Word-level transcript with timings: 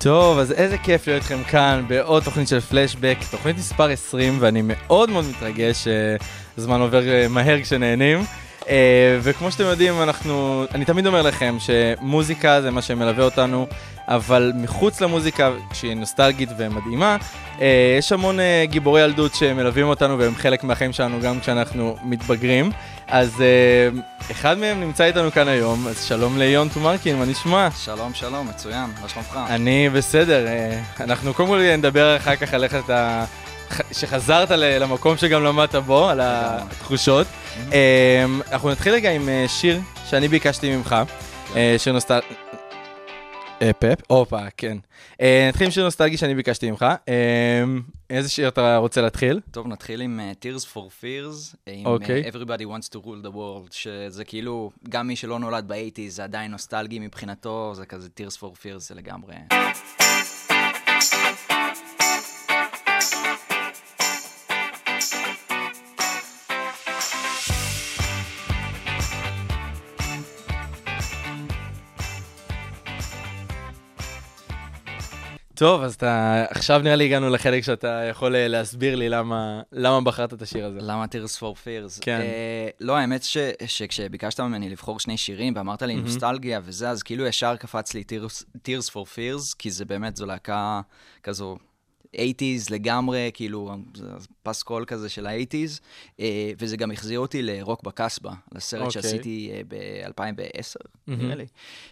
טוב, 0.00 0.38
אז 0.38 0.52
איזה 0.52 0.78
כיף 0.78 1.06
להיות 1.06 1.22
איתכם 1.22 1.44
כאן 1.44 1.84
בעוד 1.88 2.22
תוכנית 2.22 2.48
של 2.48 2.60
פלשבק, 2.60 3.16
תוכנית 3.30 3.56
מספר 3.56 3.88
20, 3.90 4.36
ואני 4.40 4.62
מאוד 4.64 5.10
מאוד 5.10 5.24
מתרגש 5.24 5.84
שהזמן 5.84 6.80
עובר 6.80 7.08
אה, 7.08 7.28
מהר 7.28 7.62
כשנהנים. 7.62 8.18
אה, 8.68 9.18
וכמו 9.22 9.50
שאתם 9.50 9.64
יודעים, 9.64 10.02
אנחנו, 10.02 10.64
אני 10.74 10.84
תמיד 10.84 11.06
אומר 11.06 11.22
לכם 11.22 11.56
שמוזיקה 11.58 12.62
זה 12.62 12.70
מה 12.70 12.82
שמלווה 12.82 13.24
אותנו, 13.24 13.66
אבל 14.08 14.52
מחוץ 14.54 15.00
למוזיקה, 15.00 15.50
שהיא 15.72 15.94
נוסטלגית 15.94 16.48
ומדהימה, 16.58 17.16
אה, 17.60 17.96
יש 17.98 18.12
המון 18.12 18.40
אה, 18.40 18.64
גיבורי 18.66 19.02
ילדות 19.02 19.34
שמלווים 19.34 19.86
אותנו 19.86 20.18
והם 20.18 20.34
חלק 20.34 20.64
מהחיים 20.64 20.92
שלנו 20.92 21.20
גם 21.20 21.40
כשאנחנו 21.40 21.96
מתבגרים. 22.02 22.70
אז 23.08 23.42
אחד 24.30 24.58
מהם 24.58 24.80
נמצא 24.80 25.04
איתנו 25.04 25.32
כאן 25.32 25.48
היום, 25.48 25.88
אז 25.88 26.04
שלום 26.04 26.38
ליון 26.38 26.68
טומרקין, 26.68 27.18
מה 27.18 27.24
נשמע? 27.24 27.68
שלום, 27.84 28.14
שלום, 28.14 28.48
מצוין, 28.48 28.90
מה 29.02 29.08
שלומך? 29.08 29.38
אני 29.48 29.90
בסדר, 29.90 30.46
אנחנו 31.00 31.34
קודם 31.34 31.48
כל 31.48 31.76
נדבר 31.76 32.16
אחר 32.16 32.36
כך 32.36 32.54
על 32.54 32.64
איך 32.64 32.74
אתה, 32.74 33.24
שחזרת 33.92 34.50
למקום 34.50 35.16
שגם 35.16 35.42
למדת 35.42 35.74
בו, 35.74 36.08
על 36.08 36.20
התחושות. 36.22 37.26
אה, 37.72 38.24
אנחנו 38.52 38.70
נתחיל 38.70 38.92
רגע 38.92 39.10
עם 39.10 39.28
אה, 39.28 39.44
שיר 39.48 39.80
שאני 40.06 40.28
ביקשתי 40.28 40.76
ממך, 40.76 40.96
אה, 41.56 41.74
שיר 41.78 41.92
נוסטל... 41.92 42.20
אה, 43.62 43.72
פפ? 43.72 43.98
הופה, 44.06 44.40
כן. 44.56 44.78
נתחיל 45.48 45.64
עם 45.64 45.70
שיר 45.70 45.84
נוסטלגי 45.84 46.16
שאני 46.16 46.34
ביקשתי 46.34 46.70
ממך. 46.70 46.86
אה, 47.08 47.64
איזה 48.10 48.28
שיר 48.28 48.48
אתה 48.48 48.76
רוצה 48.76 49.00
להתחיל? 49.00 49.40
טוב, 49.50 49.66
נתחיל 49.66 50.00
עם 50.00 50.20
Tears 50.42 50.64
for 50.74 51.02
Fears, 51.02 51.56
עם 51.66 51.86
אוקיי. 51.86 52.22
Everybody 52.30 52.62
Wants 52.62 52.88
to 52.94 53.04
Rule 53.04 53.26
the 53.26 53.34
World, 53.34 53.70
שזה 53.70 54.24
כאילו, 54.24 54.70
גם 54.88 55.06
מי 55.06 55.16
שלא 55.16 55.38
נולד 55.38 55.68
באייטיז, 55.68 56.16
זה 56.16 56.24
עדיין 56.24 56.50
נוסטלגי 56.50 56.98
מבחינתו, 56.98 57.72
זה 57.74 57.86
כזה 57.86 58.08
Tears 58.20 58.36
for 58.36 58.56
Fears, 58.64 58.78
זה 58.78 58.94
לגמרי. 58.94 59.34
טוב, 75.58 75.82
אז 75.82 75.94
אתה, 75.94 76.44
עכשיו 76.50 76.80
נראה 76.84 76.96
לי 76.96 77.04
הגענו 77.04 77.30
לחלק 77.30 77.62
שאתה 77.62 78.02
יכול 78.10 78.36
אה, 78.36 78.48
להסביר 78.48 78.96
לי 78.96 79.08
למה, 79.08 79.60
למה 79.72 80.00
בחרת 80.00 80.32
את 80.32 80.42
השיר 80.42 80.66
הזה. 80.66 80.78
למה 80.82 81.04
Tears 81.04 81.38
for 81.38 81.54
Fears? 81.64 82.00
כן. 82.00 82.20
Uh, 82.20 82.76
לא, 82.80 82.96
האמת 82.96 83.22
ש, 83.22 83.36
שכשביקשת 83.66 84.40
ממני 84.40 84.68
לבחור 84.70 85.00
שני 85.00 85.16
שירים 85.16 85.52
ואמרת 85.56 85.82
לי 85.82 85.94
נוסטלגיה 85.94 86.60
וזה, 86.64 86.90
אז 86.90 87.02
כאילו 87.02 87.26
ישר 87.26 87.56
קפץ 87.56 87.94
לי 87.94 88.04
Tears, 88.12 88.44
Tears 88.56 88.90
for 88.90 89.04
Fears, 89.14 89.54
כי 89.58 89.70
זה 89.70 89.84
באמת, 89.84 90.16
זו 90.16 90.26
להקה 90.26 90.80
כזו 91.22 91.56
80's 92.16 92.70
לגמרי, 92.70 93.30
כאילו, 93.34 93.76
זה 93.94 94.06
פסקול 94.42 94.84
כזה 94.84 95.08
של 95.08 95.26
ה-80's, 95.26 95.80
uh, 96.16 96.20
וזה 96.58 96.76
גם 96.76 96.90
החזיר 96.90 97.20
אותי 97.20 97.42
לרוק 97.42 97.82
בקסבה, 97.82 98.32
לסרט 98.52 98.86
אוקיי. 98.86 99.02
שעשיתי 99.02 99.50
uh, 99.52 99.64
ב-2010, 99.68 100.88
נראה 101.06 101.34
לי. 101.34 101.46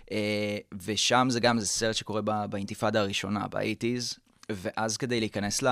Uh, 0.05 0.09
ושם 0.84 1.26
זה 1.31 1.41
גם, 1.41 1.59
זה 1.59 1.66
סרט 1.66 1.94
שקורה 1.94 2.21
ב- 2.25 2.47
באינתיפאדה 2.50 3.00
הראשונה, 3.00 3.47
ב-80's, 3.50 4.19
ואז 4.50 4.97
כדי 4.97 5.21
להיכנס 5.21 5.62
ל... 5.62 5.69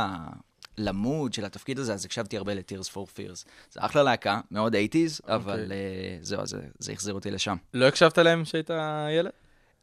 למוד 0.79 1.33
של 1.33 1.45
התפקיד 1.45 1.79
הזה, 1.79 1.95
אז 1.95 2.05
הקשבתי 2.05 2.37
הרבה 2.37 2.55
ל-Tears 2.55 2.89
for 2.95 3.19
Fears. 3.19 3.45
זה 3.71 3.81
אחלה 3.81 4.03
להקה, 4.03 4.41
מאוד 4.51 4.75
80's, 4.75 5.21
אבל 5.29 5.73
uh, 5.73 6.25
זהו, 6.25 6.47
זה, 6.47 6.59
זה 6.79 6.93
החזיר 6.93 7.15
אותי 7.15 7.31
לשם. 7.31 7.57
לא 7.75 7.85
הקשבת 7.85 8.19
להם 8.19 8.45
כשהיית 8.45 8.71
ילד? 9.19 9.31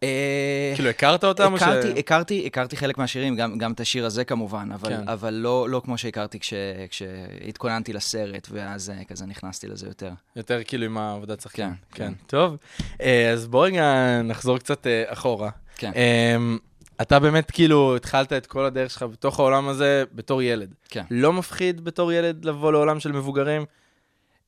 אה, 0.03 0.71
כאילו, 0.75 0.89
הכרת 0.89 1.23
אותם? 1.23 1.53
או 1.53 1.57
ש- 1.57 1.61
הכרתי, 1.61 1.99
הכרתי, 1.99 2.43
הכרתי 2.45 2.77
חלק 2.77 2.97
מהשירים, 2.97 3.35
גם, 3.35 3.57
גם 3.57 3.71
את 3.71 3.79
השיר 3.79 4.05
הזה 4.05 4.23
כמובן, 4.23 4.69
אבל, 4.73 4.89
כן. 4.89 5.07
אבל 5.07 5.33
לא, 5.33 5.69
לא 5.69 5.81
כמו 5.85 5.97
שהכרתי 5.97 6.39
כש, 6.39 6.53
כשהתכוננתי 6.89 7.93
לסרט, 7.93 8.47
ואז 8.51 8.89
אה, 8.89 9.03
כזה 9.03 9.25
נכנסתי 9.25 9.67
לזה 9.67 9.87
יותר. 9.87 10.11
יותר 10.35 10.59
כאילו 10.63 10.85
עם 10.85 10.97
העבודת 10.97 11.41
שחקן. 11.41 11.69
כן, 11.69 11.73
כן. 11.91 12.07
כן. 12.07 12.13
טוב, 12.27 12.57
אה, 13.01 13.29
אז 13.31 13.47
בוא 13.47 13.65
רגע 13.65 13.83
נחזור 14.23 14.57
קצת 14.57 14.87
אחורה. 15.07 15.49
כן, 15.77 15.91
אמ, 16.35 16.57
אתה 17.01 17.19
באמת 17.19 17.51
כאילו 17.51 17.95
התחלת 17.95 18.33
את 18.33 18.45
כל 18.45 18.65
הדרך 18.65 18.91
שלך 18.91 19.03
בתוך 19.03 19.39
העולם 19.39 19.67
הזה 19.67 20.03
בתור 20.13 20.41
ילד. 20.41 20.73
כן. 20.89 21.03
לא 21.11 21.33
מפחיד 21.33 21.83
בתור 21.83 22.11
ילד 22.13 22.45
לבוא 22.45 22.71
לעולם 22.71 22.99
של 22.99 23.11
מבוגרים? 23.11 23.65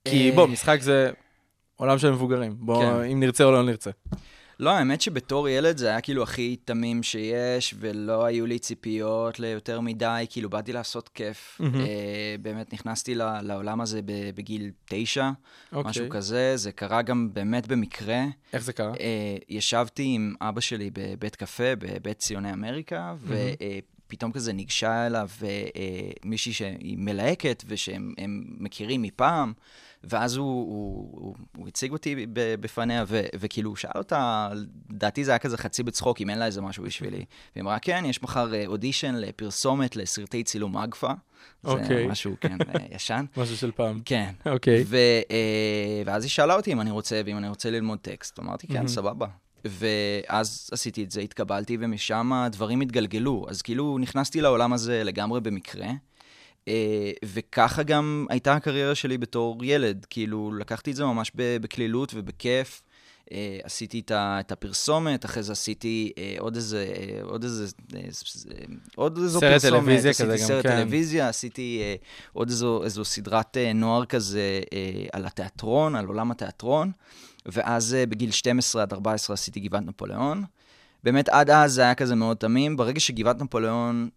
כי 0.08 0.32
בוא, 0.32 0.48
משחק 0.48 0.82
זה 0.82 1.12
עולם 1.76 1.98
של 2.00 2.12
מבוגרים. 2.12 2.56
בוא, 2.60 2.84
כן. 2.84 3.04
אם 3.12 3.20
נרצה 3.20 3.44
או 3.44 3.52
לא 3.52 3.64
נרצה. 3.64 3.92
לא, 4.64 4.70
האמת 4.70 5.02
שבתור 5.02 5.50
ילד 5.50 5.78
זה 5.78 5.88
היה 5.90 6.02
כאילו 6.02 6.24
הכי 6.24 6.56
תמים 6.66 7.04
שיש, 7.04 7.76
ולא 7.80 8.26
היו 8.26 8.46
לי 8.46 8.60
ציפיות 8.60 9.40
ליותר 9.40 9.80
מדי, 9.82 10.26
כאילו 10.30 10.50
באתי 10.50 10.74
לעשות 10.74 11.10
כיף. 11.10 11.58
מהמם. 11.60 11.76
אה, 11.76 11.86
באמת 12.42 12.74
נכנסתי 12.74 13.16
ל- 13.16 13.42
לעולם 13.42 13.82
הזה 13.82 14.00
בגיל 14.36 14.72
תשע, 14.86 15.30
אוקיי. 15.74 15.90
משהו 15.90 16.10
כזה, 16.10 16.58
זה 16.58 16.72
קרה 16.72 17.02
גם 17.02 17.30
באמת 17.34 17.68
במקרה. 17.68 18.24
איך 18.54 18.64
זה 18.64 18.74
קרה? 18.74 18.94
אה, 19.00 19.36
ישבתי 19.50 20.04
עם 20.16 20.36
אבא 20.42 20.62
שלי 20.62 20.90
בבית 20.94 21.36
קפה, 21.36 21.76
בבית 21.76 22.18
ציוני 22.18 22.54
אמריקה, 22.54 23.16
ופתאום 24.08 24.32
כזה 24.32 24.54
ניגשה 24.54 25.08
אליו 25.08 25.30
אה, 25.44 25.48
אה, 25.48 26.12
מישהי 26.26 26.54
שהיא 26.54 26.98
מלהקת 26.98 27.64
ושהם 27.68 28.14
הם 28.18 28.44
מכירים 28.58 29.02
מפעם, 29.02 29.54
ואז 30.04 30.36
הוא, 30.36 30.46
הוא, 30.46 31.10
הוא, 31.12 31.36
הוא 31.58 31.68
הציג 31.68 31.92
אותי 31.92 32.26
בפניה, 32.34 33.04
ו, 33.08 33.22
וכאילו 33.40 33.70
הוא 33.70 33.78
שאל 33.78 33.92
אותה, 33.96 34.50
לדעתי 34.90 35.24
זה 35.24 35.32
היה 35.32 35.40
כזה 35.40 35.58
חצי 35.58 35.84
בצחוק, 35.84 36.22
אם 36.22 36.30
אין 36.30 36.40
לה 36.40 36.46
איזה 36.46 36.62
משהו 36.62 36.84
בשבילי. 36.84 37.26
והיא 37.56 37.62
אמרה, 37.62 37.80
כן, 37.80 38.04
יש 38.08 38.24
מחר 38.24 38.54
אה, 38.54 38.64
אודישן 38.68 39.16
לפרסומת 39.16 39.96
לסרטי 39.96 40.44
צילום 40.44 40.78
אגפה. 40.78 41.12
אוקיי. 41.64 41.86
זה 41.88 42.08
משהו, 42.08 42.36
כן, 42.42 42.58
אה, 42.62 42.86
ישן. 42.96 43.26
משהו 43.38 43.58
של 43.58 43.72
פעם. 43.72 44.00
כן. 44.06 44.32
אוקיי. 44.46 44.84
ו, 44.88 44.98
אה, 45.32 46.02
ואז 46.06 46.24
היא 46.24 46.30
שאלה 46.30 46.56
אותי 46.56 46.74
אם 46.74 46.82
אני 46.82 46.92
רוצה, 46.92 47.22
ואם 47.26 47.38
אני 47.38 47.50
רוצה 47.50 47.72
ללמוד 47.72 48.00
טקסט. 48.00 48.40
אמרתי, 48.40 48.68
כן, 48.68 48.88
סבבה. 48.88 49.28
ואז 49.66 50.70
עשיתי 50.72 51.04
את 51.04 51.12
זה, 51.12 51.22
התקבלתי, 51.22 51.78
ומשם 51.80 52.34
הדברים 52.34 52.82
התגלגלו. 52.82 53.46
אז 53.50 53.62
כאילו 53.62 53.98
נכנסתי 53.98 54.42
לעולם 54.42 54.74
הזה 54.74 55.04
לגמרי 55.04 55.42
במקרה. 55.42 55.88
אה, 56.68 57.12
וככה 57.26 57.84
גם 57.84 58.26
הייתה 58.30 58.54
הקריירה 58.54 58.96
שלי 58.96 59.18
בתור 59.18 59.66
ילד. 59.66 60.06
כאילו, 60.10 60.54
לקחתי 60.54 60.92
את 60.92 60.96
זה 60.96 61.06
ממש 61.06 61.32
בקלילות 61.36 62.12
ובכיף. 62.16 62.82
אה, 63.32 63.60
עשיתי 63.64 64.02
את, 64.06 64.52
הפרסומת, 64.52 65.26
אחרי 65.26 65.44
זה 65.44 65.52
עשיתי 65.52 66.12
אה, 66.18 66.36
עוד 66.40 66.56
איזה, 66.56 66.86
עוד 67.22 67.44
איזה, 67.44 67.66
עוד 68.96 69.18
איזו 69.18 69.40
סרט 69.40 69.52
פרסומת. 69.52 69.74
טלוויזיה 69.74 70.12
עשיתי 70.12 70.30
כזה 70.30 70.38
גם, 70.38 70.48
סרט 70.48 70.66
כן. 70.66 70.76
טלוויזיה, 70.76 71.30
עשיתי 71.30 71.82
עוד 72.34 72.50
איזו, 72.50 72.84
איזו 72.84 73.06
סדרת 73.06 73.58
נוער 73.76 74.06
כזה 74.06 74.62
על 75.14 75.26
התיאטרון, 75.26 75.96
על 75.96 76.06
עולם 76.06 76.32
התיאטרון, 76.32 76.92
ואז 77.46 77.94
אה, 77.94 78.06
בגיל 78.06 78.32
12 78.32 78.82
עד 78.82 78.94
14 78.94 79.34
עשיתי 79.34 79.60
גבעת 79.60 79.84
נפוליאון. 79.84 80.44
באמת, 81.04 81.30
עד 81.30 81.50
אז 81.50 81.74
זה 81.74 81.82
היה 81.82 81.96
כזה 81.96 82.16
מאוד 82.16 82.38
תמים. 82.38 82.78
ברגע 82.78 83.00
שגבעת 83.00 83.42
נפוליאון, 83.42 84.10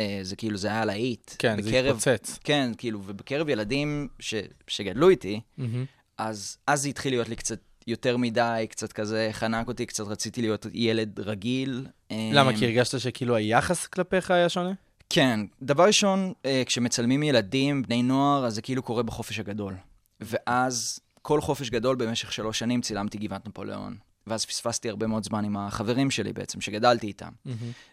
אה, 0.00 0.18
זה 0.22 0.36
כאילו, 0.36 0.56
זה 0.56 0.68
היה 0.68 0.84
להיט. 0.84 1.30
כן, 1.38 1.62
זה 1.62 1.68
בקרב- 1.70 1.96
התפוצץ. 1.96 2.38
כן, 2.44 2.70
כאילו, 2.78 3.00
ובקרב 3.06 3.48
ילדים 3.48 4.08
ש, 4.20 4.34
שגדלו 4.68 5.08
איתי, 5.08 5.40
מהמם. 5.58 5.84
אז, 6.18 6.56
אז 6.66 6.82
זה 6.82 6.88
התחיל 6.88 7.12
להיות 7.12 7.28
לי 7.28 7.36
קצת 7.36 7.58
יותר 7.86 8.16
מדי, 8.16 8.66
קצת 8.70 8.92
כזה 8.92 9.28
חנק 9.32 9.68
אותי, 9.68 9.86
קצת 9.86 10.04
רציתי 10.06 10.40
להיות 10.40 10.66
ילד 10.72 11.20
רגיל. 11.20 11.86
למה? 12.10 12.50
אה, 12.50 12.56
כי 12.56 12.64
הרגשת 12.64 13.00
שכאילו 13.00 13.36
היחס 13.36 13.86
כלפיך 13.86 14.30
היה 14.30 14.48
שונה? 14.48 14.72
כן. 15.10 15.40
דבר 15.62 15.86
ראשון, 15.86 16.32
אה, 16.46 16.62
כשמצלמים 16.66 17.22
ילדים, 17.22 17.82
בני 17.82 18.02
נוער, 18.02 18.46
אז 18.46 18.54
זה 18.54 18.62
כאילו 18.62 18.82
קורה 18.82 19.02
בחופש 19.02 19.38
הגדול. 19.38 19.74
ואז 20.20 20.98
כל 21.26 21.40
חופש 21.40 21.70
גדול 21.70 21.96
במשך 21.96 22.32
שלוש 22.32 22.58
שנים 22.58 22.80
צילמתי 22.80 23.18
גבעת 23.18 23.48
נפוליאון. 23.48 23.96
ואז 24.26 24.44
פספסתי 24.44 24.88
הרבה 24.88 25.06
מאוד 25.06 25.24
זמן 25.24 25.44
עם 25.44 25.56
החברים 25.56 26.10
שלי 26.10 26.32
בעצם, 26.32 26.60
שגדלתי 26.60 27.06
איתם. 27.06 27.28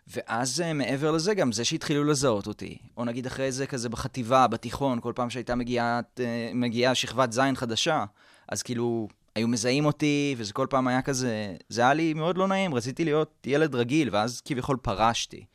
ואז 0.08 0.62
אה, 0.62 0.74
מעבר 0.74 1.12
לזה, 1.12 1.34
גם 1.34 1.52
זה 1.52 1.66
שהתחילו 1.66 2.04
לזהות 2.04 2.48
אותי, 2.48 2.78
או 2.98 3.06
נגיד 3.06 3.26
אחרי 3.26 3.52
זה 3.52 3.68
כזה 3.68 3.90
בחטיבה, 3.90 4.48
בתיכון, 4.48 5.02
כל 5.02 5.14
פעם 5.16 5.30
שהייתה 5.30 5.56
מגיעה, 5.56 6.02
אה, 6.20 6.52
מגיעה 6.54 6.96
שכבת 6.96 7.32
זין 7.32 7.56
חדשה, 7.56 8.06
אז 8.50 8.64
כאילו, 8.64 9.08
היו 9.36 9.48
מזהים 9.48 9.86
אותי, 9.86 10.36
וזה 10.38 10.54
כל 10.54 10.68
פעם 10.70 10.88
היה 10.88 11.02
כזה, 11.02 11.56
זה 11.70 11.82
היה 11.82 11.94
לי 11.94 12.14
מאוד 12.14 12.38
לא 12.38 12.48
נעים, 12.48 12.74
רציתי 12.74 13.06
להיות 13.06 13.48
ילד 13.48 13.76
רגיל, 13.76 14.10
ואז 14.12 14.42
כביכול 14.42 14.78
פרשתי 14.78 15.46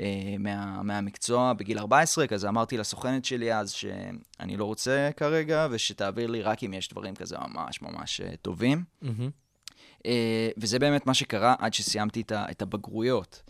אה, 0.00 0.34
מה, 0.38 0.82
מהמקצוע 0.82 1.52
בגיל 1.52 1.78
14, 1.78 2.26
כזה 2.26 2.48
אמרתי 2.48 2.76
לסוכנת 2.76 3.24
שלי 3.24 3.54
אז 3.54 3.70
שאני 3.70 4.56
לא 4.56 4.64
רוצה 4.64 5.10
כרגע, 5.16 5.66
ושתעביר 5.70 6.26
לי 6.26 6.42
רק 6.42 6.64
אם 6.64 6.74
יש 6.74 6.88
דברים 6.88 7.14
כזה 7.14 7.36
ממש 7.38 7.82
ממש 7.82 8.20
אה, 8.20 8.36
טובים. 8.42 8.84
מהמם. 9.02 9.30
אה, 10.06 10.48
וזה 10.56 10.78
באמת 10.78 11.06
מה 11.06 11.14
שקרה 11.14 11.54
עד 11.58 11.74
שסיימתי 11.74 12.20
את, 12.20 12.32
ה, 12.32 12.46
את 12.50 12.62
הבגרויות. 12.62 13.42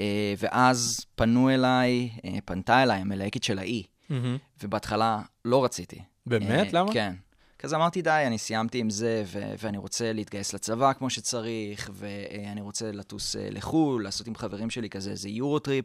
אה, 0.00 0.34
ואז 0.38 1.06
פנו 1.14 1.50
אליי, 1.50 2.10
אה, 2.24 2.38
פנתה 2.44 2.82
אליי 2.82 3.00
המלהקת 3.00 3.42
של 3.42 3.58
האי, 3.58 3.82
מהמם. 4.10 4.36
ובהתחלה 4.62 5.22
לא 5.44 5.64
רציתי. 5.64 6.02
באמת? 6.26 6.74
אה, 6.74 6.80
למה? 6.80 6.92
כן. 6.92 7.14
כזה 7.64 7.76
אמרתי, 7.76 8.02
די, 8.02 8.24
אני 8.26 8.38
סיימתי 8.38 8.78
עם 8.78 8.90
זה, 8.90 9.22
ו- 9.26 9.54
ואני 9.62 9.78
רוצה 9.78 10.12
להתגייס 10.12 10.52
לצבא 10.52 10.92
כמו 10.92 11.10
שצריך, 11.10 11.90
ואני 11.94 12.60
רוצה 12.60 12.92
לטוס 12.92 13.36
אה, 13.36 13.48
לחו"ל, 13.50 14.02
לעשות 14.04 14.26
עם 14.26 14.34
חברים 14.34 14.70
שלי 14.70 14.90
כזה 14.90 15.10
איזה 15.10 15.28
יורו-טריפ. 15.28 15.84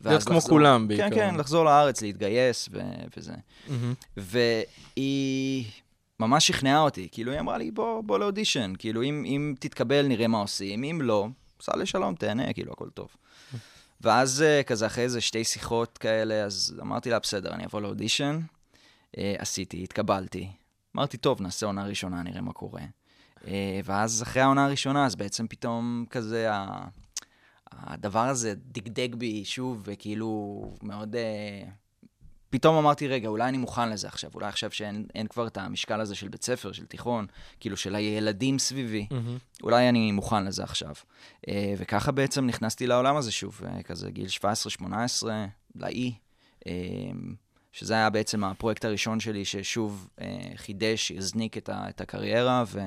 ואז 0.00 0.24
כמו 0.24 0.36
לחזור- 0.36 0.50
כולם 0.50 0.80
כן, 0.82 0.88
בעיקרון. 0.88 1.10
כן, 1.14 1.34
לחזור 1.34 1.64
לארץ, 1.64 2.02
להתגייס 2.02 2.68
ו- 2.72 2.80
וזה. 3.16 3.32
מהמם. 3.68 3.94
והיא 4.16 5.64
ממש 6.20 6.46
שכנעה 6.46 6.80
אותי, 6.80 7.08
כאילו 7.12 7.32
היא 7.32 7.40
אמרה 7.40 7.58
לי, 7.58 7.70
בוא, 7.70 8.00
בוא 8.00 8.18
לאודישן, 8.18 8.72
כאילו 8.78 9.02
אם, 9.02 9.24
אם 9.26 9.54
תתקבל 9.60 10.06
נראה 10.06 10.26
מה 10.28 10.38
עושים, 10.38 10.84
אם 10.84 11.00
לא, 11.02 11.28
סע 11.62 11.76
לשלום, 11.76 12.14
תהנה, 12.14 12.52
כאילו 12.52 12.72
הכל 12.72 12.88
טוב. 12.94 13.08
ואז 14.00 14.42
אה, 14.42 14.62
כזה 14.62 14.86
אחרי 14.86 15.04
איזה 15.04 15.20
שתי 15.20 15.44
שיחות 15.44 15.98
כאלה, 15.98 16.34
אז 16.44 16.74
אמרתי 16.80 17.10
לה, 17.10 17.18
בסדר, 17.18 17.50
אני 17.54 17.64
אבוא 17.64 17.80
לאודישן. 17.80 18.40
אה, 19.18 19.34
עשיתי, 19.38 19.82
התקבלתי. 19.82 20.48
אמרתי, 20.96 21.16
טוב, 21.16 21.42
נעשה 21.42 21.66
עונה 21.66 21.84
ראשונה, 21.84 22.22
נראה 22.22 22.40
מה 22.40 22.52
קורה. 22.52 22.82
אה, 23.46 23.80
ואז 23.84 24.22
אחרי 24.22 24.42
העונה 24.42 24.64
הראשונה, 24.64 25.06
אז 25.06 25.16
בעצם 25.16 25.46
פתאום 25.46 26.04
כזה. 26.10 26.48
הדבר 27.72 28.28
הזה 28.28 28.54
דגדג 28.56 29.14
בי 29.14 29.44
שוב, 29.44 29.82
וכאילו 29.84 30.62
מאוד... 30.82 31.16
אה, 31.16 31.62
פתאום 32.50 32.76
אמרתי, 32.76 33.08
רגע, 33.08 33.28
אולי 33.28 33.48
אני 33.48 33.58
מוכן 33.58 33.90
לזה 33.90 34.08
עכשיו, 34.08 34.30
אולי 34.34 34.46
עכשיו 34.46 34.70
שאין 34.70 35.06
אין 35.14 35.26
כבר 35.26 35.46
את 35.46 35.56
המשקל 35.56 36.00
הזה 36.00 36.14
של 36.14 36.28
בית 36.28 36.44
ספר, 36.44 36.72
של 36.72 36.86
תיכון, 36.86 37.26
כאילו 37.60 37.76
של 37.76 37.94
הילדים 37.94 38.58
סביבי, 38.58 39.06
מהמם. 39.10 39.38
אולי 39.62 39.88
אני 39.88 40.12
מוכן 40.12 40.44
לזה 40.44 40.62
עכשיו. 40.62 40.94
אה, 41.48 41.74
וככה 41.78 42.12
בעצם 42.12 42.46
נכנסתי 42.46 42.86
לעולם 42.86 43.16
הזה 43.16 43.32
שוב, 43.32 43.60
כזה 43.84 44.10
גיל 44.10 44.26
17-18, 44.82 44.84
לאי, 45.74 46.14
שזה 47.72 47.94
היה 47.94 48.10
בעצם 48.10 48.44
הפרויקט 48.44 48.84
הראשון 48.84 49.20
שלי 49.20 49.44
ששוב 49.44 50.08
אה, 50.20 50.26
חידש, 50.56 51.12
הזניק 51.12 51.56
את, 51.56 51.68
ה, 51.68 51.88
את 51.88 52.00
הקריירה, 52.00 52.64
ו, 52.66 52.80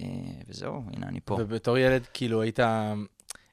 אה, 0.00 0.06
וזהו, 0.48 0.82
הנה 0.96 1.06
אני 1.06 1.20
פה. 1.24 1.36
ובתור 1.40 1.78
ילד, 1.78 2.06
כאילו, 2.14 2.42
היית... 2.42 2.58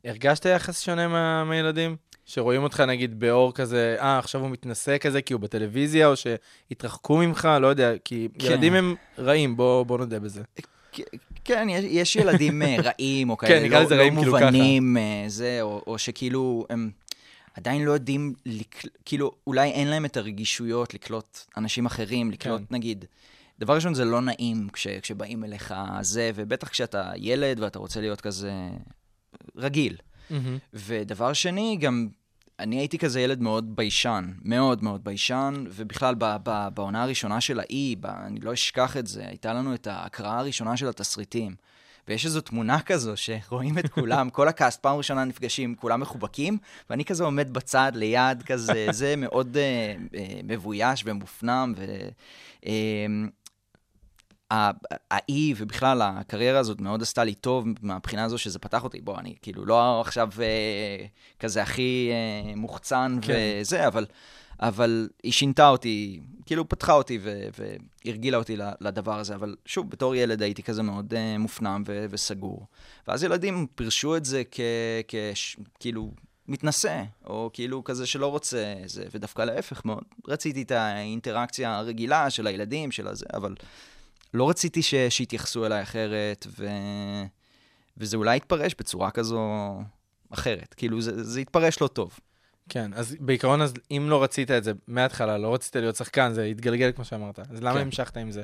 הרגשת 0.05 0.45
יחס 0.45 0.81
שונה 0.81 1.07
מה- 1.07 1.43
מהילדים? 1.43 1.95
שרואים 2.25 2.63
אותך 2.63 2.79
נגיד 2.79 3.19
באור 3.19 3.53
כזה, 3.53 3.95
אה, 3.99 4.17
עכשיו 4.19 4.41
הוא 4.41 4.49
מתנשא 4.49 4.97
כזה 4.97 5.21
כי 5.21 5.33
הוא 5.33 5.41
בטלוויזיה, 5.41 6.07
או 6.07 6.13
שהתרחקו 6.15 7.17
ממך, 7.17 7.49
לא 7.61 7.67
יודע, 7.67 7.91
כי 8.05 8.27
כן. 8.39 8.45
ילדים 8.47 8.73
הם 8.73 8.95
רעים, 9.19 9.57
בוא, 9.57 9.83
בוא 9.83 9.97
נודה 9.97 10.19
בזה. 10.19 10.41
כן, 11.45 11.67
יש, 11.69 11.85
יש 11.85 12.15
ילדים 12.15 12.61
אה, 12.61 12.75
רעים, 12.83 13.29
או 13.29 13.37
כן, 13.37 13.47
כאלה 13.47 13.65
נקרא 13.67 13.79
לא, 13.79 13.83
לא 13.83 14.09
כאילו 14.19 14.33
ככה. 14.33 14.45
מובנים, 14.45 14.97
אה, 14.97 15.23
זה, 15.27 15.59
או, 15.61 15.81
או 15.87 15.97
שכאילו 15.97 16.65
הם 16.69 16.91
עדיין 17.53 17.85
לא 17.85 17.91
יודעים, 17.91 18.33
לק... 18.45 18.81
כאילו, 19.05 19.31
אולי 19.47 19.71
אין 19.71 19.87
להם 19.87 20.05
את 20.05 20.17
הרגישויות 20.17 20.93
לקלוט 20.93 21.39
אנשים 21.57 21.85
אחרים, 21.85 22.31
לקלוט, 22.31 22.61
כן. 22.61 22.75
נגיד, 22.75 23.05
דבר 23.59 23.75
ראשון, 23.75 23.93
זה 23.93 24.05
לא 24.05 24.21
נעים 24.21 24.69
כש, 24.73 24.87
כשבאים 24.87 25.43
אליך 25.43 25.73
זה, 26.01 26.31
ובטח 26.35 26.67
כשאתה 26.67 27.11
ילד 27.17 27.59
ואתה 27.59 27.79
רוצה 27.79 28.01
להיות 28.01 28.21
כזה 28.21 28.51
רגיל. 29.55 29.97
מהמם. 30.29 30.57
ודבר 30.73 31.33
שני, 31.33 31.77
גם 31.79 32.07
אני 32.59 32.79
הייתי 32.79 32.97
כזה 32.97 33.21
ילד 33.21 33.41
מאוד 33.41 33.75
ביישן, 33.75 34.31
מאוד 34.41 34.83
מאוד 34.83 35.03
ביישן, 35.03 35.63
ובכלל 35.69 36.15
ב- 36.17 36.35
ב- 36.43 36.67
בעונה 36.73 37.03
הראשונה 37.03 37.41
של 37.41 37.59
האי, 37.59 37.95
ב- 37.99 38.05
אני 38.05 38.39
לא 38.39 38.53
אשכח 38.53 38.97
את 38.97 39.07
זה, 39.07 39.27
הייתה 39.27 39.53
לנו 39.53 39.73
את 39.73 39.87
ההקראה 39.87 40.39
הראשונה 40.39 40.77
של 40.77 40.87
התסריטים. 40.87 41.55
ויש 42.09 42.25
איזו 42.25 42.41
תמונה 42.41 42.81
כזו 42.81 43.17
שרואים 43.17 43.77
את 43.77 43.89
כולם, 43.89 44.29
כל 44.29 44.47
הקאסט, 44.47 44.81
פעם 44.81 44.97
ראשונה 44.97 45.23
נפגשים, 45.23 45.75
כולם 45.75 45.99
מחובקים, 45.99 46.57
ואני 46.89 47.05
כזה 47.05 47.23
עומד 47.23 47.53
בצד, 47.53 47.91
ליד, 47.95 48.43
כזה, 48.43 48.87
זה 48.91 49.15
מאוד 49.17 49.57
אה, 49.57 49.95
אה, 50.15 50.39
מבויש 50.43 51.03
ומופנם, 51.05 51.73
ו... 51.77 51.85
אה, 52.65 53.05
ה- 54.51 54.71
האי 55.11 55.53
ובכלל 55.57 56.01
הקריירה 56.01 56.59
הזאת 56.59 56.81
מאוד 56.81 57.01
עשתה 57.01 57.23
לי 57.23 57.33
טוב 57.33 57.65
מהבחינה 57.81 58.23
הזו 58.23 58.37
שזה 58.37 58.59
פתח 58.59 58.83
אותי. 58.83 59.01
בוא, 59.01 59.19
אני 59.19 59.35
כאילו 59.41 59.65
לא 59.65 60.01
עכשיו 60.01 60.29
אה, 60.41 61.05
כזה 61.39 61.61
הכי 61.61 62.09
אה, 62.11 62.55
מוחצן 62.55 63.19
כן. 63.21 63.33
וזה, 63.61 63.87
אבל, 63.87 64.05
אבל 64.59 65.09
היא 65.23 65.31
שינתה 65.31 65.69
אותי, 65.69 66.19
כאילו 66.45 66.69
פתחה 66.69 66.93
אותי 66.93 67.19
ו- 67.21 67.47
והרגילה 68.05 68.37
אותי 68.37 68.57
לדבר 68.81 69.19
הזה. 69.19 69.35
אבל 69.35 69.55
שוב, 69.65 69.89
בתור 69.89 70.15
ילד 70.15 70.41
הייתי 70.41 70.63
כזה 70.63 70.83
מאוד 70.83 71.13
אה, 71.13 71.37
מופנם 71.37 71.83
ו- 71.87 72.05
וסגור. 72.09 72.67
ואז 73.07 73.23
ילדים 73.23 73.67
פירשו 73.75 74.17
את 74.17 74.25
זה 74.25 74.43
כ... 74.51 74.59
כ- 75.07 75.55
כאילו... 75.79 76.11
מתנשא, 76.51 77.03
או 77.25 77.49
כאילו 77.53 77.83
כזה 77.83 78.05
שלא 78.05 78.27
רוצה 78.27 78.75
זה, 78.85 79.03
ודווקא 79.11 79.41
להפך 79.41 79.85
מאוד. 79.85 80.03
רציתי 80.27 80.61
את 80.61 80.71
האינטראקציה 80.71 81.77
הרגילה 81.77 82.29
של 82.29 82.47
הילדים, 82.47 82.91
של 82.91 83.07
הזה, 83.07 83.25
אבל 83.33 83.55
לא 84.33 84.49
רציתי 84.49 84.81
ש... 84.81 84.93
שיתייחסו 85.09 85.65
אליי 85.65 85.81
אחרת, 85.81 86.47
ו... 86.59 86.67
וזה 87.97 88.17
אולי 88.17 88.37
יתפרש 88.37 88.75
בצורה 88.79 89.11
כזו 89.11 89.41
אחרת. 90.29 90.73
כאילו, 90.73 91.01
זה, 91.01 91.23
זה 91.23 91.41
יתפרש 91.41 91.81
לא 91.81 91.87
טוב. 91.87 92.19
כן, 92.69 92.91
אז 92.93 93.15
בעיקרון, 93.19 93.61
אז 93.61 93.73
אם 93.91 94.05
לא 94.09 94.23
רצית 94.23 94.51
את 94.51 94.63
זה 94.63 94.71
מההתחלה, 94.87 95.37
לא 95.37 95.53
רצית 95.53 95.75
להיות 95.75 95.95
שחקן, 95.95 96.33
זה 96.33 96.43
התגלגל 96.43 96.91
כמו 96.91 97.05
שאמרת. 97.05 97.39
אז 97.39 97.61
למה 97.63 97.73
כן. 97.73 97.81
המשכת 97.81 98.17
עם 98.17 98.31
זה? 98.31 98.43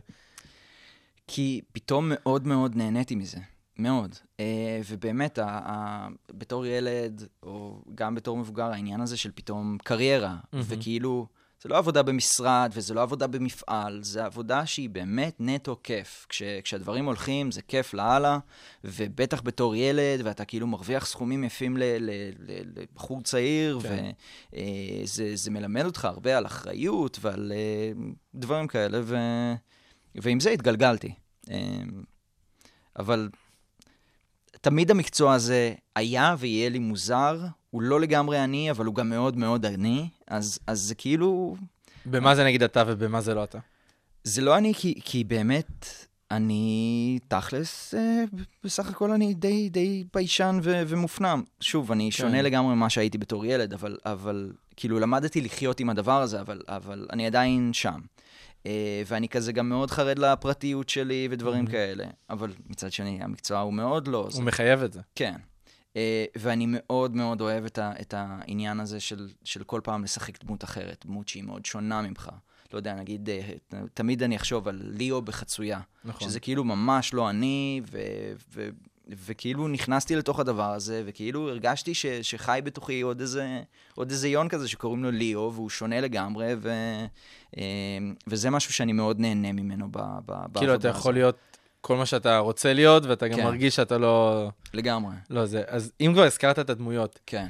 כי 1.27 1.62
פתאום 1.72 2.06
מאוד 2.10 2.48
מאוד 2.48 2.75
נהניתי 2.75 3.16
מזה. 3.16 3.38
מאוד. 3.77 4.16
אה, 4.39 4.45
ובאמת, 4.89 5.38
ה- 5.39 5.45
ה- 5.66 6.07
בתור 6.33 6.66
ילד, 6.66 7.27
או 7.44 7.81
גם 7.95 8.16
בתור 8.16 8.38
מבוגר, 8.38 8.66
העניין 8.72 9.01
הזה 9.01 9.18
של 9.18 9.31
פתאום 9.36 9.77
קריירה, 9.83 10.36
מהמם. 10.54 10.66
וכאילו, 10.68 11.27
זה 11.65 11.69
לא 11.69 11.77
עבודה 11.77 12.03
במשרד, 12.03 12.71
וזה 12.73 12.94
לא 12.94 13.01
עבודה 13.01 13.27
במפעל, 13.27 14.03
זה 14.03 14.25
עבודה 14.25 14.65
שהיא 14.65 14.89
באמת 14.89 15.35
נטו 15.39 15.77
כיף. 15.83 16.25
כש, 16.29 16.44
כשהדברים 16.63 17.06
הולכים, 17.06 17.51
זה 17.51 17.62
כיף 17.62 17.94
לאללה, 17.94 18.39
ובטח 18.83 19.41
בתור 19.41 19.75
ילד, 19.75 20.21
ואתה 20.23 20.45
כאילו 20.45 20.67
מרוויח 20.67 21.06
סכומים 21.06 21.44
יפים 21.44 21.77
לבחור 22.75 23.21
צעיר, 23.21 23.79
כן. 23.83 24.12
וזה 24.53 25.36
זה 25.36 25.51
מלמד 25.51 25.86
אותך 25.86 26.05
הרבה 26.05 26.38
על 26.38 26.45
אחריות 26.45 27.17
ועל 27.22 27.51
אה, 27.55 27.91
דברים 28.36 28.67
כאלה, 28.67 29.00
ו, 29.03 29.15
ועם 30.15 30.39
זה 30.39 30.50
התגלגלתי. 30.50 31.13
אה, 31.51 31.57
אבל 33.00 33.29
תמיד 34.62 34.91
המקצוע 34.91 35.34
הזה 35.34 35.74
היה 35.95 36.36
ויהיה 36.39 36.69
לי 36.69 36.79
מוזר, 36.79 37.38
הוא 37.75 37.82
לא 37.82 38.00
לגמרי 38.01 38.44
אני, 38.44 38.72
אבל 38.72 38.86
הוא 38.86 38.96
גם 38.96 39.10
מאוד 39.10 39.38
מאוד 39.38 39.65
אני, 39.65 40.10
אז, 40.27 40.60
אז 40.67 40.79
זה 40.79 40.96
כאילו, 40.96 41.55
במה 42.05 42.36
זה 42.36 42.44
נגיד 42.44 42.63
אתה 42.63 42.84
ובמה 42.88 43.22
זה 43.22 43.34
לא 43.34 43.44
אתה? 43.44 43.60
זה 44.24 44.41
לא 44.41 44.58
אני, 44.58 44.74
כי, 44.74 45.00
כי 45.05 45.24
באמת, 45.24 45.86
אני 46.32 47.20
תכלס, 47.27 47.94
אה, 47.94 48.24
בסך 48.63 48.89
הכל 48.89 49.12
אני 49.12 49.34
די, 49.34 49.70
די 49.70 50.03
ביישן 50.13 50.60
ו, 50.63 50.84
ומופנם. 50.88 51.44
שוב, 51.60 51.91
אני 51.91 52.03
כן. 52.12 52.17
שונה 52.17 52.41
לגמרי 52.41 52.75
ממה 52.75 52.89
שהייתי 52.89 53.17
בתור 53.17 53.46
ילד, 53.46 53.74
אבל, 53.74 53.98
אבל 54.05 54.51
כאילו 54.75 55.00
למדתי 55.00 55.41
לחיות 55.41 55.79
עם 55.79 55.89
הדבר 55.89 56.22
הזה, 56.22 56.41
אבל, 56.41 56.62
אבל 56.67 57.08
אני 57.13 57.27
עדיין 57.27 57.74
שם. 57.74 58.00
אה, 58.65 59.01
ואני 59.08 59.29
כזה 59.29 59.51
גם 59.51 59.70
מאוד 59.70 59.91
חרד 59.91 60.20
לפרטיות 60.20 60.89
שלי 60.89 61.27
ודברים 61.32 61.65
Mhm. 61.67 61.72
כאלה, 61.72 62.05
אבל 62.29 62.51
מצד 62.70 62.91
שני, 62.91 63.20
המקצוע 63.22 63.60
הוא 63.60 63.74
מאוד 63.74 64.08
לא. 64.08 64.27
זה 64.32 64.38
הוא 64.38 64.46
מחייב 64.46 64.84
את 64.84 64.94
זה. 64.94 65.01
כן. 65.15 65.36
Uh, 65.96 65.98
ואני 66.36 66.66
מאוד 66.70 67.16
מאוד 67.16 67.42
אוהב 67.42 67.66
את, 67.66 67.78
ה, 67.78 67.92
את 68.02 68.14
העניין 68.18 68.80
הזה 68.80 69.00
של, 69.00 69.30
של 69.44 69.64
כל 69.64 69.82
פעם 69.84 70.04
לשחק 70.04 70.44
דמות 70.44 70.64
אחרת, 70.64 71.06
דמות 71.06 71.28
שהיא 71.28 71.44
מאוד 71.44 71.66
שונה 71.66 72.02
ממך. 72.02 72.30
לא 72.74 72.78
יודע, 72.78 72.96
נגיד, 72.96 73.30
uh, 73.30 73.75
תמיד 73.94 74.24
אני 74.24 74.36
אחשוב 74.36 74.68
על 74.68 74.82
ליאו 74.84 75.22
בחצויה, 75.22 75.80
נכון. 76.06 76.28
שזה 76.28 76.40
כאילו 76.40 76.64
ממש 76.64 77.14
לא 77.14 77.30
אני, 77.30 77.82
ו, 77.92 78.00
ו, 78.54 78.70
וכאילו 79.08 79.68
נכנסתי 79.68 80.16
לתוך 80.16 80.40
הדבר 80.40 80.74
הזה, 80.74 81.04
וכאילו 81.06 81.50
הרגשתי 81.50 81.94
ש, 81.94 82.06
שחי 82.06 82.60
בתוכי 82.64 83.02
עוד 83.02 83.22
איזה, 83.22 83.62
עוד 83.96 84.12
איזה 84.12 84.28
יון 84.28 84.50
כזה 84.50 84.68
שקוראים 84.68 85.04
לו 85.04 85.12
ליאו, 85.12 85.54
והוא 85.54 85.70
שונה 85.70 86.02
לגמרי, 86.02 86.54
ו, 86.58 86.72
uh, 87.52 87.58
וזה 88.28 88.50
משהו 88.50 88.74
שאני 88.74 88.94
מאוד 88.94 89.20
נהנה 89.20 89.52
ממנו 89.52 89.88
ב, 89.92 89.98
ב, 90.25 90.58
כאילו, 90.58 90.75
אתה 90.75 90.90
הזאת. 90.90 91.00
יכול 91.00 91.14
להיות 91.14 91.54
כל 91.86 91.96
מה 91.96 92.06
שאתה 92.06 92.38
רוצה 92.38 92.74
להיות, 92.74 93.06
ואתה 93.06 93.27
גם 93.27 93.38
כן. 93.38 93.44
מרגיש 93.44 93.75
שאתה 93.75 93.98
לא... 93.98 94.48
לגמרי, 94.74 95.15
לא 95.30 95.46
זה. 95.46 95.62
אז 95.68 95.92
אם 96.01 96.12
כבר 96.13 96.24
הזכרת 96.24 96.60
את 96.60 96.70
הדמויות, 96.70 97.20
כן. 97.25 97.48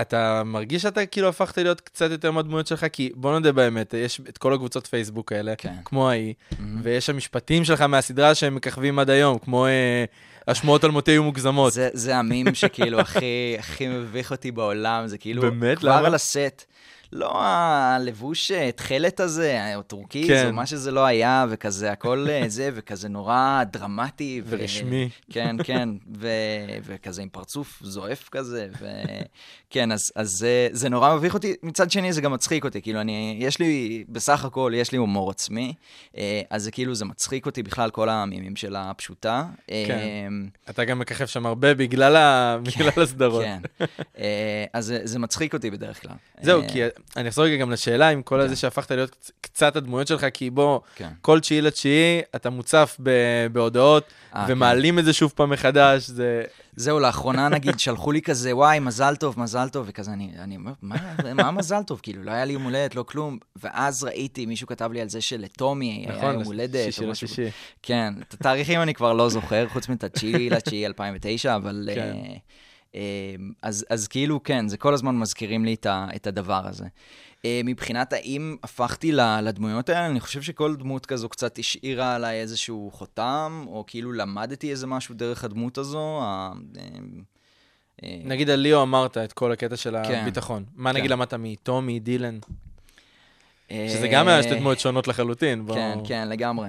אתה 0.00 0.42
מרגיש 0.44 0.82
שאתה 0.82 1.06
כאילו 1.06 1.28
הפכת 1.28 1.58
להיות 1.58 1.80
קצת 1.80 2.10
יותר 2.10 2.30
מהדמויות 2.30 2.66
שלך? 2.66 2.86
כי 2.92 3.10
בוא 3.14 3.32
נודה 3.32 3.52
באמת, 3.52 3.94
יש 3.94 4.20
את 4.28 4.38
כל 4.38 4.54
הקבוצות 4.54 4.86
פייסבוק 4.86 5.32
האלה, 5.32 5.56
כן. 5.58 5.74
כמו 5.84 6.10
ההיא, 6.10 6.34
מהמם. 6.58 6.80
ויש 6.82 7.06
שם 7.06 7.16
משפטים 7.16 7.64
שלך 7.64 7.80
מהסדרה 7.80 8.34
שהם 8.34 8.54
מככבים 8.54 8.98
עד 8.98 9.10
היום, 9.10 9.38
כמו 9.38 9.66
אה, 9.66 10.04
השמועות 10.48 10.84
על 10.84 10.90
מותי 10.90 11.10
היו 11.10 11.22
מוגזמות. 11.22 11.72
זה, 11.72 11.88
זה 11.92 12.16
המים 12.16 12.54
שכאילו 12.54 13.00
הכי, 13.00 13.56
הכי 13.58 13.88
מביך 13.88 14.30
אותי 14.30 14.50
בעולם, 14.50 15.06
זה 15.06 15.18
כאילו... 15.18 15.42
באמת? 15.42 15.78
כבר 15.78 15.96
למה? 15.98 16.06
על 16.06 16.14
הסט. 16.14 16.64
לא 17.12 17.42
הלבוש 17.42 18.50
אה, 18.50 18.72
תכלת 18.72 19.20
הזה, 19.20 19.72
או 19.76 19.82
טורקיז, 19.82 20.28
כן. 20.28 20.46
או 20.48 20.52
מה 20.52 20.66
שזה 20.66 20.90
לא 20.90 21.04
היה, 21.04 21.46
וכזה 21.50 21.92
הכל 21.92 22.26
אה, 22.30 22.42
זה, 22.48 22.70
וכזה 22.74 23.08
נורא 23.08 23.62
דרמטי. 23.72 24.42
ו- 24.44 24.56
ורשמי. 24.58 25.08
כן, 25.30 25.56
כן, 25.64 25.88
ו- 26.18 26.28
וכזה 26.84 27.22
עם 27.22 27.28
פרצוף 27.28 27.78
זועף 27.84 28.28
כזה, 28.28 28.68
וכן, 28.72 29.92
אז, 29.92 30.12
אז 30.16 30.30
זה, 30.30 30.68
זה 30.72 30.88
נורא 30.88 31.14
מביך 31.16 31.34
אותי. 31.34 31.54
מצד 31.62 31.90
שני, 31.90 32.12
זה 32.12 32.20
גם 32.20 32.32
מצחיק 32.32 32.64
אותי, 32.64 32.82
כאילו, 32.82 33.00
אני, 33.00 33.36
יש 33.40 33.58
לי, 33.58 34.04
בסך 34.08 34.44
הכל, 34.44 34.72
יש 34.76 34.92
לי 34.92 34.98
הומור 34.98 35.30
עצמי, 35.30 35.74
אה, 36.16 36.40
אז 36.50 36.62
זה 36.62 36.70
כאילו, 36.70 36.94
זה 36.94 37.04
מצחיק 37.04 37.46
אותי 37.46 37.62
בכלל, 37.62 37.90
כל 37.90 38.08
המימים 38.08 38.56
של 38.56 38.76
הפשוטה. 38.76 39.44
כן. 39.66 39.74
אה, 39.90 40.26
אתה 40.70 40.84
גם 40.84 40.98
מככב 40.98 41.26
שם 41.26 41.46
הרבה 41.46 41.74
בגלל 41.74 42.16
ה- 42.16 42.58
בגלל 42.62 43.02
הסדרות. 43.02 43.44
כן. 43.44 43.60
אה, 44.18 44.64
אז 44.72 44.84
זה- 44.86 45.00
זה 45.04 45.18
מצחיק 45.18 45.54
אותי 45.54 45.70
בדרך 45.70 46.02
כלל. 46.02 46.12
זהו, 46.42 46.62
אה, 46.62 46.68
כי 46.68 46.78
אני 47.16 47.28
אחזור 47.28 47.44
רגע 47.44 47.56
גם 47.56 47.70
לשאלה, 47.70 48.08
עם 48.08 48.22
כל 48.22 48.36
כן. 48.38 48.44
הזה 48.44 48.56
שהפכת 48.56 48.90
להיות 48.90 49.10
קצ- 49.10 49.30
קצת 49.40 49.76
הדמויות 49.76 50.06
שלך, 50.08 50.26
כי 50.34 50.50
בוא, 50.50 50.80
כן. 50.94 51.08
כל 51.20 51.40
תשיעי 51.40 51.60
לתשיעי 51.60 52.20
אתה 52.36 52.50
מוצף 52.50 52.96
ב- 53.02 53.46
בהודעות, 53.52 54.04
אה, 54.34 54.46
ומעלים 54.48 54.98
את 54.98 55.04
זה 55.04 55.12
שוב 55.12 55.32
פעם 55.36 55.50
מחדש, 55.50 56.06
זה... 56.08 56.42
זהו, 56.76 57.00
לאחרונה 57.00 57.48
נגיד 57.48 57.80
שלחו 57.80 58.12
לי 58.12 58.22
כזה, 58.22 58.56
וואי, 58.56 58.78
מזל 58.78 59.16
טוב, 59.16 59.40
מזל 59.40 59.68
טוב, 59.68 59.86
וכזה, 59.88 60.10
אני, 60.12 60.30
אני 60.38 60.56
אומר, 60.56 60.72
מה, 60.82 60.96
מה 61.34 61.50
מזל 61.50 61.82
טוב? 61.82 62.00
כאילו, 62.02 62.22
לא 62.22 62.30
היה 62.30 62.44
לי 62.44 62.52
יום 62.52 62.62
הולדת, 62.62 62.94
לא 62.94 63.02
כלום. 63.02 63.38
ואז 63.62 64.04
ראיתי, 64.04 64.46
מישהו 64.46 64.66
כתב 64.66 64.90
לי 64.92 65.00
על 65.00 65.08
זה 65.08 65.20
שלטומי 65.20 66.04
היה 66.06 66.16
נכון, 66.18 66.34
יום 66.34 66.42
הולדת, 66.42 66.84
שישי 66.84 67.04
או 67.04 67.10
משהו. 67.10 67.24
לשישי. 67.24 67.50
כן, 67.82 68.14
את 68.28 68.34
התאריכים 68.34 68.82
אני 68.82 68.94
כבר 68.94 69.12
לא 69.12 69.28
זוכר, 69.28 69.66
חוץ 69.68 69.88
מאת 69.88 70.04
התשיעי 70.04 70.50
לתשיעי 70.50 70.86
2009, 70.86 71.56
אבל... 71.56 71.88
כן. 71.94 72.00
אה, 72.00 72.34
אז, 73.62 73.86
אז 73.90 74.08
כאילו, 74.08 74.42
כן, 74.42 74.68
זה 74.68 74.76
כל 74.76 74.94
הזמן 74.94 75.18
מזכירים 75.18 75.64
לי 75.64 75.74
את, 75.74 75.86
ה, 75.86 76.06
את 76.16 76.26
הדבר 76.26 76.66
הזה. 76.66 76.84
אה, 77.44 77.60
מבחינת 77.64 78.12
האם 78.12 78.56
הפכתי 78.62 79.12
לדמויות 79.42 79.88
האלה, 79.88 80.06
אני 80.06 80.20
חושב 80.20 80.42
שכל 80.42 80.76
דמות 80.76 81.06
כזו 81.06 81.28
קצת 81.28 81.58
השאירה 81.58 82.14
עליי 82.14 82.40
איזשהו 82.40 82.90
חותם, 82.92 83.64
או 83.66 83.84
כאילו 83.86 84.12
למדתי 84.12 84.70
איזה 84.70 84.86
משהו 84.86 85.14
דרך 85.14 85.44
הדמות 85.44 85.78
הזו. 85.78 86.20
אה, 86.22 86.52
נגיד 88.24 88.50
על 88.50 88.58
ליאו 88.58 88.82
אמרת 88.82 89.18
את 89.18 89.32
כל 89.32 89.52
הקטע 89.52 89.76
של 89.76 89.96
כן. 90.04 90.20
הביטחון. 90.22 90.64
מה 90.74 90.90
כן. 90.90 90.96
נגיד 90.96 91.10
למדת 91.10 91.34
מטומי, 91.34 92.00
דילן? 92.00 92.38
אה, 93.70 93.86
שזה 93.90 94.08
גם 94.08 94.28
היה 94.28 94.42
שתי 94.42 94.54
דמויות 94.54 94.80
שונות 94.80 95.08
לחלוטין. 95.08 95.64
כן, 95.74 95.98
כן, 96.04 96.28
לגמרי. 96.28 96.68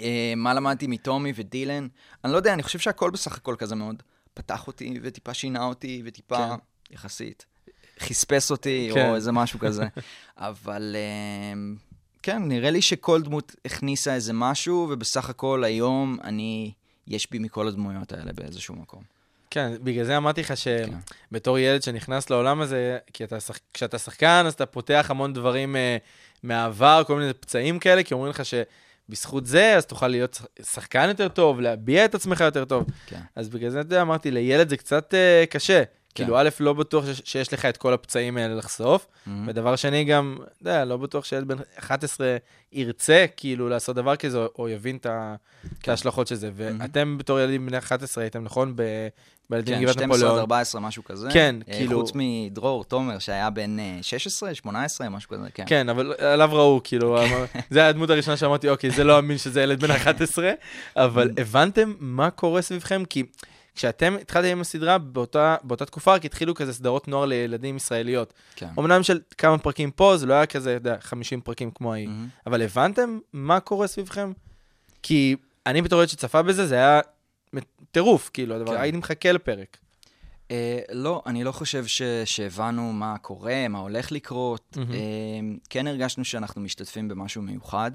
אה, 0.00 0.32
מה 0.36 0.54
למדתי 0.54 0.86
מטומי 0.86 1.32
ודילן? 1.36 1.88
אני 2.24 2.32
לא 2.32 2.36
יודע, 2.36 2.54
אני 2.54 2.62
חושב 2.62 2.78
שהכל 2.78 3.10
בסך 3.10 3.36
הכל 3.36 3.54
כזה 3.58 3.74
מאוד 3.74 4.02
פתח 4.38 4.66
אותי 4.66 4.98
וטיפה 5.02 5.34
שינה 5.34 5.64
אותי 5.64 6.02
וטיפה, 6.04 6.36
כן. 6.36 6.94
יחסית, 6.94 7.46
חספס 8.00 8.50
אותי 8.50 8.90
כן. 8.94 9.08
או 9.10 9.14
איזה 9.14 9.32
משהו 9.32 9.58
כזה. 9.58 9.84
אבל 10.36 10.96
אה, 10.98 11.60
כן, 12.22 12.42
נראה 12.48 12.70
לי 12.70 12.82
שכל 12.82 13.22
דמות 13.22 13.54
הכניסה 13.64 14.14
איזה 14.14 14.32
משהו, 14.32 14.86
ובסך 14.90 15.30
הכל 15.30 15.64
היום 15.64 16.18
אני, 16.24 16.72
יש 17.06 17.30
בי 17.30 17.38
מכל 17.38 17.68
הדמויות 17.68 18.12
האלה 18.12 18.32
באיזשהו 18.32 18.74
מקום. 18.76 19.02
כן, 19.50 19.72
בגלל 19.82 20.04
זה 20.04 20.16
אמרתי 20.16 20.40
לך 20.40 20.52
כן. 20.64 20.90
שבתור 21.30 21.58
ילד 21.58 21.82
שנכנס 21.82 22.30
לעולם 22.30 22.60
הזה, 22.60 22.98
כי 23.12 23.24
אתה, 23.24 23.40
שח- 23.40 23.58
כשאתה 23.74 23.98
שחקן, 23.98 24.44
אז 24.46 24.52
אתה 24.52 24.66
פותח 24.66 25.06
המון 25.08 25.32
דברים 25.32 25.76
אה, 25.76 25.96
מהעבר, 26.42 27.02
כל 27.06 27.18
מיני 27.18 27.32
פצעים 27.32 27.78
כאלה, 27.78 28.02
כי 28.02 28.14
אומרים 28.14 28.30
לך 28.30 28.42
שבזכות 29.08 29.46
זה, 29.46 29.76
אז 29.76 29.86
תוכל 29.86 30.08
להיות 30.08 30.34
שח- 30.34 30.46
שחקן 30.72 31.08
יותר 31.08 31.28
טוב, 31.28 31.60
להביע 31.60 32.04
את 32.04 32.14
עצמך 32.14 32.40
יותר 32.40 32.64
טוב. 32.64 32.84
כן. 33.06 33.20
אז 33.36 33.48
בגלל 33.48 33.70
זה, 33.70 33.80
אתה 33.80 33.86
יודע, 33.86 34.02
אמרתי, 34.02 34.30
לילד 34.30 34.68
זה 34.68 34.76
קצת 34.76 35.14
אה, 35.14 35.44
קשה. 35.50 35.82
כן. 36.18 36.24
כאילו, 36.24 36.38
א', 36.40 36.48
לא 36.60 36.72
בטוח 36.72 37.04
שיש, 37.24 37.52
לך 37.52 37.64
את 37.64 37.76
כל 37.76 37.92
הפצעים 37.92 38.36
האלה 38.36 38.54
לחשוף. 38.54 39.06
ודבר 39.46 39.76
שני, 39.76 40.04
גם, 40.04 40.36
אתה 40.42 40.70
יודע, 40.70 40.84
לא 40.84 40.96
בטוח 40.96 41.24
שילד 41.24 41.48
בן 41.48 41.56
11 41.78 42.36
ירצה, 42.72 43.24
כאילו, 43.36 43.68
לעשות 43.68 43.96
דבר 43.96 44.16
כזה, 44.16 44.38
או- 44.58 44.68
יבין 44.68 44.96
את 44.96 45.06
כן. 45.82 45.90
ההשלכות 45.90 46.26
של 46.26 46.34
זה. 46.34 46.50
ואתם 46.54 47.18
בתור 47.18 47.40
ילדים 47.40 47.66
בני 47.66 47.78
11 47.78 48.24
הייתם, 48.24 48.44
נכון? 48.44 48.76
בילדים 49.50 49.74
כן, 49.74 49.80
מגבעת 49.80 49.94
12 49.94 50.04
עד 50.04 50.20
נפוליאון. 50.20 50.38
14, 50.38 50.80
משהו 50.80 51.04
כזה. 51.04 51.28
כן, 51.32 51.56
אה, 51.68 51.74
כאילו- 51.74 52.00
חוץ 52.00 52.12
מדרור 52.14 52.84
תומר, 52.84 53.18
שהיה 53.18 53.50
בן 53.50 53.78
אה, 53.78 53.98
16, 54.02 54.54
18, 54.54 55.08
משהו 55.08 55.30
כזה, 55.30 55.46
כן. 55.54 55.64
כן, 55.66 55.88
אבל 55.88 56.12
עליו 56.18 56.50
ראו, 56.52 56.80
כאילו, 56.84 57.18
זה 57.70 57.78
היה 57.80 57.88
הדמות 57.88 58.10
הראשונה 58.10 58.36
שאמרתי, 58.36 58.68
אוקיי, 58.68 58.90
זה 58.90 59.04
לא 59.04 59.18
אמין 59.18 59.38
שזה 59.38 59.62
ילד 59.62 59.80
בן 59.80 59.90
11, 59.90 60.50
אבל 60.96 61.30
הבנתם 61.40 61.92
מה 61.98 62.30
קורה 62.30 62.62
סביבכם? 62.62 63.02
כי 63.10 63.22
כשאתם 63.78 64.16
התחלתם 64.20 64.48
עם 64.48 64.60
הסדרה, 64.60 64.98
באותה, 64.98 65.56
באותה 65.62 65.84
תקופה 65.84 66.14
רק 66.14 66.24
התחילו 66.24 66.54
כזה 66.54 66.72
סדרות 66.72 67.08
נוער 67.08 67.24
לילדים 67.24 67.76
ישראליות. 67.76 68.32
כן. 68.56 68.68
אמנם 68.78 69.02
של 69.02 69.20
כמה 69.38 69.58
פרקים 69.58 69.90
פה, 69.90 70.16
זה 70.16 70.26
לא 70.26 70.34
היה 70.34 70.46
כזה, 70.46 70.76
אתה 70.76 70.88
יודע, 70.88 71.00
50 71.00 71.40
פרקים 71.40 71.70
כמו 71.70 71.92
ההיא. 71.92 72.08
מהמם. 72.08 72.28
אבל 72.46 72.62
הבנתם 72.62 73.18
מה 73.32 73.60
קורה 73.60 73.86
סביבכם? 73.86 74.32
כי 75.02 75.36
אני 75.66 75.82
בתור 75.82 75.98
ילד 75.98 76.08
שצפה 76.08 76.42
בזה, 76.42 76.66
זה 76.66 76.74
היה 76.74 77.00
טירוף, 77.90 78.30
כאילו, 78.32 78.54
הדבר, 78.54 78.74
כן. 78.74 78.80
הייתי 78.80 78.98
מחכה 78.98 79.32
לפרק. 79.32 79.76
אה, 80.50 80.80
לא, 80.92 81.22
אני 81.26 81.44
לא 81.44 81.52
חושב 81.52 81.86
ש, 81.86 82.02
שהבנו 82.24 82.92
מה 82.92 83.18
קורה, 83.18 83.68
מה 83.68 83.78
הולך 83.78 84.12
לקרות. 84.12 84.76
מהמם. 84.76 84.92
אה, 84.92 84.98
כן 85.70 85.86
הרגשנו 85.86 86.24
שאנחנו 86.24 86.60
משתתפים 86.60 87.08
במשהו 87.08 87.42
מיוחד. 87.42 87.90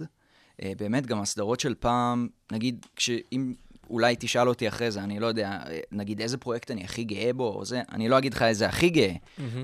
אה, 0.62 0.72
באמת, 0.78 1.06
גם 1.06 1.22
הסדרות 1.22 1.60
של 1.60 1.76
פעם, 1.80 2.28
נגיד, 2.52 2.86
כשאם 2.96 3.54
אולי 3.90 4.16
תשאל 4.20 4.50
אותי 4.50 4.68
אחרי 4.68 4.92
זה, 4.92 5.04
אני 5.04 5.20
לא 5.20 5.28
יודע, 5.28 5.60
נגיד 5.92 6.22
איזה 6.22 6.38
פרויקט 6.38 6.72
אני 6.72 6.84
הכי 6.84 7.04
גאה 7.04 7.34
בו, 7.34 7.48
או 7.56 7.66
זה, 7.66 7.82
אני 7.92 8.10
לא 8.10 8.18
אגיד 8.18 8.34
לך 8.34 8.42
איזה 8.42 8.68
הכי 8.68 8.90
גאה, 8.90 9.14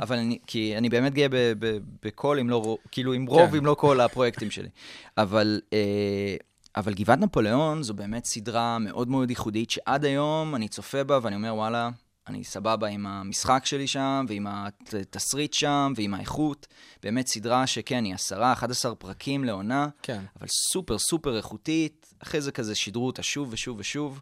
אבל 0.02 0.18
אני, 0.18 0.40
כי 0.48 0.78
אני 0.78 0.90
באמת 0.90 1.14
גאה 1.14 1.30
ב- 1.30 1.36
ב- 1.60 1.78
בכל, 2.04 2.40
אם 2.40 2.50
לא, 2.50 2.62
רוב- 2.64 2.78
כאילו, 2.92 3.14
עם 3.14 3.26
רוב, 3.26 3.50
כן. 3.52 3.58
אם 3.58 3.66
לא 3.66 3.74
כל 3.80 4.00
הפרויקטים 4.02 4.52
שלי. 4.52 4.70
אבל... 5.18 5.62
אה, 5.74 6.36
אבל 6.76 6.94
גבעת 6.94 7.20
נפוליאון 7.20 7.84
זו 7.84 7.94
באמת 7.94 8.26
סדרה 8.26 8.80
מאוד 8.80 9.08
מאוד 9.08 9.30
ייחודית, 9.30 9.70
שעד 9.70 10.06
היום 10.06 10.56
אני 10.56 10.68
צופה 10.68 11.04
בה 11.04 11.20
ואני 11.22 11.36
אומר, 11.36 11.56
וואלה, 11.56 11.90
אני 12.28 12.44
סבבה 12.44 12.88
עם 12.88 13.08
המשחק 13.08 13.62
שלי 13.66 13.88
שם, 13.88 14.26
ועם 14.30 14.48
התסריט 14.50 15.54
שם, 15.54 15.94
ועם 15.96 16.14
האיכות. 16.14 16.68
באמת 17.04 17.28
סדרה 17.28 17.68
שכן, 17.68 18.04
היא 18.04 18.14
10, 18.14 18.44
11 18.54 18.96
פרקים 18.96 19.44
לעונה, 19.44 19.88
כן. 20.04 20.22
אבל 20.40 20.48
סופר 20.74 20.98
סופר 20.98 21.38
איכותית. 21.38 21.99
אחרי 22.24 22.42
זה 22.42 22.52
כזה 22.52 22.76
שידרו 22.76 23.08
אותה 23.08 23.24
שוב 23.24 23.50
ושוב 23.52 23.80
ושוב. 23.80 24.22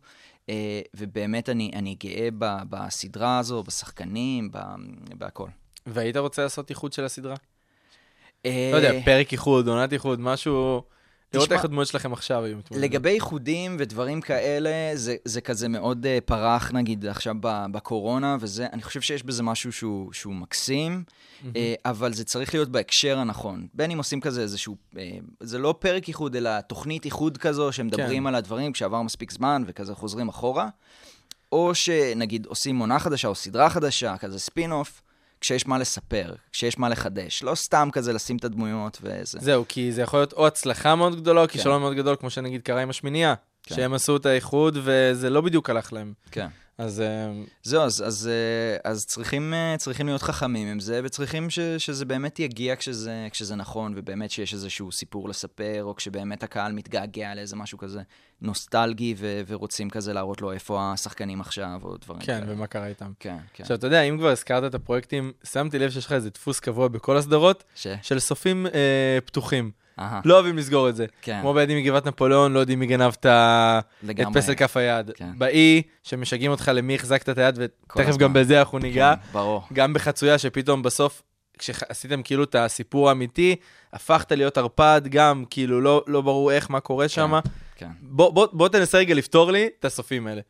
אה, 0.50 0.82
ובאמת 0.94 1.50
אני, 1.50 1.72
אני 1.76 1.96
גאה 1.96 2.30
ב, 2.38 2.46
בסדרה 2.70 3.40
הזו, 3.40 3.64
בשחקנים, 3.64 4.52
ב, 4.52 4.60
בהכל. 5.18 5.48
והיית 5.86 6.18
רוצה 6.18 6.44
לעשות 6.44 6.70
איחוד 6.70 6.94
של 6.94 7.06
הסדרה? 7.06 7.36
אה, 8.46 8.70
לא 8.72 8.78
יודע, 8.78 8.92
פרק 9.06 9.32
איחוד, 9.32 9.68
עונת 9.68 9.94
איחוד, 9.94 10.20
משהו... 10.20 10.82
לראות 11.34 11.52
איך 11.52 11.66
הדמויות 11.66 11.88
שלכם 11.88 12.14
עכשיו 12.14 12.44
היו 12.44 12.58
מתמודדות. 12.58 12.90
לגבי 12.90 13.10
איחודים 13.10 13.76
ודברים 13.80 14.22
כאלה, 14.22 14.70
זה, 14.96 15.16
זה 15.26 15.42
כזה 15.42 15.68
מאוד 15.68 16.06
uh, 16.06 16.22
פרח, 16.26 16.72
נגיד, 16.72 17.06
עכשיו 17.06 17.36
בקורונה, 17.42 18.38
וזה, 18.40 18.68
אני 18.74 18.84
חושב 18.84 19.02
שיש 19.02 19.24
בזה 19.24 19.44
משהו 19.44 19.72
שהוא, 19.72 20.14
שהוא 20.14 20.36
מקסים, 20.36 21.04
uh, 21.42 21.46
אבל 21.86 22.14
זה 22.14 22.24
צריך 22.24 22.54
להיות 22.54 22.70
בהקשר 22.70 23.18
הנכון. 23.18 23.68
בין 23.74 23.92
אם 23.92 23.98
עושים 23.98 24.22
כזה 24.22 24.42
איזשהו, 24.42 24.76
uh, 24.94 24.98
זה 25.40 25.60
לא 25.60 25.76
פרק 25.80 26.08
איחוד, 26.08 26.36
אלא 26.36 26.62
תוכנית 26.62 27.06
איחוד 27.06 27.38
כזו, 27.38 27.72
שמדברים 27.72 28.24
כן. 28.24 28.28
על 28.28 28.36
הדברים 28.36 28.72
כשעבר 28.72 29.02
מספיק 29.02 29.32
זמן, 29.32 29.64
וכזה 29.66 29.96
חוזרים 29.96 30.30
אחורה, 30.30 30.70
או 31.52 31.76
שנגיד 31.76 32.46
עושים 32.46 32.80
עונה 32.80 33.00
חדשה 33.00 33.28
או 33.28 33.36
סדרה 33.36 33.70
חדשה, 33.70 34.18
כזה 34.18 34.40
ספין-אוף. 34.40 35.02
כשיש 35.48 35.68
מה 35.68 35.78
לספר, 35.78 36.34
כשיש 36.52 36.80
מה 36.80 36.90
לחדש. 36.90 37.44
לא 37.44 37.56
סתם 37.56 37.90
כזה 37.92 38.14
לשים 38.14 38.38
את 38.38 38.46
הדמויות 38.46 38.98
וזה. 39.02 39.40
זהו, 39.42 39.66
כי 39.68 39.92
זה 39.92 40.02
יכול 40.02 40.20
להיות 40.20 40.34
או 40.34 40.48
הצלחה 40.48 40.96
מאוד 40.96 41.16
גדולה, 41.16 41.42
או 41.42 41.48
כן. 41.48 41.54
כישלון 41.54 41.82
מאוד 41.82 41.94
גדול, 41.94 42.16
כמו 42.16 42.30
שנגיד 42.30 42.62
קרה 42.62 42.82
עם 42.82 42.90
השמינייה. 42.90 43.34
כן. 43.64 43.76
שהם 43.76 43.94
עשו 43.94 44.18
את 44.18 44.26
האיחוד, 44.26 44.78
וזה 44.84 45.30
לא 45.30 45.42
בדיוק 45.42 45.70
הלך 45.70 45.94
להם. 45.94 46.14
כן. 46.32 46.48
אז 46.78 47.02
אה, 47.02 47.32
זהו, 47.64 47.84
אז, 47.84 48.04
אז, 48.08 48.30
אה, 48.32 48.92
אז 48.92 49.06
צריכים, 49.06 49.54
אה, 49.54 49.76
צריכים 49.78 50.08
להיות 50.08 50.22
חכמים 50.22 50.68
עם 50.68 50.80
זה, 50.80 51.02
וצריכים 51.04 51.50
ש, 51.50 51.60
שזה 51.60 52.06
באמת 52.06 52.40
יגיע 52.40 52.76
כשזה, 52.76 53.28
כשזה 53.32 53.56
נכון, 53.56 53.94
ובאמת 53.96 54.32
שיש 54.32 54.54
איזשהו 54.54 54.92
סיפור 54.92 55.30
לספר, 55.30 55.84
או 55.84 55.96
כשבאמת 55.96 56.44
הקהל 56.44 56.72
מתגעגע 56.72 57.36
לאיזה 57.36 57.56
משהו 57.56 57.78
כזה 57.78 58.02
נוסטלגי, 58.42 59.16
ו, 59.18 59.42
ורוצים 59.48 59.90
כזה 59.90 60.14
להראות 60.14 60.42
לו 60.42 60.52
איפה 60.52 60.94
השחקנים 60.94 61.42
עכשיו, 61.42 61.80
או 61.84 61.98
דברים 61.98 62.22
כן, 62.22 62.40
כאלה. 62.40 62.54
ומה 62.54 62.68
קרה 62.68 62.88
איתם. 62.88 63.12
כן, 63.20 63.38
כן. 63.54 63.64
עכשיו, 63.64 63.78
אתה 63.78 63.88
יודע, 63.88 64.02
אם 64.02 64.18
כבר 64.18 64.30
הזכרת 64.30 64.64
את 64.64 64.76
הפרויקטים, 64.76 65.32
שמתי 65.44 65.80
לב 65.80 65.90
שיש 65.90 66.06
לך 66.06 66.12
איזה 66.12 66.30
דפוס 66.30 66.60
קבוע 66.60 66.88
בכל 66.88 67.18
הסדרות, 67.18 67.64
ש... 67.76 67.88
של 68.02 68.20
סופים 68.20 68.68
אה, 68.68 69.18
פתוחים. 69.26 69.72
לא 70.26 70.34
אוהבים 70.34 70.58
לסגור 70.58 70.90
את 70.90 70.96
זה. 70.96 71.06
כן, 71.22 71.38
כמו 71.42 71.54
בעדים 71.54 71.78
מגבעת 71.78 72.08
נפוליאון, 72.08 72.54
לא 72.54 72.60
יודעים 72.60 72.80
מי 72.80 72.86
גנב 72.88 73.14
את. 73.20 73.26
פסל 74.34 74.56
כף 74.56 74.78
היד. 74.78 75.12
כן. 75.16 75.30
באי, 75.38 75.82
שמשגעים 76.04 76.52
אותך 76.52 76.72
למי 76.74 76.96
החזקת 76.96 77.30
את 77.30 77.38
היד, 77.38 77.56
ותכף. 77.58 78.18
גם 78.18 78.34
בזה 78.34 78.60
אנחנו 78.60 78.80
ניגע. 78.80 79.14
כן, 79.16 79.32
ברור. 79.32 79.62
גם 79.74 79.94
בחצויה, 79.94 80.38
שפתאום 80.38 80.84
בסוף, 80.84 81.22
כשעשיתם 81.58 82.22
כאילו 82.24 82.44
את 82.44 82.56
הסיפור 82.56 83.10
האמיתי, 83.10 83.56
הפכת 83.94 84.32
להיות 84.32 84.58
ערפד, 84.58 85.02
גם 85.10 85.44
כאילו 85.50 85.82
לא, 85.82 86.04
לא 86.08 86.22
ברור 86.22 86.52
איך, 86.52 86.70
מה 86.72 86.80
קורה 86.80 87.08
שם. 87.08 87.40
כן. 87.76 87.90
בוא, 88.02 88.30
בוא, 88.34 88.48
בוא 88.54 88.68
תנסה 88.70 88.98
רגע 88.98 89.14
לפתור 89.16 89.52
לי 89.52 89.70
את 89.80 89.86
הסופים 89.86 90.28
האלה. 90.28 90.42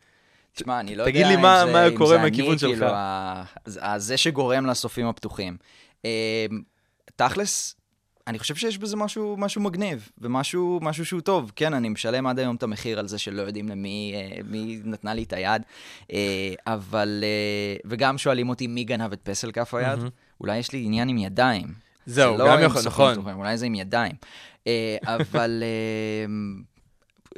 תשמע, 0.56 0.80
אני 0.80 0.96
לא 0.96 1.04
תגיד 1.04 1.16
יודע 1.16 1.28
לי 1.30 1.36
אם 1.36 1.42
מה- 1.42 1.64
זה- 1.66 1.72
מה 1.74 1.98
קורה 1.98 2.18
מהכיוון 2.18 2.50
אני, 2.52 2.60
שלך. 2.60 2.70
כאילו, 2.72 2.88
ה- 2.88 3.44
ה- 3.82 4.00
זה 4.00 4.18
שגורם 4.18 4.66
לסופים 4.66 5.06
הפתוחים. 5.08 5.58
אה, 6.06 6.46
תכלס, 7.16 7.76
אני 8.28 8.40
חושב 8.40 8.56
שיש 8.56 8.78
בזה 8.78 8.96
משהו, 8.96 9.36
משהו 9.38 9.62
מגניב, 9.62 10.10
ומשהו 10.18 10.80
משהו 10.82 11.06
שהוא 11.06 11.22
טוב. 11.22 11.52
כן, 11.56 11.74
אני 11.74 11.90
משלם 11.90 12.28
עד 12.28 12.40
היום 12.40 12.56
את 12.56 12.64
המחיר 12.64 13.00
על 13.00 13.08
זה 13.08 13.18
שלא 13.18 13.42
יודעים 13.42 13.70
למי 13.70 14.14
אה, 14.16 14.40
מי 14.50 14.82
נתנה 14.84 15.14
לי 15.14 15.24
את 15.24 15.34
היד, 15.34 15.62
אה, 16.14 16.54
אבל... 16.68 17.24
אה, 17.24 17.76
וגם 17.86 18.18
שואלים 18.18 18.50
אותי 18.50 18.68
מי 18.68 18.84
גנב 18.84 19.12
את 19.12 19.20
פסל 19.24 19.52
כף 19.52 19.74
היד. 19.74 19.98
מהמם. 19.98 20.10
אולי 20.42 20.58
יש 20.58 20.72
לי 20.72 20.84
עניין 20.86 21.10
עם 21.10 21.18
ידיים. 21.18 21.68
זהו, 22.06 22.38
זה 22.38 22.44
גם 22.44 22.50
לא 22.50 22.54
עם 22.54 22.64
יכול, 22.64 22.82
נכון. 22.86 23.14
פתוחים, 23.14 23.36
אולי 23.36 23.58
זה 23.58 23.66
עם 23.66 23.76
ידיים. 23.76 24.16
אבל 25.04 25.64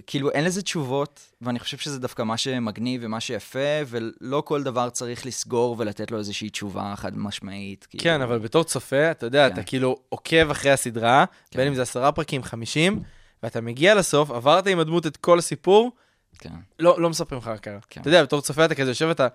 כאילו 0.08 0.32
אין 0.32 0.46
לזה 0.46 0.62
תשובות, 0.62 1.32
ואני 1.42 1.60
חושב 1.60 1.78
שזה 1.78 2.00
דווקא 2.00 2.24
מה 2.24 2.38
שמגניב 2.38 3.02
ומה 3.04 3.20
שיפה, 3.20 3.60
ולא 3.88 4.42
כל 4.46 4.64
דבר 4.64 4.90
צריך 4.90 5.26
לסגור 5.26 5.76
ולתת 5.80 6.12
לו 6.12 6.18
איזושהי 6.18 6.50
תשובה 6.50 6.94
חד 6.96 7.18
משמעית. 7.18 7.88
כאילו. 7.90 8.04
כן, 8.04 8.22
אבל 8.22 8.40
בתור 8.40 8.64
צופה, 8.64 9.12
אתה 9.12 9.26
יודע, 9.26 9.48
כן. 9.50 9.54
אתה 9.54 9.64
כאילו 9.64 9.98
עוקב 10.10 10.52
אחרי 10.52 10.72
הסדרה, 10.72 11.26
כן. 11.52 11.60
בין 11.60 11.68
אם 11.68 11.76
זה 11.76 11.82
עשרה 11.82 12.12
פרקים, 12.12 12.44
חמישים, 12.44 13.00
ואתה 13.44 13.62
מגיע 13.62 13.96
לסוף, 13.96 14.32
עברת 14.32 14.68
עם 14.68 14.80
הדמות 14.80 15.08
את 15.08 15.18
כל 15.18 15.40
הסיפור, 15.40 15.92
כן. 16.40 16.50
לא, 16.80 17.02
לא 17.02 17.10
מספרים 17.10 17.42
לך 17.42 17.48
מה 17.48 17.58
קרה. 17.58 17.80
כן. 17.90 18.02
אתה 18.02 18.10
יודע, 18.10 18.24
בתור 18.24 18.42
צופה 18.42 18.66
אתה 18.66 18.76
כזה 18.76 18.92
יושב 18.92 19.06
ואתה, 19.08 19.28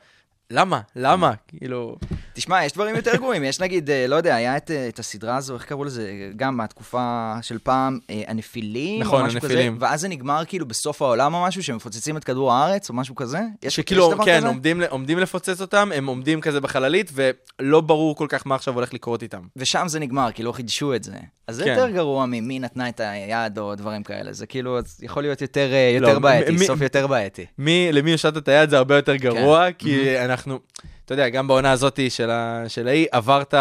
למה? 0.51 0.81
למה? 0.97 1.33
כאילו... 1.49 1.97
תשמע, 2.35 2.65
יש 2.65 2.73
דברים 2.73 2.97
יותר 2.97 3.17
גרועים. 3.17 3.45
יש 3.45 3.61
נגיד, 3.61 3.91
אה, 3.91 4.07
לא 4.07 4.17
יודע, 4.17 4.35
היה 4.35 4.57
את, 4.57 4.71
אה, 4.71 4.89
את 4.89 4.99
הסדרה 4.99 5.37
הזו, 5.37 5.55
איך 5.55 5.65
קראו 5.65 5.85
לזה? 5.85 6.11
גם 6.37 6.57
מהתקופה 6.57 7.35
של 7.43 7.59
פעם, 7.63 7.99
אה, 8.11 8.23
הנפילים, 8.27 9.03
נכון, 9.03 9.21
או 9.21 9.27
משהו 9.27 9.39
הנפילים. 9.43 9.77
כזה, 9.77 9.87
ואז 9.87 10.01
זה 10.01 10.09
נגמר 10.09 10.43
כאילו 10.49 10.67
בסוף 10.67 11.03
העולם 11.03 11.35
או 11.35 11.43
משהו, 11.43 11.63
שמפוצצים 11.63 12.17
את 12.17 12.25
כדור 12.25 12.53
הארץ 12.53 12.89
או 12.89 12.95
משהו 12.95 13.15
כזה. 13.15 13.41
יש, 13.63 13.77
שכאילו, 13.77 14.09
יש 14.09 14.15
דבר 14.15 14.25
כן, 14.25 14.39
כזה? 14.39 14.47
עומדים, 14.47 14.83
עומדים 14.91 15.19
לפוצץ 15.19 15.61
אותם, 15.61 15.91
הם 15.95 16.07
עומדים 16.07 16.41
כזה 16.41 16.61
בחללית, 16.61 17.11
ולא 17.15 17.81
ברור 17.81 18.17
כל 18.17 18.27
כך 18.29 18.47
מה 18.47 18.55
עכשיו 18.55 18.75
הולך 18.75 18.95
לקרות 18.95 19.23
איתם. 19.23 19.41
ושם 19.57 19.89
זה 19.89 20.01
נגמר, 20.01 20.33
כי 20.33 20.43
לא 20.43 20.53
חידשו 20.53 20.95
את 20.95 21.05
זה. 21.05 21.13
אז 21.49 21.57
זה 21.57 21.65
כן. 21.65 21.71
יותר 21.71 21.91
גרוע 21.91 22.27
ממי 22.27 22.59
נתנה 22.59 22.89
את 22.89 23.01
היד 23.01 23.59
או 23.59 23.75
דברים 23.75 24.03
כאלה. 24.03 24.33
זה 24.33 24.47
כאילו, 24.47 24.79
יכול 25.03 25.23
להיות 25.23 25.43
יותר, 25.43 25.71
לא, 26.01 26.07
יותר 26.07 26.19
בעייתי, 26.19 26.53
מי- 26.53 26.67
סוף 26.67 26.81
יותר 26.81 27.07
בעייתי. 27.07 27.47
מי, 27.59 27.89
למי 27.93 28.13
הושטת 28.13 28.37
את 28.37 28.49
היד 28.49 28.71
זה 28.71 28.77
הרבה 28.77 28.97
יותר 28.97 29.17
גרוע, 29.17 29.67
כן. 29.67 29.73
כי 29.79 30.19
אנחנו, 30.35 30.59
אתה 31.05 31.15
יודע, 31.15 31.29
גם 31.29 31.47
בעונה 31.49 31.71
הזאת 31.73 32.01
של 32.09 32.31
ה- 32.31 32.65
של 32.69 32.89
ההיא, 32.89 33.07
עברת 33.13 33.55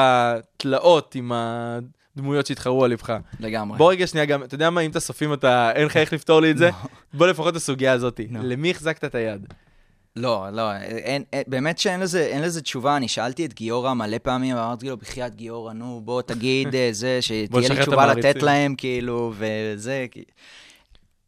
תלאות 0.58 1.15
עם 1.15 1.32
הדמויות 2.15 2.46
שהתחרו 2.46 2.86
על 2.86 2.92
לבך. 2.92 3.18
לגמרי. 3.39 3.77
בוא 3.77 3.92
רגע 3.92 4.08
שנייה 4.08 4.25
גם, 4.25 4.44
אתה 4.44 4.56
יודע 4.56 4.70
מה, 4.70 4.82
אם 4.82 4.92
אתה 4.92 5.00
סופים 5.00 5.34
אתה, 5.34 5.72
אין 5.75 5.86
לך 5.86 5.98
איך 5.98 6.13
לפתור 6.13 6.39
לי 6.42 6.51
את 6.51 6.58
זה? 6.58 6.65
לא. 6.68 6.89
בוא 7.13 7.27
לפחות 7.27 7.48
את 7.51 7.56
הסוגיה 7.56 7.92
הזאת. 7.94 8.20
למי 8.32 8.72
החזקת 8.72 9.03
את 9.06 9.15
היד? 9.15 9.46
לא, 10.15 10.48
לא, 10.51 10.75
אין, 10.75 11.24
אין, 11.34 11.44
באמת 11.48 11.77
שאין 11.77 12.00
לזה, 12.00 12.22
אין 12.25 12.42
לזה 12.42 12.62
תשובה. 12.62 12.98
אני 12.98 13.08
שאלתי 13.08 13.46
את 13.46 13.53
גיורא 13.53 13.94
מלא 13.94 14.18
פעמים, 14.24 14.56
ואמרתי 14.56 14.89
לו, 14.89 14.98
בחייאת 14.98 15.36
גיורא, 15.36 15.74
נו, 15.74 16.01
בוא 16.06 16.22
תגיד 16.22 16.75
אה, 16.75 16.89
זה, 16.92 17.22
שתהיה 17.22 17.70
לי 17.70 17.82
תשובה 17.82 18.06
לתת. 18.13 18.44
להם, 18.44 18.75
כאילו, 18.75 19.34
וזה, 19.38 20.06
כי... 20.12 20.24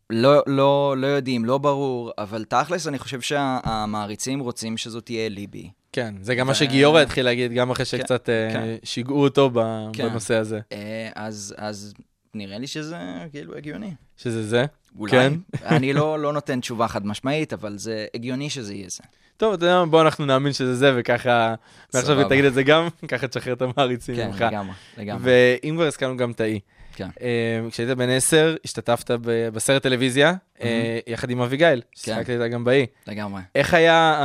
לא, 0.10 0.44
לא, 0.48 0.96
לא 0.98 1.08
יודעים, 1.08 1.46
לא 1.46 1.58
ברור, 1.58 2.12
אבל 2.18 2.44
תכלס, 2.44 2.88
אני 2.88 3.00
חושב 3.00 3.22
שהמעריצים 3.22 4.40
רוצים 4.40 4.78
שזו 4.78 5.02
תהיה 5.02 5.30
ליבי. 5.30 5.70
כן, 5.92 6.16
זה 6.22 6.36
גם 6.36 6.46
מה 6.48 6.52
ו- 6.52 6.56
שגיורא 6.56 7.02
התחיל 7.02 7.26
להגיד, 7.26 7.52
גם 7.54 7.72
אחרי 7.72 7.86
כן, 7.86 7.98
שקצת 7.98 8.30
אה, 8.30 8.50
כן. 8.54 8.76
שיגעו 8.84 9.24
אותו 9.24 9.50
ב- 9.54 9.90
כן. 9.94 10.10
בנושא 10.10 10.36
הזה. 10.36 10.60
אה, 10.72 11.10
אז, 11.16 11.56
אז 11.58 11.94
נראה 12.34 12.58
לי 12.58 12.68
שזה 12.68 12.98
כאילו 13.32 13.56
הגיוני. 13.58 13.94
שזה 14.18 14.44
זה? 14.44 14.66
אולי. 15.00 15.12
כן. 15.12 15.34
אני 15.66 15.94
לא, 15.94 16.20
לא 16.20 16.34
נותן 16.34 16.60
תשובה 16.60 16.88
חד 16.88 17.06
משמעית, 17.06 17.54
אבל 17.54 17.78
זה 17.78 18.06
הגיוני 18.16 18.50
שזה 18.50 18.74
יהיה 18.74 18.90
זה. 18.90 19.04
טוב, 19.38 19.54
אתה 19.54 19.66
יודע 19.66 19.80
מה, 19.80 19.86
בוא 19.86 20.02
אנחנו 20.02 20.26
נאמין 20.26 20.54
שזה 20.54 20.76
זה, 20.76 20.94
וככה, 20.96 21.56
ועכשיו. 21.94 22.30
תגיד 22.30 22.46
את 22.46 22.54
זה 22.54 22.64
גם, 22.64 22.88
ככה 23.08 23.28
תשחרר 23.28 23.54
את 23.54 23.62
המעריצים 23.62 24.16
כן, 24.16 24.28
ממך. 24.28 24.42
לגמרי, 24.42 24.74
לגמרי. 24.98 25.24
ואם 25.64 25.76
כבר 25.76 25.86
הזכרנו 25.88 26.18
גם 26.18 26.32
את 26.32 26.42
האי. 26.42 26.60
כן. 26.95 27.08
אה, 27.21 27.29
כשהיית 27.71 27.89
בן 27.89 28.10
עשר, 28.10 28.55
השתתפת 28.65 29.12
ב- 29.12 29.49
בסרט 29.49 29.84
טלוויזיה, 29.84 30.34
אה, 30.62 30.99
יחד 31.08 31.29
עם 31.29 31.41
אביגיל, 31.41 31.81
כן. 31.81 31.88
ששיחקת 31.95 32.29
איתה 32.29 32.47
גם 32.47 32.63
באי. 32.63 32.86
לגמרי. 33.08 33.41
איך 33.55 33.73
היה 33.73 34.15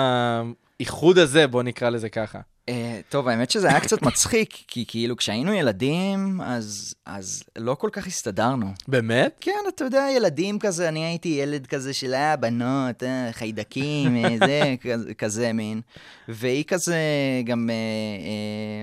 האיחוד 0.81 1.19
הזה, 1.19 1.47
בוא 1.47 1.63
נקרא 1.63 1.91
לזה 1.91 2.09
ככה? 2.09 2.41
Uh, 2.67 2.73
טוב, 3.09 3.29
האמת 3.29 3.51
שזה 3.51 3.69
היה 3.69 3.81
קצת 3.81 4.03
מצחיק, 4.03 4.55
כי 4.69 4.85
כאילו 4.89 5.17
כשהיינו 5.17 5.53
ילדים, 5.53 6.41
אז, 6.41 6.95
אז 7.07 7.43
לא 7.59 7.75
כל 7.75 7.89
כך 7.93 8.07
הסתדרנו. 8.07 8.67
באמת? 8.89 9.37
כן, 9.41 9.59
אתה 9.69 9.85
יודע, 9.85 10.07
ילדים 10.17 10.59
כזה, 10.59 10.89
אני 10.89 11.05
הייתי 11.05 11.29
ילד 11.29 11.67
כזה 11.67 11.95
של 11.95 12.15
אה, 12.15 12.37
בנות, 12.37 13.03
אה, 13.03 13.29
חיידקים, 13.33 14.17
אה, 14.17 14.37
זה, 14.47 14.75
כזה, 14.83 15.15
כזה 15.15 15.53
מין. 15.53 15.81
והיא 16.29 16.65
כזה 16.65 16.99
גם, 17.45 17.71
אה, 17.71 17.75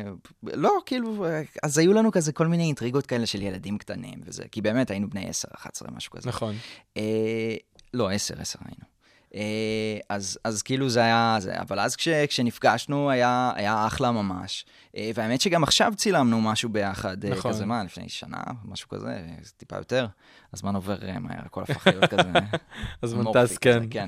אה, 0.06 0.54
לא, 0.54 0.78
כאילו, 0.86 1.26
אה, 1.26 1.42
אז 1.64 1.78
היו 1.78 1.94
לנו 1.94 2.12
כזה 2.12 2.32
כל 2.32 2.48
מיני 2.48 2.64
אינטריגות 2.64 3.06
כאלה 3.06 3.26
של 3.26 3.42
ילדים 3.42 3.78
קטנים 3.78 4.20
וזה, 4.26 4.44
כי 4.52 4.62
באמת 4.62 4.92
היינו 4.92 5.10
בני 5.10 5.30
10, 5.30 5.48
11, 5.56 5.88
משהו 5.92 6.12
כזה. 6.12 6.30
נכון. 6.30 6.56
אה, 6.98 7.56
לא, 7.94 8.12
עשר, 8.12 8.36
עשר 8.40 8.60
היינו. 8.66 8.97
אה, 9.38 10.00
אז, 10.10 10.40
אז 10.44 10.62
כאילו 10.62 10.90
זה 10.90 11.00
היה 11.00 11.38
זה, 11.40 11.60
אבל 11.60 11.80
אז 11.80 11.96
כש, 11.96 12.08
כשנפגשנו 12.08 13.10
היה, 13.10 13.52
היה 13.56 13.88
אחלה 13.88 14.12
ממש. 14.12 14.66
אה, 14.98 15.12
והאמת 15.16 15.42
שגם 15.42 15.64
עכשיו 15.64 15.94
צילמנו 15.96 16.42
משהו 16.42 16.70
ביחד, 16.70 17.26
אה, 17.26 17.30
נכון. 17.30 17.52
כזה 17.52 17.66
מה, 17.66 17.84
לפני 17.84 18.10
שנה, 18.10 18.44
משהו 18.66 18.90
כזה, 18.90 19.20
טיפה 19.58 19.76
יותר. 19.76 20.08
הזמן 20.54 20.76
עובר 20.76 20.98
מהר, 21.20 21.40
הכל 21.46 21.64
הפך 21.64 21.88
להיות 21.88 22.06
כזה. 22.06 22.30
הזמן 23.04 23.24
טס, 23.34 23.58
כן. 23.58 23.84
כן. 23.90 24.08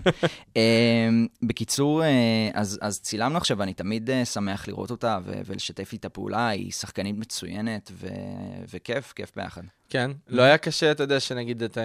בקיצור, 1.44 2.04
אז, 2.54 2.80
אז 2.82 3.02
צילמנו 3.02 3.38
עכשיו, 3.38 3.58
ואני 3.58 3.74
תמיד 3.74 4.10
שמח 4.24 4.68
לראות 4.68 4.92
אותה 4.92 5.20
ו- 5.26 5.42
ולשתף 5.46 5.94
איתה 5.94 6.10
פעולה, 6.10 6.48
היא 6.48 6.72
שחקנית 6.72 7.16
מצוינת, 7.18 7.92
ו- 7.94 8.08
וכיף, 8.74 9.14
כיף 9.14 9.32
ביחד. 9.36 9.62
כן, 9.90 10.12
לא 10.28 10.42
היה 10.42 10.58
קשה, 10.58 10.92
אתה 10.92 11.04
יודע, 11.04 11.20
שנגיד 11.20 11.64
את. 11.64 11.78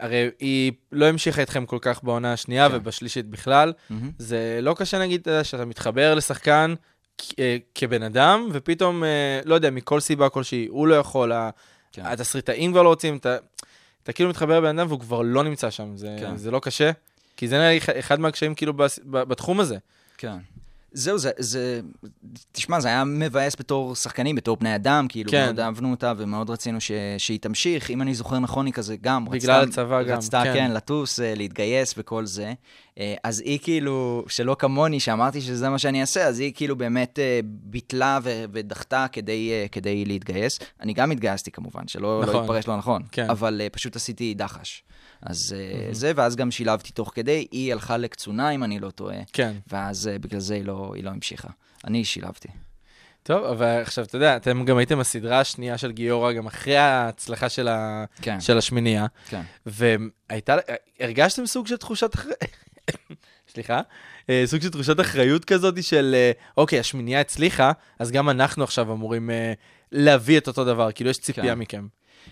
הרי 0.00 0.30
היא 0.38 0.72
לא 0.92 1.06
המשיכה 1.06 1.40
איתכם 1.40 1.66
כל 1.66 1.78
כך 1.80 2.04
בעונה 2.04 2.32
השנייה 2.32 2.68
כן. 2.68 2.74
ובשלישית 2.76 3.26
בכלל. 3.26 3.72
מהמם. 3.90 4.10
זה 4.18 4.58
לא 4.62 4.74
קשה, 4.78 4.98
נגיד, 4.98 5.20
אתה 5.20 5.30
יודע, 5.30 5.44
שאתה 5.44 5.64
מתחבר 5.64 6.14
לשחקן 6.14 6.74
כ- 7.18 7.32
אה, 7.38 7.56
כבן 7.74 8.02
אדם, 8.02 8.48
ופתאום, 8.52 9.04
אה, 9.04 9.40
לא 9.44 9.54
יודע, 9.54 9.70
מכל 9.70 10.00
סיבה 10.00 10.28
כלשהי, 10.28 10.66
הוא 10.70 10.86
לא 10.88 10.94
יכול, 10.94 11.32
כן. 11.92 12.02
התסריטאים 12.04 12.72
כבר 12.72 12.82
לא 12.82 12.88
רוצים, 12.88 13.16
אתה, 13.16 13.36
אתה 14.02 14.12
כאילו 14.12 14.30
מתחבר 14.30 14.60
לבן 14.60 14.78
אדם 14.78 14.86
והוא 14.88 15.00
כבר 15.00 15.22
לא 15.22 15.44
נמצא 15.44 15.70
שם, 15.70 15.96
זה, 15.96 16.16
כן. 16.20 16.36
זה 16.36 16.50
לא 16.50 16.58
קשה, 16.62 16.90
כי 17.36 17.48
זה 17.48 17.56
נראה 17.58 17.70
לי 17.70 17.78
אחד- 17.78 17.92
אחד 17.98 18.20
מהקשיים 18.20 18.54
כאילו 18.54 18.72
בס- 18.74 18.98
ב- 19.10 19.22
בתחום 19.22 19.60
הזה. 19.60 19.78
כן. 20.18 20.36
זהו, 20.92 21.18
זה, 21.18 21.30
זה, 21.38 21.80
תשמע, 22.52 22.80
זה 22.80 22.88
היה 22.88 23.04
מבאס 23.04 23.56
בתור 23.58 23.94
שחקנים, 23.94 24.36
בתור 24.36 24.56
בני 24.56 24.74
אדם, 24.74 25.06
כאילו, 25.08 25.30
כן. 25.30 25.44
מאוד 25.44 25.60
אהבנו 25.60 25.90
אותה 25.90 26.12
ומאוד 26.16 26.50
רצינו 26.50 26.80
ש, 26.80 26.90
שהיא 27.18 27.38
תמשיך. 27.40 27.90
אם 27.90 28.02
אני 28.02 28.14
זוכר 28.14 28.38
נכון, 28.38 28.66
היא 28.66 28.74
כזה 28.74 28.96
גם 29.00 29.24
בגלל 29.24 29.60
רצתה, 29.62 29.82
הצבא 29.82 30.02
גם, 30.02 30.16
רצתה, 30.16 30.42
כן. 30.44 30.54
כן, 30.54 30.70
לטוס, 30.70 31.20
אה, 31.20 31.34
להתגייס 31.34 31.94
וכל 31.98 32.26
זה. 32.26 32.52
אה, 33.00 33.14
אז 33.24 33.42
היא 33.44 33.58
כאילו, 33.62 34.24
שלא 34.28 34.56
כמוני, 34.58 35.00
שאמרתי 35.00 35.40
שזה 35.40 35.68
מה 35.68 35.78
שאני 35.78 36.00
אעשה, 36.00 36.26
אז 36.26 36.40
היא 36.40 36.52
כאילו 36.54 36.76
באמת 36.76 37.18
אה, 37.18 37.40
ביטלה 37.44 38.18
ו- 38.22 38.44
ודחתה 38.52 39.06
כדי, 39.12 39.50
אה, 39.52 39.66
כדי 39.72 40.04
להתגייס. 40.04 40.58
אני 40.80 40.92
גם 40.92 41.10
התגייסתי 41.10 41.50
כמובן, 41.50 41.88
שלא 41.88 42.20
נכון. 42.22 42.34
לא 42.34 42.40
יתפרש 42.40 42.68
לא 42.68 42.76
נכון, 42.76 43.02
כן. 43.12 43.30
אבל 43.30 43.60
פשוט 43.72 43.96
עשיתי 43.96 44.34
דחש. 44.34 44.82
אז 45.22 45.56
אה, 45.58 45.88
זה, 45.94 46.12
ואז 46.16 46.36
גם 46.36 46.50
שילבתי 46.50 46.92
תוך 46.92 47.12
כדי, 47.14 47.46
היא 47.50 47.72
הלכה 47.72 47.96
לקצונה, 47.96 48.50
אם 48.50 48.64
אני 48.64 48.78
לא 48.78 48.90
טועה. 48.90 49.18
כן. 49.32 49.52
ואז 49.72 50.10
בגלל 50.20 50.40
זה 50.40 50.54
היא 50.54 50.64
לא, 50.64 50.92
היא 50.94 51.04
לא 51.04 51.10
המשיכה. 51.10 51.48
אני 51.84 52.04
שילבתי. 52.04 52.48
טוב, 53.22 53.44
אבל 53.44 53.66
עכשיו, 53.66 54.04
אתה 54.04 54.16
יודע, 54.16 54.36
אתם 54.36 54.64
גם 54.64 54.76
הייתם 54.76 55.00
הסדרה 55.00 55.40
השנייה 55.40 55.78
של 55.78 55.92
גיורא, 55.92 56.32
גם 56.32 56.46
אחרי 56.46 56.76
ההצלחה 56.76 57.48
של, 57.48 57.68
ה... 57.68 58.04
כן, 58.22 58.40
של 58.40 58.58
השמינייה, 58.58 59.06
כן. 59.28 59.42
והייתה, 59.66 60.56
הרגשתם 61.00 61.46
סוג 61.46 61.66
של 61.66 61.76
תחושת 61.76 62.16
סליחה, 63.52 63.80
אה, 64.30 64.42
סוג 64.46 64.60
של 64.60 64.70
תחושת 64.70 65.00
אחריות 65.00 65.44
כזאת 65.44 65.82
של, 65.82 66.14
אה, 66.14 66.32
אוקיי, 66.56 66.78
השמינייה 66.78 67.20
הצליחה, 67.20 67.72
אז 67.98 68.10
גם 68.10 68.30
אנחנו 68.30 68.64
עכשיו 68.64 68.92
אמורים 68.92 69.30
אה, 69.30 69.52
להביא 69.92 70.38
את 70.38 70.48
אותו 70.48 70.64
דבר, 70.64 70.92
כאילו 70.92 71.10
יש 71.10 71.18
ציפייה 71.18 71.54
כן. 71.54 71.58
מכם. 71.58 71.86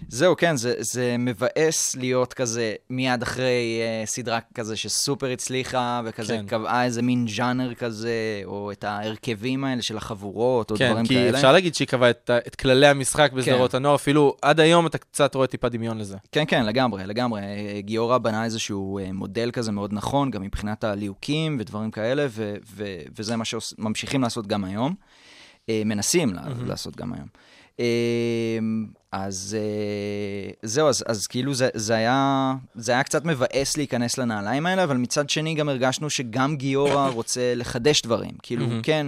זהו, 0.09 0.37
כן, 0.37 0.57
זה, 0.57 0.75
זה 0.79 1.17
מבאס 1.19 1.97
להיות 1.97 2.35
כזה 2.35 2.75
מיד 2.91 3.23
אחרי 3.23 3.81
uh, 4.05 4.09
סדרה 4.09 4.39
כזה 4.55 4.77
שסופר 4.77 5.31
הצליחה, 5.31 6.01
וכזה 6.05 6.37
כן. 6.37 6.47
קבעה 6.47 6.85
איזה 6.85 7.03
מין 7.03 7.27
ז'אנר 7.29 7.75
כזה, 7.75 8.41
או 8.45 8.73
את 8.73 8.85
ההרכבים 8.85 9.65
האלה 9.65 9.83
של 9.83 9.97
החבורות, 9.97 10.71
או 10.71 10.77
כן, 10.77 10.91
דברים 10.91 11.07
כי 11.07 11.15
כאלה. 11.15 11.39
אפשר 11.39 11.53
להגיד 11.53 11.75
שהיא 11.75 11.89
קבעה 11.89 12.11
את, 12.11 12.31
את 12.47 12.55
כללי 12.55 12.87
המשחק 12.87 13.33
בסדרות 13.33 13.71
כן. 13.71 13.77
הנוער, 13.77 13.95
אפילו 13.95 14.37
עד 14.43 14.61
היום 14.61 14.87
אתה 14.87 14.99
קצת 14.99 15.35
רואה 15.35 15.47
טיפה 15.47 15.69
דמיון 15.69 15.99
לזה. 15.99 16.17
כן, 16.33 16.45
כן, 16.49 16.67
לגמרי, 16.67 17.07
לגמרי. 17.07 17.41
אה, 17.41 17.81
גיורא 17.81 18.19
בנה 18.19 18.45
איזשהו 18.45 18.99
אה, 18.99 19.13
מודל 19.13 19.51
כזה 19.51 19.73
מאוד 19.73 19.93
נכון, 19.93 20.31
גם 20.31 20.43
מבחינת 20.43 20.85
הליהוקים 20.85 21.57
ודברים 21.61 21.91
כאלה, 21.91 22.27
ו- 22.31 22.55
ו- 22.75 23.03
וזה 23.19 23.37
מה 23.37 23.45
שממשיכים 23.45 24.23
לעשות 24.23 24.47
גם 24.47 24.65
היום. 24.65 24.95
אה, 25.69 25.83
מנסים 25.85 26.31
mm-hmm. 26.31 26.67
לעשות 26.67 26.97
גם 26.97 27.13
היום. 27.13 27.29
אה, 27.81 28.59
אז 29.13 29.57
אה, 29.61 30.51
זהו, 30.63 30.89
אז, 30.89 31.05
אז 31.07 31.27
כאילו 31.27 31.55
זה, 31.55 31.69
זה, 31.75 31.95
היה, 31.95 32.55
זה 32.75 32.93
היה 32.93 33.03
קצת 33.03 33.25
מבאס 33.25 33.77
להיכנס 33.77 34.19
לנעליים 34.19 34.67
האלה, 34.67 34.85
אבל 34.85 34.97
מצד 34.97 35.31
שני 35.31 35.55
גם 35.55 35.69
הרגשנו 35.69 36.11
שגם 36.11 36.57
גיורא 36.57 37.09
רוצה 37.15 37.55
לחדש 37.55 38.03
דברים. 38.03 38.33
כאילו, 38.43 38.65
הוא 38.65 38.81
כן 38.83 39.07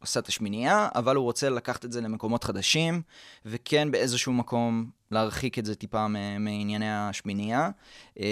עושה 0.00 0.20
את 0.20 0.28
השמינייה, 0.28 0.88
אבל 0.94 1.16
הוא 1.16 1.24
רוצה 1.24 1.50
לקחת 1.50 1.84
את 1.84 1.92
זה 1.92 2.00
למקומות 2.00 2.44
חדשים, 2.44 3.02
וכן 3.46 3.90
באיזשהו 3.90 4.32
מקום 4.32 4.90
להרחיק 5.10 5.58
את 5.58 5.64
זה 5.64 5.74
טיפה 5.74 6.08
מ- 6.08 6.44
מענייני 6.44 6.90
השמינייה. 6.90 7.70
אה, 8.20 8.24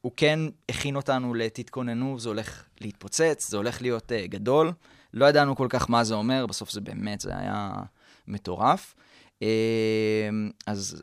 הוא 0.00 0.12
כן 0.16 0.38
הכין 0.68 0.96
אותנו 0.96 1.34
ל"תתכוננו, 1.34 2.18
זה 2.18 2.28
הולך 2.28 2.64
להתפוצץ, 2.80 3.50
זה 3.50 3.56
הולך 3.56 3.82
להיות 3.82 4.12
אה, 4.12 4.26
גדול. 4.26 4.72
לא 5.14 5.26
ידענו 5.26 5.56
כל 5.56 5.66
כך 5.70 5.90
מה 5.90 6.04
זה 6.04 6.14
אומר, 6.14 6.46
בסוף 6.46 6.70
זה 6.70 6.80
באמת, 6.80 7.20
זה 7.20 7.36
היה 7.36 7.72
מטורף. 8.32 8.94
אה, 9.42 9.48
אז, 10.66 11.02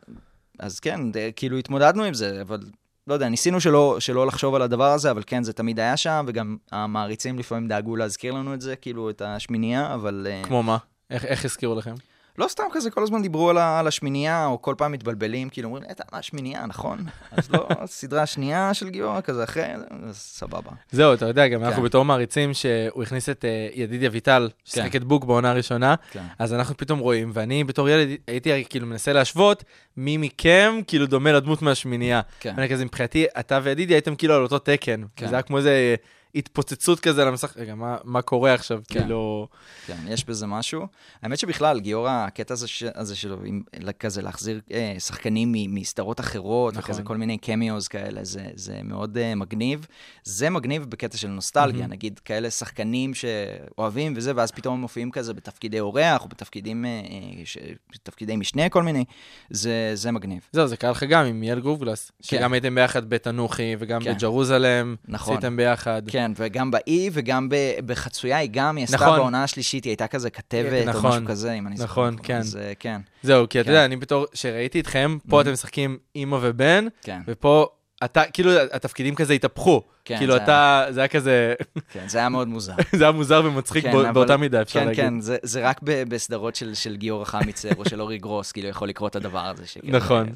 אז 0.58 0.80
כן, 0.80 1.12
ד- 1.12 1.30
כאילו 1.36 1.58
התמודדנו 1.58 2.04
עם 2.04 2.14
זה, 2.14 2.40
אבל 2.40 2.60
לא 3.06 3.14
יודע, 3.14 3.28
ניסינו 3.28 3.60
שלא, 3.60 3.96
שלא 4.00 4.26
לחשוב 4.26 4.54
על 4.54 4.62
הדבר 4.62 4.92
הזה, 4.92 5.10
אבל 5.10 5.22
כן, 5.26 5.42
זה 5.42 5.52
תמיד 5.52 5.80
היה 5.80 5.96
שם, 5.96 6.24
וגם 6.28 6.56
המעריצים 6.72 7.38
לפעמים 7.38 7.68
דאגו 7.68 7.96
להזכיר 7.96 8.32
לנו 8.32 8.54
את 8.54 8.60
זה, 8.60 8.76
כאילו, 8.76 9.10
את 9.10 9.22
השמינייה, 9.22 9.94
אבל... 9.94 10.26
אה, 10.30 10.42
כמו 10.44 10.62
מה? 10.62 10.78
איך, 11.10 11.24
איך 11.24 11.44
הזכירו 11.44 11.74
לכם? 11.74 11.94
לא 12.40 12.48
סתם 12.48 12.64
כזה, 12.72 12.90
כל 12.90 13.02
הזמן 13.02 13.22
דיברו 13.22 13.50
על, 13.50 13.58
ה- 13.58 13.78
על 13.80 13.86
השמינייה, 13.86 14.46
או 14.46 14.62
כל 14.62 14.74
פעם 14.78 14.92
מתבלבלים, 14.92 15.48
כאילו 15.48 15.68
אומרים, 15.68 15.84
אתה 15.90 16.04
מה 16.12 16.18
השמינייה, 16.18 16.66
נכון? 16.66 16.98
אז 17.32 17.50
לא, 17.50 17.68
סדרה 17.86 18.26
שנייה 18.26 18.74
של 18.74 18.88
גיורא 18.88 19.20
כזה 19.20 19.44
אחרי, 19.44 19.64
אז 20.08 20.16
סבבה. 20.16 20.70
זהו, 20.90 21.14
אתה 21.14 21.26
יודע, 21.26 21.48
גם 21.48 21.64
אנחנו 21.64 21.76
כן. 21.76 21.82
בתור 21.84 22.04
מעריצים 22.04 22.54
שהוא 22.54 23.02
הכניס 23.02 23.28
את 23.28 23.44
אה, 23.44 23.68
ידידיה 23.74 24.10
ויטל, 24.12 24.48
ששיחק 24.64 24.96
את 24.96 25.04
בוק 25.04 25.24
בעונה 25.24 25.50
הראשונה, 25.50 25.94
כן. 26.10 26.22
אז 26.38 26.54
אנחנו 26.54 26.76
פתאום 26.76 26.98
רואים, 26.98 27.30
ואני 27.34 27.64
בתור 27.64 27.88
ילד 27.88 28.08
הייתי 28.26 28.64
כאילו 28.68 28.86
מנסה 28.86 29.12
להשוות 29.12 29.64
מי 29.96 30.16
מכם 30.16 30.80
כאילו 30.86 31.06
דומה 31.06 31.32
לדמות 31.32 31.62
מהשמינייה. 31.62 32.20
כן. 32.40 32.54
ואני 32.56 32.68
כזה, 32.68 32.84
מבחינתי, 32.84 33.24
אתה 33.40 33.60
וידידיה 33.62 33.96
הייתם 33.96 34.14
כאילו 34.16 34.34
על 34.34 34.42
אותו 34.42 34.58
תקן. 34.58 35.02
כן. 35.16 35.26
וזה 35.26 35.34
היה 35.34 35.42
כמו 35.42 35.58
איזה 35.58 35.94
התפוצצות 36.34 37.00
כזה 37.00 37.22
על 37.22 37.28
המסך, 37.28 37.56
רגע, 37.56 37.74
מה, 37.74 37.96
מה 38.04 38.22
קורה 38.22 38.54
עכשיו? 38.54 38.80
כן. 38.88 39.00
כאילו... 39.00 39.48
כן, 39.86 39.96
יש 40.08 40.24
בזה 40.24 40.46
משהו. 40.46 40.86
האמת 41.22 41.38
שבכלל, 41.38 41.80
גיורא, 41.80 42.10
הקטע 42.10 42.54
הזה, 42.54 42.68
ש... 42.68 42.82
הזה 42.94 43.16
שלו, 43.16 43.36
עם... 43.44 43.62
כזה 43.98 44.22
להחזיר 44.22 44.60
אה, 44.72 44.94
שחקנים 44.98 45.52
מ... 45.52 45.74
מסדרות 45.74 46.20
אחרות, 46.20 46.76
נכון. 46.76 46.90
וכזה 46.90 47.02
כל 47.02 47.16
מיני 47.16 47.38
קמיוז 47.38 47.88
כאלה, 47.88 48.24
זה, 48.24 48.46
זה 48.54 48.80
מאוד 48.84 49.18
אה, 49.18 49.34
מגניב. 49.34 49.86
זה 50.24 50.50
מגניב 50.50 50.84
בקטע 50.84 51.16
של 51.16 51.28
נוסטלגיה, 51.28 51.80
מהמם. 51.80 51.92
נגיד 51.92 52.18
כאלה 52.18 52.50
שחקנים 52.50 53.14
שאוהבים 53.14 54.12
וזה, 54.16 54.32
ואז 54.36 54.50
פתאום 54.50 54.74
הם 54.74 54.80
מופיעים 54.80 55.10
כזה 55.10 55.34
בתפקידי 55.34 55.80
אורח, 55.80 56.22
או 56.22 56.28
בתפקידים, 56.28 56.84
אה, 56.84 56.90
אה, 56.90 57.42
ש... 57.44 57.58
בתפקידי 57.92 58.36
משנה 58.36 58.68
כל 58.68 58.82
מיני, 58.82 59.04
זה, 59.50 59.90
זה 59.94 60.10
מגניב. 60.10 60.40
זהו, 60.52 60.66
זה 60.66 60.76
קרה 60.76 60.90
לך 60.90 61.02
גם 61.02 61.26
עם 61.26 61.42
יעל 61.42 61.60
גרובגלס, 61.60 62.10
כן. 62.22 62.36
שגם 62.38 62.52
הייתם 62.52 62.74
ביחד 62.74 63.10
בתנוחי, 63.10 63.76
וגם 63.78 64.02
כן. 64.02 64.14
בג'רוזלם, 64.14 64.96
נכון. 65.08 65.34
עשיתם 65.34 65.56
ביחד. 65.56 66.02
כן, 66.06 66.19
וגם 66.36 66.70
באי 66.70 67.10
וגם. 67.12 67.48
בחצויה, 67.86 68.36
היא 68.36 68.48
גם, 68.52 68.76
היא 68.76 68.84
עשתה 68.84 68.96
נכון. 68.96 69.16
בעונה 69.18 69.44
השלישית, 69.44 69.84
היא 69.84 69.90
הייתה 69.90 70.06
כזה 70.06 70.30
כתבת, 70.30 70.84
או 70.86 70.90
נכון. 70.90 71.10
משהו 71.10 71.26
כזה, 71.26 71.52
אם 71.52 71.66
אני 71.66 71.76
זוכר. 71.76 71.90
נכון, 71.92 72.14
נכון. 72.14 72.26
כן. 72.26 72.36
אז 72.38 72.56
אה, 72.56 72.72
כן, 72.78 73.00
זהו, 73.22 73.48
כי 73.48 73.60
אתה 73.60 73.66
כן. 73.66 73.70
יודע, 73.72 73.84
אני 73.84 73.96
בתור, 73.96 74.26
שראיתי 74.34 74.80
אתכם, 74.80 75.18
פה 75.28 75.40
אתם 75.40 75.52
משחקים 75.52 75.98
אימא 76.16 76.38
ובן, 76.42 76.86
כן. 77.02 77.20
ופה 77.26 77.66
אתה, 78.04 78.22
כאילו, 78.32 78.50
התפקידים 78.72 79.14
כזה 79.14 79.32
התהפכו. 79.32 79.82
כן, 80.04 80.18
כאילו, 80.18 80.34
זה 80.36 80.44
אתה, 80.44 80.86
זה 80.90 81.00
היה 81.00 81.08
כזה, 81.08 81.54
כן, 81.92 82.08
זה 82.08 82.18
היה 82.18 82.28
מאוד 82.28 82.48
מוזר. 82.48 82.72
זה 82.98 83.04
היה 83.04 83.12
מוזר 83.12 83.42
ומצחיק 83.44 83.84
כן, 83.84 83.92
בא- 83.92 84.00
אבל- 84.00 84.12
באותה 84.12 84.36
מידה, 84.36 84.62
אפשר 84.62 84.80
כן, 84.80 84.86
להגיד. 84.86 85.04
כן, 85.04 85.20
זה, 85.20 85.36
זה 85.42 85.68
רק 85.68 85.80
ב, 85.84 86.02
בסדרות 86.08 86.54
של, 86.56 86.74
של 86.74 86.96
גיורא 86.96 87.24
חמיצר 87.24 87.68
או 87.78 87.84
של 87.84 88.00
אורי 88.00 88.18
גרוס, 88.18 88.52
כאילו 88.52 88.68
יכול 88.68 88.88
לקרות 88.88 89.16
הדבר 89.16 89.46
הזה. 89.46 89.66
שכאילו, 89.66 89.98
נכון. 89.98 90.26
כן. 90.26 90.32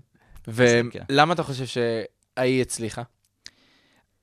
ולמה 1.09 1.35
אתה 1.35 1.43
חושב 1.43 1.65
שהאי 1.67 2.61
הצליחה? 2.63 3.03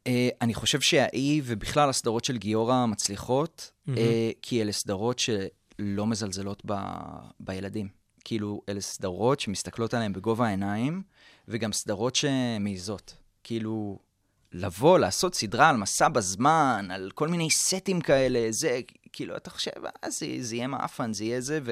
אה, 0.07 0.29
אני 0.41 0.53
חושב 0.53 0.81
שהאי 0.81 1.41
ובכלל 1.43 1.89
הסדרות 1.89 2.25
של 2.25 2.37
גיורא 2.37 2.85
מצליחות. 2.85 3.71
אה, 3.97 4.31
כי 4.41 4.61
אלה 4.61 4.71
סדרות 4.71 5.19
שלא 5.19 6.07
מזלזלות 6.07 6.61
ב, 6.65 6.73
בילדים. 7.39 7.87
כאילו, 8.23 8.61
אלה 8.69 8.81
סדרות 8.81 9.39
שמסתכלות 9.39 9.93
עליהן 9.93 10.13
בגובה 10.13 10.47
העיניים, 10.47 11.01
וגם 11.47 11.73
סדרות 11.73 12.15
שמעיזות. 12.15 13.15
כאילו, 13.43 13.99
לבוא, 14.53 14.99
לעשות 14.99 15.35
סדרה 15.35 15.69
על 15.69 15.77
מסע 15.77 16.07
בזמן, 16.07 16.87
על 16.91 17.11
כל 17.15 17.27
מיני 17.27 17.49
סטים 17.51 18.01
כאלה, 18.01 18.47
זה, 18.49 18.79
כאילו, 19.13 19.37
אתה 19.37 19.49
חושב, 19.49 19.71
אה, 19.85 20.09
זה, 20.09 20.25
זה 20.39 20.55
יהיה 20.55 20.67
מעפן, 20.67 21.13
זה 21.13 21.23
יהיה 21.23 21.41
זה, 21.41 21.59
ו... 21.63 21.71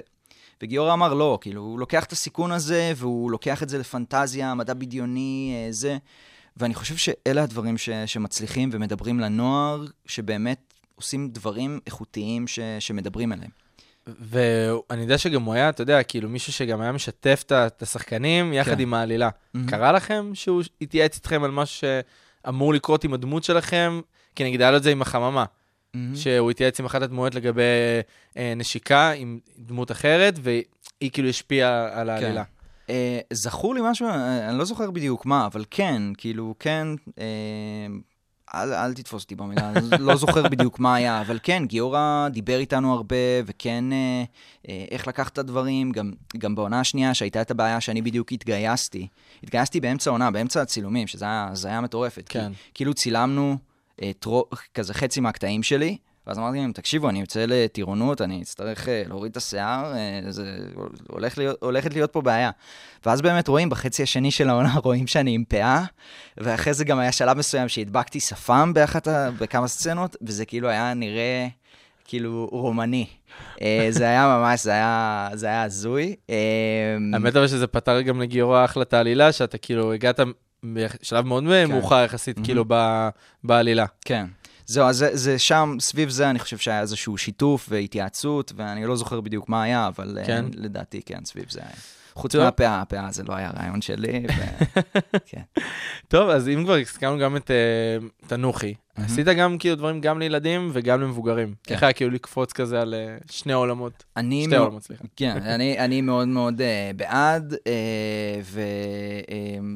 וגיורא 0.63 0.93
אמר 0.93 1.13
לא, 1.13 1.37
כאילו, 1.41 1.61
הוא 1.61 1.79
לוקח 1.79 2.03
את 2.03 2.11
הסיכון 2.11 2.51
הזה, 2.51 2.93
והוא 2.95 3.31
לוקח 3.31 3.63
את 3.63 3.69
זה 3.69 3.77
לפנטזיה, 3.77 4.53
מדע 4.53 4.73
בדיוני, 4.73 5.53
אה, 5.55 5.71
זה. 5.71 5.97
ואני 6.57 6.73
חושב 6.73 6.97
שאלה 6.97 7.43
הדברים 7.43 7.77
ש, 7.77 7.89
שמצליחים 8.05 8.69
ומדברים 8.71 9.19
לנוער, 9.19 9.85
שבאמת 10.05 10.73
עושים 10.95 11.29
דברים 11.29 11.79
איכותיים 11.85 12.47
ש, 12.47 12.59
שמדברים 12.79 13.33
אליהם. 13.33 13.49
ואני 14.07 15.01
יודע 15.01 15.17
שגם 15.17 15.43
הוא 15.43 15.53
היה, 15.53 15.69
אתה 15.69 15.81
יודע, 15.81 16.03
כאילו 16.03 16.29
מישהו 16.29 16.53
שגם 16.53 16.81
היה 16.81 16.91
משתף 16.91 17.43
את 17.51 17.81
השחקנים 17.81 18.53
יחד 18.53 18.75
כן. 18.75 18.79
עם 18.79 18.93
העלילה. 18.93 19.29
מהמם. 19.53 19.67
קרה 19.69 19.91
לכם 19.91 20.31
שהוא 20.33 20.63
התייעץ 20.81 21.15
איתכם 21.15 21.43
על 21.43 21.51
משהו 21.51 21.87
שאמור 22.45 22.73
לקרות 22.73 23.03
עם 23.03 23.13
הדמות 23.13 23.43
שלכם? 23.43 24.01
כי 24.35 24.43
נגיד 24.43 24.61
היה 24.61 24.71
לו 24.71 24.77
את 24.77 24.83
זה 24.83 24.91
עם 24.91 25.01
החממה, 25.01 25.45
שהוא 26.15 26.51
התייעץ 26.51 26.79
עם 26.79 26.85
אחת 26.85 27.01
הדמויות 27.01 27.35
לגבי 27.35 27.61
אה, 28.37 28.53
נשיקה 28.55 29.11
עם 29.11 29.39
דמות 29.57 29.91
אחרת, 29.91 30.33
והיא 30.41 31.11
כאילו 31.11 31.29
השפיעה 31.29 31.99
על 32.01 32.09
העלילה. 32.09 32.43
אה, 32.89 33.19
זכור 33.33 33.75
לי 33.75 33.81
משהו, 33.83 34.07
אה, 34.07 34.49
אני 34.49 34.57
לא 34.57 34.65
זוכר 34.65 34.91
בדיוק 34.91 35.25
מה, 35.25 35.45
אבל 35.45 35.65
כן, 35.69 36.01
כאילו, 36.17 36.55
כן, 36.59 36.87
אה, 37.19 37.25
אל, 38.53 38.73
אל 38.73 38.93
תתפוס 38.93 39.23
אותי 39.23 39.35
במילה, 39.35 39.69
אני 39.69 39.81
לא 39.99 40.15
זוכר 40.15 40.43
בדיוק 40.43 40.79
מה 40.79 40.95
היה, 40.95 41.21
אבל 41.21 41.39
כן, 41.43 41.63
גיורא 41.65 42.27
דיבר 42.31 42.59
איתנו 42.59 42.93
הרבה, 42.93 43.15
וכן, 43.45 43.91
אה, 43.91 44.23
אה, 44.69 44.85
איך 44.91 45.07
לקחת 45.07 45.33
את 45.33 45.37
הדברים, 45.37 45.91
גם, 45.91 46.11
גם 46.37 46.55
בעונה 46.55 46.79
השנייה, 46.79 47.13
שהייתה 47.13 47.41
את 47.41 47.51
הבעיה 47.51 47.81
שאני 47.81 48.01
בדיוק 48.01 48.31
התגייסתי. 48.31 49.07
התגייסתי 49.43 49.79
באמצע 49.79 50.09
העונה, 50.09 50.31
באמצע 50.31 50.61
הצילומים, 50.61 51.07
שזה 51.07 51.25
היה 51.25 51.47
הזיה 51.51 51.81
מטורפת. 51.81 52.25
כן. 52.29 52.51
כי, 52.53 52.69
כאילו 52.73 52.93
צילמנו 52.93 53.57
אה, 54.01 54.11
טרו, 54.19 54.45
כזה 54.73 54.93
חצי 54.93 55.19
מהקטעים 55.19 55.63
שלי, 55.63 55.97
ואז 56.27 56.39
אמרתי 56.39 56.57
להם, 56.57 56.71
תקשיבו, 56.71 57.09
אני 57.09 57.19
יוצא 57.19 57.45
לטירונות, 57.47 58.21
אני 58.21 58.41
אצטרך 58.41 58.89
אה, 58.89 59.03
להוריד 59.07 59.31
את 59.31 59.37
השיער, 59.37 59.93
אה, 59.93 60.31
זה 60.31 60.57
הולך 61.07 61.37
להיות, 61.37 61.57
הולכת 61.61 61.93
להיות 61.93 62.13
פה 62.13 62.21
בעיה. 62.21 62.51
ואז 63.05 63.21
באמת 63.21 63.47
רואים, 63.47 63.69
בחצי 63.69 64.03
השני 64.03 64.31
של 64.31 64.49
העונה, 64.49 64.73
רואים 64.83 65.07
שאני 65.07 65.35
עם 65.35 65.43
פאה, 65.47 65.83
ואחרי 66.37 66.73
זה 66.73 66.85
גם 66.85 66.99
היה 66.99 67.11
שלב 67.11 67.37
מסוים 67.37 67.67
שהדבקתי 67.67 68.19
שפם 68.19 68.71
באחת, 68.73 69.07
בכמה 69.39 69.67
סצנות, 69.67 70.15
וזה 70.21 70.45
כאילו 70.45 70.69
היה 70.69 70.93
נראה 70.93 71.47
כאילו 72.05 72.49
רומני. 72.51 73.05
אה, 73.61 73.87
זה 73.89 74.03
היה 74.03 74.37
ממש, 74.37 74.63
זה 74.63 74.71
היה, 74.71 75.29
זה 75.33 75.47
היה 75.47 75.63
הזוי. 75.63 76.15
האמת 77.13 77.35
אבל 77.35 77.47
שזה 77.47 77.67
פתר 77.67 78.01
גם 78.01 78.21
לגיורא 78.21 78.65
אחלה 78.65 78.83
את 78.83 78.93
העלילה, 78.93 79.31
שאתה 79.31 79.57
כאילו 79.57 79.93
הגעת 79.93 80.19
בשלב 80.63 81.25
מאוד 81.25 81.43
מאוחר 81.43 82.03
יחסית, 82.03 82.37
כאילו 82.43 82.65
בעלילה. 83.43 83.85
כן. 84.05 84.25
זהו, 84.69 84.87
אז 84.87 84.97
זה, 84.97 85.09
זה 85.13 85.39
שם, 85.39 85.77
סביב 85.79 86.09
זה 86.09 86.29
אני 86.29 86.39
חושב 86.39 86.57
שהיה 86.57 86.81
איזשהו 86.81 87.17
שיתוף 87.17 87.67
והתייעצות, 87.69 88.53
ואני 88.55 88.85
לא 88.85 88.95
זוכר 88.95 89.21
בדיוק 89.21 89.49
מה 89.49 89.63
היה, 89.63 89.87
אבל 89.87 90.17
כן? 90.25 90.25
כן? 90.25 90.45
לדעתי 90.53 91.01
כן, 91.05 91.25
סביב 91.25 91.45
זה 91.49 91.59
היה. 91.59 91.71
חוץ. 92.13 92.35
מהפאה, 92.35 92.81
הפאה 92.81 93.11
זה 93.11 93.23
לא 93.23 93.33
היה 93.35 93.51
רעיון 93.57 93.81
שלי, 93.81 94.25
ו... 94.29 94.41
כן. 95.29 95.41
טוב, 96.07 96.29
אז 96.29 96.47
אם 96.47 96.63
כבר 96.63 96.73
הזכרנו 96.75 97.19
גם 97.19 97.35
את 97.35 97.51
אה, 97.51 98.07
תנוחי, 98.27 98.73
עשית 99.05 99.27
גם 99.27 99.57
כאילו 99.57 99.75
דברים 99.75 100.01
גם 100.01 100.19
לילדים 100.19 100.69
וגם 100.73 101.01
למבוגרים. 101.01 101.53
כן. 101.63 101.73
איך 101.73 101.83
היה 101.83 101.93
כאילו 101.93 102.11
לקפוץ 102.11 102.53
כזה 102.53 102.81
על 102.81 102.93
אה, 102.93 103.17
שני 103.31 103.53
עולמות? 103.53 104.03
אני 104.17 104.41
שתי 104.41 104.51
מאוד- 104.51 104.61
עולמות, 104.61 104.83
סליחה. 104.83 105.03
כן, 105.15 105.37
אני, 105.55 105.79
אני 105.79 106.01
מאוד 106.01 106.27
מאוד 106.27 106.61
uh, 106.61 106.63
בעד, 106.95 107.53
uh, 107.53 107.57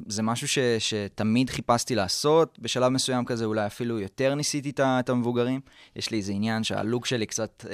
וזה 0.08 0.24
משהו 0.24 0.48
ש, 0.48 0.60
שתמיד 0.80 1.50
חיפשתי 1.50 1.96
לעשות. 1.96 2.60
בשלב 2.62 2.88
מסוים 2.88 3.26
כזה 3.26 3.46
אולי 3.46 3.66
אפילו 3.66 4.00
יותר 4.00 4.36
ניסיתי 4.36 4.70
את 4.70 4.80
את 5.00 5.10
המבוגרים. 5.10 5.60
יש 5.96 6.12
לי 6.12 6.18
איזה 6.18 6.32
עניין 6.32 6.64
שה 6.64 6.82
look 6.82 7.06
שלי 7.06 7.26
קצת 7.26 7.66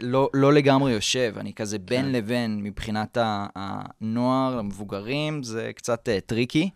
לא, 0.00 0.28
לא 0.34 0.52
לגמרי 0.52 0.92
יושב, 0.92 1.34
אני 1.36 1.52
כזה 1.52 1.78
בין 1.78 2.04
כן. 2.04 2.12
לבין 2.12 2.62
מבחינת 2.62 3.18
הנוער, 3.20 4.58
המבוגרים, 4.58 5.42
זה 5.42 5.70
קצת 5.74 6.08
טריקי. 6.26 6.70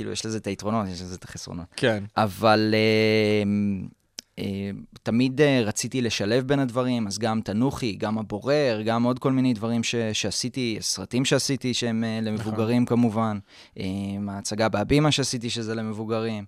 כאילו, 0.00 0.12
יש 0.12 0.26
לזה 0.26 0.38
את 0.38 0.46
היתרונות, 0.46 0.88
יש 0.88 1.02
לזה 1.02 1.14
את 1.14 1.24
החסרונות. 1.24 1.66
כן. 1.76 2.04
אבל 2.16 2.74
אה, 2.74 3.42
אה, 4.38 4.70
תמיד 5.02 5.40
אה, 5.40 5.62
רציתי 5.64 6.02
לשלב 6.02 6.46
בין 6.46 6.58
הדברים, 6.58 7.06
אז 7.06 7.18
גם 7.18 7.40
תנוחי, 7.40 7.92
גם 7.92 8.18
הבורר, 8.18 8.82
גם 8.84 9.02
עוד 9.02 9.18
כל 9.18 9.32
מיני 9.32 9.54
דברים 9.54 9.82
ש, 9.82 9.94
שעשיתי, 9.94 10.78
סרטים 10.80 11.24
שעשיתי 11.24 11.74
שהם 11.74 12.04
אה, 12.04 12.18
למבוגרים 12.22 12.86
כמובן, 12.86 13.38
אה, 13.78 13.84
ההצגה 14.28 14.68
בהבימה 14.68 15.12
שעשיתי 15.12 15.50
שזה 15.50 15.74
למבוגרים. 15.74 16.44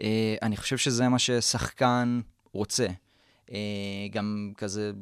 אה, 0.00 0.34
אני 0.42 0.56
חושב 0.56 0.76
שזה 0.76 1.08
מה 1.08 1.18
ששחקן 1.18 2.20
רוצה. 2.52 2.86
אה, 3.52 3.58
גם 4.12 4.52
כזה, 4.56 4.92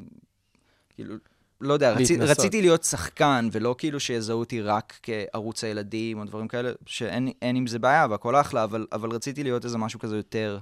כאילו, 0.95 1.15
לא 1.61 1.75
יודע, 1.75 1.93
רצי. 1.93 2.17
רציתי 2.17 2.61
להיות 2.61 2.85
שחקן, 2.85 3.49
ולא 3.53 3.75
כאילו 3.79 4.01
שיזהו 4.01 4.39
אותי 4.39 4.61
רק 4.61 4.99
כערוץ 5.03 5.65
הילדים 5.65 6.19
או 6.19 6.25
דברים 6.25 6.49
כאלה, 6.49 6.71
שאין 6.87 7.29
אין 7.43 7.57
עם 7.57 7.67
זה 7.67 7.79
בעיה 7.79 8.07
והכל 8.11 8.37
אחלה, 8.37 8.65
אבל, 8.65 8.87
אבל 8.93 9.11
רציתי 9.11 9.43
להיות 9.43 9.65
איזה 9.65 9.79
משהו 9.79 10.01
כזה 10.01 10.17
יותר, 10.17 10.59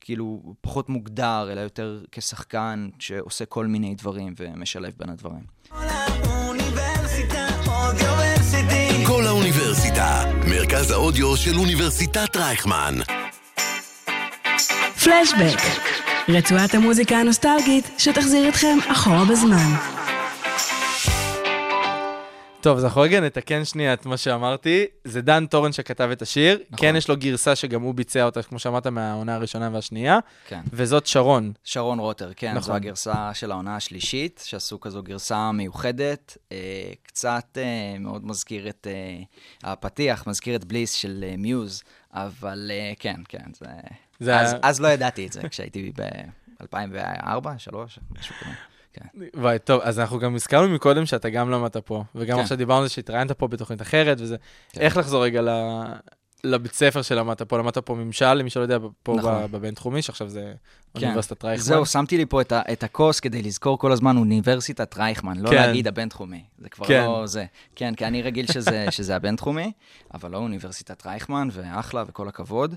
כאילו, 0.00 0.42
פחות 0.60 0.88
מוגדר, 0.88 1.48
אלא 1.52 1.60
יותר 1.60 2.00
כשחקן 2.12 2.88
שעושה 2.98 3.44
כל 3.44 3.66
מיני 3.66 3.94
דברים 3.94 4.34
ומשלב 4.38 4.92
בין 4.98 5.08
הדברים. 5.08 5.42
כל 9.06 9.26
האוניברסיטה, 9.26 10.24
מרכז 10.48 10.90
האודיו 10.90 11.36
של 11.36 11.58
אוניברסיטת 11.58 12.36
רייכמן. 12.36 12.94
פלשבק, 15.04 15.60
רצועת 16.28 16.74
המוזיקה 16.74 17.16
הנוסטלגית 17.16 17.90
שתחזיר 17.98 18.48
אתכם 18.48 18.78
אחורה 18.92 19.24
בזמן. 19.24 19.74
טוב, 22.62 22.78
אז 22.78 22.84
אנחנו 22.84 23.00
רגע 23.00 23.20
נתקן 23.20 23.64
שנייה 23.64 23.92
את 23.92 24.06
מה 24.06 24.16
שאמרתי. 24.16 24.86
זה 25.04 25.22
דן 25.22 25.46
טורן 25.46 25.72
שכתב 25.72 26.08
את 26.12 26.22
השיר. 26.22 26.58
נכון. 26.70 26.78
כן, 26.88 26.96
יש 26.96 27.08
לו 27.08 27.16
גרסה 27.16 27.56
שגם 27.56 27.82
הוא 27.82 27.94
ביצע 27.94 28.24
אותה, 28.24 28.42
כמו 28.42 28.58
שאמרת, 28.58 28.86
מהעונה 28.86 29.34
הראשונה 29.34 29.70
והשנייה. 29.72 30.18
כן. 30.48 30.60
וזאת 30.72 31.06
שרון. 31.06 31.52
שרון 31.64 31.98
רוטר, 31.98 32.30
כן, 32.36 32.50
נכון. 32.50 32.62
זו 32.62 32.74
הגרסה 32.74 33.34
של 33.34 33.50
העונה 33.50 33.76
השלישית, 33.76 34.42
שעשו 34.46 34.80
כזו 34.80 35.02
גרסה 35.02 35.52
מיוחדת, 35.52 36.36
אה, 36.52 36.56
קצת 37.02 37.58
אה, 37.60 37.98
מאוד 37.98 38.26
מזכיר 38.26 38.68
את 38.68 38.86
אה, 38.90 39.22
הפתיח, 39.72 40.26
מזכיר 40.26 40.56
את 40.56 40.64
בליס 40.64 40.92
של 40.92 41.24
אה, 41.28 41.34
מיוז, 41.38 41.82
אבל 42.14 42.70
אה, 42.74 42.92
כן, 42.98 43.16
כן, 43.28 43.44
זה... 43.58 43.66
זה 44.20 44.40
אז, 44.40 44.52
היה- 44.52 44.60
אז 44.62 44.80
לא 44.80 44.88
ידעתי 44.88 45.26
את 45.26 45.32
זה, 45.32 45.48
כשהייתי 45.48 45.92
ב-2004, 45.96 46.62
2003, 46.62 47.98
משהו 48.18 48.34
כזה. 48.40 48.50
כן. 48.92 49.04
וואי, 49.34 49.58
טוב, 49.58 49.80
אז 49.84 49.98
אנחנו 49.98 50.18
גם 50.18 50.34
הזכרנו 50.34 50.68
מקודם 50.68 51.06
שאתה 51.06 51.30
גם 51.30 51.50
למדת 51.50 51.76
פה, 51.76 52.04
וגם 52.14 52.36
כן. 52.36 52.42
עכשיו 52.42 52.58
דיברנו 52.58 52.82
על 52.82 52.88
זה 52.88 52.94
שהתראיינת 52.94 53.32
פה 53.32 53.48
בתוכנית 53.48 53.82
אחרת, 53.82 54.20
וזה... 54.20 54.36
כן. 54.72 54.80
איך 54.80 54.96
לחזור 54.96 55.24
רגע 55.24 55.42
ל... 55.42 55.48
לבית 56.44 56.74
ספר 56.74 57.02
שלמדת 57.02 57.42
פה? 57.42 57.58
למדת 57.58 57.78
פה 57.78 57.94
ממשל, 57.94 58.34
למי 58.34 58.50
שלא 58.50 58.62
יודע, 58.62 58.78
פה 59.02 59.14
נכון. 59.18 59.46
בבינתחומי, 59.50 60.02
שעכשיו 60.02 60.28
זה 60.28 60.52
כן. 60.94 61.06
אוניברסיטת 61.06 61.44
רייכמן. 61.44 61.64
זהו, 61.64 61.86
שמתי 61.86 62.16
לי 62.16 62.26
פה 62.26 62.40
את, 62.40 62.52
ה, 62.52 62.60
את 62.72 62.82
הכוס 62.82 63.20
כדי 63.20 63.42
לזכור 63.42 63.78
כל 63.78 63.92
הזמן 63.92 64.16
אוניברסיטת 64.16 64.96
רייכמן, 64.98 65.38
לא 65.40 65.50
כן. 65.50 65.56
להגיד 65.56 65.88
הבינתחומי. 65.88 66.44
זה 66.58 66.68
כבר 66.68 66.86
כן. 66.86 67.04
לא 67.04 67.26
זה. 67.26 67.44
כן, 67.76 67.94
כי 67.94 68.06
אני 68.06 68.22
רגיל 68.22 68.46
שזה, 68.46 68.86
שזה 68.90 69.16
הבינתחומי, 69.16 69.72
אבל 70.14 70.30
לא 70.30 70.38
אוניברסיטת 70.38 71.06
רייכמן, 71.06 71.48
ואחלה 71.52 72.04
וכל 72.06 72.28
הכבוד. 72.28 72.74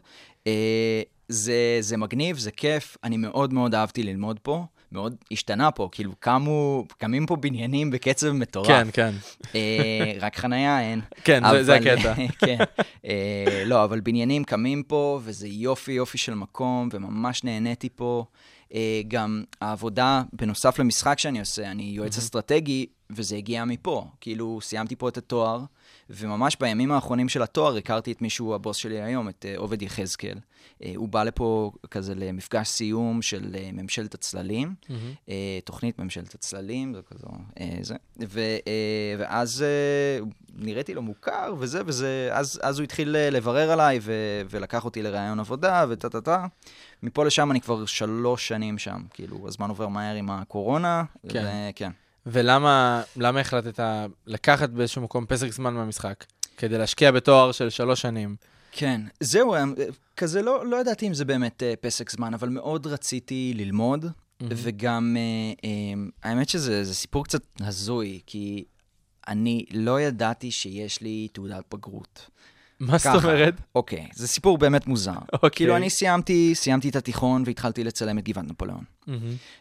זה, 1.29 1.53
זה 1.79 1.97
מגניב, 1.97 2.37
זה 2.37 2.51
כיף, 2.51 2.97
אני 3.03 3.17
מאוד 3.17 3.53
מאוד 3.53 3.75
אהבתי 3.75 4.03
ללמוד 4.03 4.39
פה. 4.39 4.65
מאוד 4.91 5.15
השתנה 5.31 5.71
פה, 5.71 5.89
כאילו 5.91 6.11
קמו, 6.19 6.85
קמים 6.97 7.25
פה 7.25 7.35
בניינים 7.35 7.91
בקצב 7.91 8.31
מטורף. 8.31 8.67
כן, 8.67 8.87
כן. 8.93 9.11
אה, 9.55 10.13
רק 10.19 10.35
חנייה 10.37 10.81
אין. 10.81 11.01
כן, 11.23 11.43
זה- 11.51 11.63
זה 11.63 11.77
אבל- 11.77 11.87
הקטע. 11.87 12.13
כן. 12.45 12.57
אה, 13.05 13.63
לא, 13.65 13.83
אבל 13.83 13.99
בניינים 13.99 14.43
קמים 14.43 14.83
פה, 14.83 15.19
וזה 15.23 15.47
יופי 15.47 15.91
יופי 15.91 16.17
של 16.17 16.33
מקום, 16.33 16.89
וממש 16.93 17.43
נהניתי 17.43 17.89
פה. 17.95 18.25
אה, 18.73 19.01
גם 19.07 19.43
העבודה, 19.61 20.23
בנוסף 20.33 20.79
למשחק 20.79 21.19
שאני 21.19 21.39
עושה, 21.39 21.71
אני 21.71 21.83
יועץ 21.83 22.17
אסטרטגי, 22.17 22.85
וזה 23.09 23.35
הגיע 23.35 23.65
מפה. 23.65 24.07
כאילו, 24.21 24.59
סיימתי 24.61 24.95
פה 24.95 25.09
את 25.09 25.17
התואר, 25.17 25.59
וממש 26.09 26.57
בימים 26.59 26.91
האחרונים 26.91 27.29
של 27.29 27.41
התואר 27.41 27.77
הכרתי 27.77 28.11
את 28.11 28.21
מישהו, 28.21 28.55
הבוס 28.55 28.77
שלי 28.77 29.01
היום, 29.01 29.29
את 29.29 29.45
אה, 29.49 29.57
עובד 29.57 29.81
יחזקאל. 29.81 30.37
אה, 30.83 30.93
הוא 30.95 31.09
בא 31.09 31.23
לפה 31.23 31.71
כזה 31.91 32.15
למפגש 32.15 32.67
סיום 32.67 33.21
של 33.21 33.55
אה, 33.55 33.69
ממשלת 33.73 34.13
הצללים, 34.13 34.75
אה, 35.29 35.59
תוכנית 35.65 35.99
ממשלת 35.99 36.35
הצללים, 36.35 36.93
זה 36.93 37.01
כזו, 37.01 37.27
זה. 37.81 37.95
ו, 38.27 38.41
ואז 39.19 39.65
נראיתי 40.55 40.93
לו 40.93 41.01
מוכר 41.01 41.53
וזה, 41.59 41.81
וזה, 41.85 42.29
אז, 42.31 42.59
אז 42.63 42.79
הוא 42.79 42.83
התחיל 42.83 43.09
לברר 43.09 43.71
עליי 43.71 43.99
ו, 44.01 44.13
ולקח 44.49 44.85
אותי 44.85 45.01
לראיון 45.01 45.39
עבודה 45.39 45.85
וטה 45.89 46.09
טה 46.09 46.21
טה. 46.21 46.45
מפה 47.03 47.25
לשם 47.25 47.51
אני 47.51 47.61
כבר 47.61 47.85
שלוש 47.85 48.47
שנים 48.47 48.77
שם, 48.77 49.01
כאילו, 49.13 49.47
הזמן 49.47 49.69
עובר 49.69 49.87
מהר 49.87 50.15
עם 50.15 50.29
הקורונה. 50.29 51.03
כן. 51.29 51.69
וכן. 51.69 51.91
ולמה 52.25 53.03
למה 53.15 53.39
החלטת 53.39 53.83
לקחת 54.27 54.69
באיזשהו 54.69 55.01
מקום 55.01 55.25
פסק 55.25 55.51
זמן 55.51 55.73
מהמשחק? 55.73 56.25
כדי 56.57 56.77
להשקיע 56.77 57.11
בתואר 57.11 57.51
של 57.51 57.69
שלוש 57.69 58.01
שנים. 58.01 58.35
כן, 58.71 59.01
זהו, 59.19 59.53
אה, 59.53 59.63
כזה 60.17 60.41
לא, 60.41 60.65
לא 60.65 60.81
ידעתי 60.81 61.07
אם 61.07 61.13
זה 61.13 61.25
באמת 61.25 61.63
אה, 61.63 61.73
פסק 61.81 62.09
זמן, 62.09 62.33
אבל 62.33 62.49
מאוד 62.49 62.87
רציתי 62.87 63.53
ללמוד, 63.55 64.05
וגם, 64.49 65.17
אה, 65.17 65.69
אה, 65.69 66.03
האמת 66.29 66.49
שזה 66.49 66.83
זה 66.83 66.95
סיפור 66.95 67.23
קצת 67.23 67.41
הזוי, 67.59 68.19
כי 68.25 68.65
אני 69.27 69.65
לא 69.71 70.01
ידעתי 70.01 70.51
שיש 70.51 71.01
לי 71.01 71.27
תעודת 71.33 71.63
בגרות. 71.73 72.29
מה 72.87 72.97
זאת. 72.97 73.23
אומרת? 73.23 73.53
אוקיי, 73.75 74.07
זה 74.13 74.27
סיפור 74.27 74.57
באמת 74.57 74.87
מוזר. 74.87 75.11
אוקיי. 75.33 75.49
כאילו, 75.49 75.75
אני 75.75 75.89
סיימתי, 75.89 76.55
סיימתי 76.55 76.89
את 76.89 76.95
התיכון 76.95 77.43
והתחלתי 77.45 77.83
לצלם 77.83 78.17
את 78.17 78.23
גבעת 78.23 78.45
נפוליאון. 78.45 78.83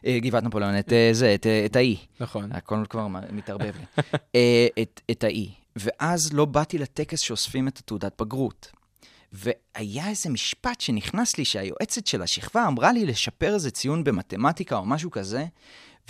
אה, 0.07 0.19
גבעת 0.19 0.45
נפוליאון, 0.45 0.79
את 0.79 0.93
אה, 0.93 1.11
זה, 1.13 1.35
את, 1.35 1.47
אה, 1.47 1.67
את 1.67 1.77
האי. 1.77 1.97
נכון. 2.21 2.53
הכל 2.53 2.85
כבר 2.89 3.07
מתערבב 3.09 3.73
לי. 3.79 4.05
את 5.11 5.25
האי. 5.25 5.51
ואז 5.77 6.33
לא 6.33 6.45
באתי 6.45 6.79
לטקס 6.79 7.21
שאוספים 7.21 7.69
את 7.69 7.79
התעודת 7.79 8.23
בגרות. 8.23 8.71
והיה 9.33 10.09
איזה 10.09 10.31
משפט 10.31 10.81
שנכנס 10.81 11.39
לי, 11.39 11.45
שהיועצת 11.45 12.07
של 12.07 12.23
השכבה 12.23 12.67
אמרה 12.67 12.93
לי 12.93 13.07
לשפר 13.07 13.55
איזה 13.55 13.71
ציון 13.71 14.05
במתמטיקה 14.05 14.77
או 14.77 14.85
משהו 14.85 15.11
כזה, 15.11 15.45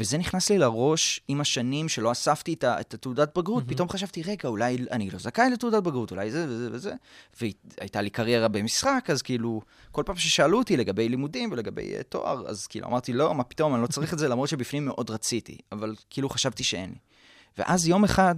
וזה 0.03 0.19
נכנס 0.19 0.51
לי 0.51 0.59
לראש 0.59 1.21
עם 1.29 1.41
השנים 1.41 1.89
שלא 1.89 2.13
אספתי 2.13 2.53
את, 2.53 2.65
את 2.65 2.95
התעודת 2.95 3.39
בגרות, 3.39 3.65
פתאום 3.67 3.89
חשבתי, 3.89 4.23
רגע, 4.23 4.49
אולי 4.49 4.79
אני 4.91 5.11
לא 5.11 5.19
זכאי 5.19 5.51
לתעודת 5.51 5.83
בגרות, 5.83 6.11
אולי 6.11 6.31
זה 6.31 6.47
וזה 6.49 6.69
וזה. 6.73 6.95
והייתה 7.41 8.01
לי 8.01 8.11
קריירה 8.11 8.49
במשחק, 8.49 9.07
אז 9.09 9.23
כאילו, 9.23 9.61
כל 9.93 10.03
פעם 10.07 10.17
ששאלו 10.17 10.59
אותי 10.59 10.77
לגבי 10.77 11.09
לימודים 11.09 11.53
ולגבי 11.53 11.95
uh, 12.01 12.03
תואר, 12.03 12.49
אז 12.49 12.67
כאילו 12.67 12.87
אמרתי, 12.87 13.13
לא, 13.13 13.35
מה 13.35 13.45
פתאום, 13.45 13.75
אני 13.75 13.83
לא 13.83 13.87
צריך 13.87 14.13
את 14.13 14.19
זה, 14.19 14.29
למרות 14.29 14.49
שבפנים 14.49 14.85
מאוד 14.85 15.11
רציתי, 15.11 15.59
אבל 15.73 15.95
כאילו 16.11 16.29
חשבתי 16.29 16.65
שאין 16.65 16.91
לי. 16.91 16.99
ואז 17.59 17.89
יום 17.89 18.05
אחד, 18.05 18.35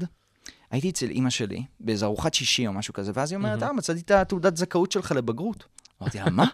הייתי 0.71 0.91
אצל 0.91 1.11
אימא 1.11 1.31
שלי, 1.31 1.65
באיזו 1.81 2.07
ארוחת 2.07 2.35
שישי 2.35 2.67
או 2.67 2.73
משהו 2.73 2.95
כזה, 2.95 3.13
ואז 3.15 3.33
היא 3.33 3.37
אומרת, 3.37 3.63
אה, 3.63 3.73
מצאתי 3.73 4.01
את 4.01 4.11
התעודת 4.11 4.57
זכאות 4.57 4.93
שלך 4.93 5.13
לבגרות. 5.13 5.65
אמרתי 6.03 6.19
לה, 6.19 6.31
מה? 6.31 6.43
היא 6.43 6.51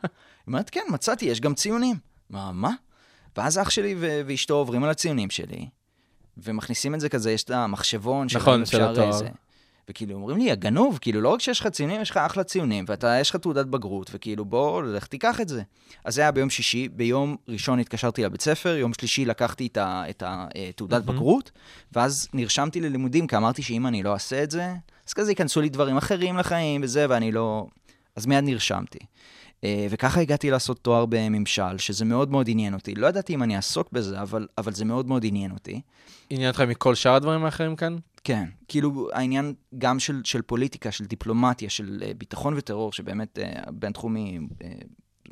אומרת, 0.46 0.70
כן, 0.70 0.84
מצאתי, 0.90 1.24
יש 1.24 1.40
גם 1.40 1.54
ציונים. 1.54 1.96
מה, 2.30 2.52
מה? 2.52 2.70
ואז 3.36 3.58
אח 3.58 3.70
שלי 3.70 3.94
ו- 3.98 4.20
ואשתו 4.26 4.54
עוברים 4.54 4.84
על 4.84 4.90
הציונים 4.90 5.30
שלי, 5.30 5.66
ומכניסים 6.36 6.94
את 6.94 7.00
זה 7.00 7.08
כזה, 7.08 7.30
יש 7.32 7.44
את 7.44 7.50
המחשבון 7.50 8.28
של 8.28 8.38
נכון, 8.38 8.66
של 8.66 8.82
התואר. 8.82 9.08
איזה. 9.08 9.28
וכאילו, 9.90 10.14
אומרים 10.14 10.38
לי, 10.38 10.50
הגנוב, 10.50 10.98
כאילו, 11.00 11.20
לא 11.20 11.28
רק 11.28 11.40
שיש 11.40 11.60
לך 11.60 11.66
ציונים, 11.66 12.00
יש 12.00 12.10
לך 12.10 12.16
אחלה 12.16 12.44
ציונים, 12.44 12.84
ואתה, 12.88 13.18
יש 13.20 13.30
לך 13.30 13.36
תעודת 13.36 13.66
בגרות, 13.66 14.10
וכאילו, 14.14 14.44
בוא, 14.44 14.82
לך 14.82 15.06
תיקח 15.06 15.40
את 15.40 15.48
זה. 15.48 15.62
אז 16.04 16.14
זה 16.14 16.20
היה 16.20 16.30
ביום 16.30 16.50
שישי, 16.50 16.88
ביום 16.88 17.36
ראשון 17.48 17.78
התקשרתי 17.78 18.24
לבית 18.24 18.40
ספר, 18.40 18.76
יום 18.76 18.94
שלישי 18.94 19.24
לקחתי 19.24 19.66
את 19.66 19.76
ה- 19.76 20.04
את 20.10 20.22
התעודת 20.26 21.02
בגרות, 21.02 21.50
ואז 21.92 22.28
נרשמתי 22.34 22.80
ללימודים, 22.80 23.26
כי 23.26 23.36
אמרתי 23.36 23.62
שאם 23.62 23.86
אני 23.86 24.02
לא 24.02 24.12
אעשה 24.12 24.42
את 24.42 24.50
זה, 24.50 24.74
אז 25.08 25.12
כזה 25.12 25.30
ייכנסו 25.30 25.60
לי 25.60 25.68
דברים 25.68 25.96
אחרים 25.96 26.36
לחיים 26.36 26.80
וזה, 26.84 27.06
ואני 27.08 27.32
לא... 27.32 27.66
אז 28.16 28.26
מיד 28.26 28.44
נרשמתי. 28.44 28.98
אה, 29.64 29.86
וככה 29.90 30.20
הגעתי 30.20 30.50
לעשות 30.50 30.78
תואר 30.78 31.06
בממשל, 31.06 31.78
שזה 31.78 32.04
מאוד 32.04 32.30
מאוד 32.30 32.48
עניין 32.50 32.74
אותי. 32.74 32.94
לא 32.94 33.06
ידעתי 33.06 33.34
אם 33.34 33.42
אני 33.42 33.56
אעסוק 33.56 33.88
בזה, 33.92 34.22
אבל, 34.22 34.46
אבל 34.58 34.72
זה 34.72 34.84
מאוד 34.84 35.06
מאוד 35.06 35.24
עניין 35.26 35.50
אותי. 35.50 35.80
עניין 36.30 36.48
אותך 36.48 36.60
מכל 36.60 36.94
שאר 36.94 37.14
הדברים 37.14 37.44
האחרים 37.44 37.76
כאן? 37.76 37.96
כן, 38.24 38.44
כאילו 38.68 39.08
העניין 39.12 39.54
גם 39.78 39.98
של, 39.98 40.20
של 40.24 40.42
פוליטיקה, 40.42 40.92
של 40.92 41.04
דיפלומטיה, 41.04 41.70
של 41.70 42.02
uh, 42.02 42.14
ביטחון 42.18 42.54
וטרור, 42.56 42.92
שבאמת 42.92 43.38
uh, 43.38 43.70
בינתחומי 43.70 44.38
uh, 44.38 44.64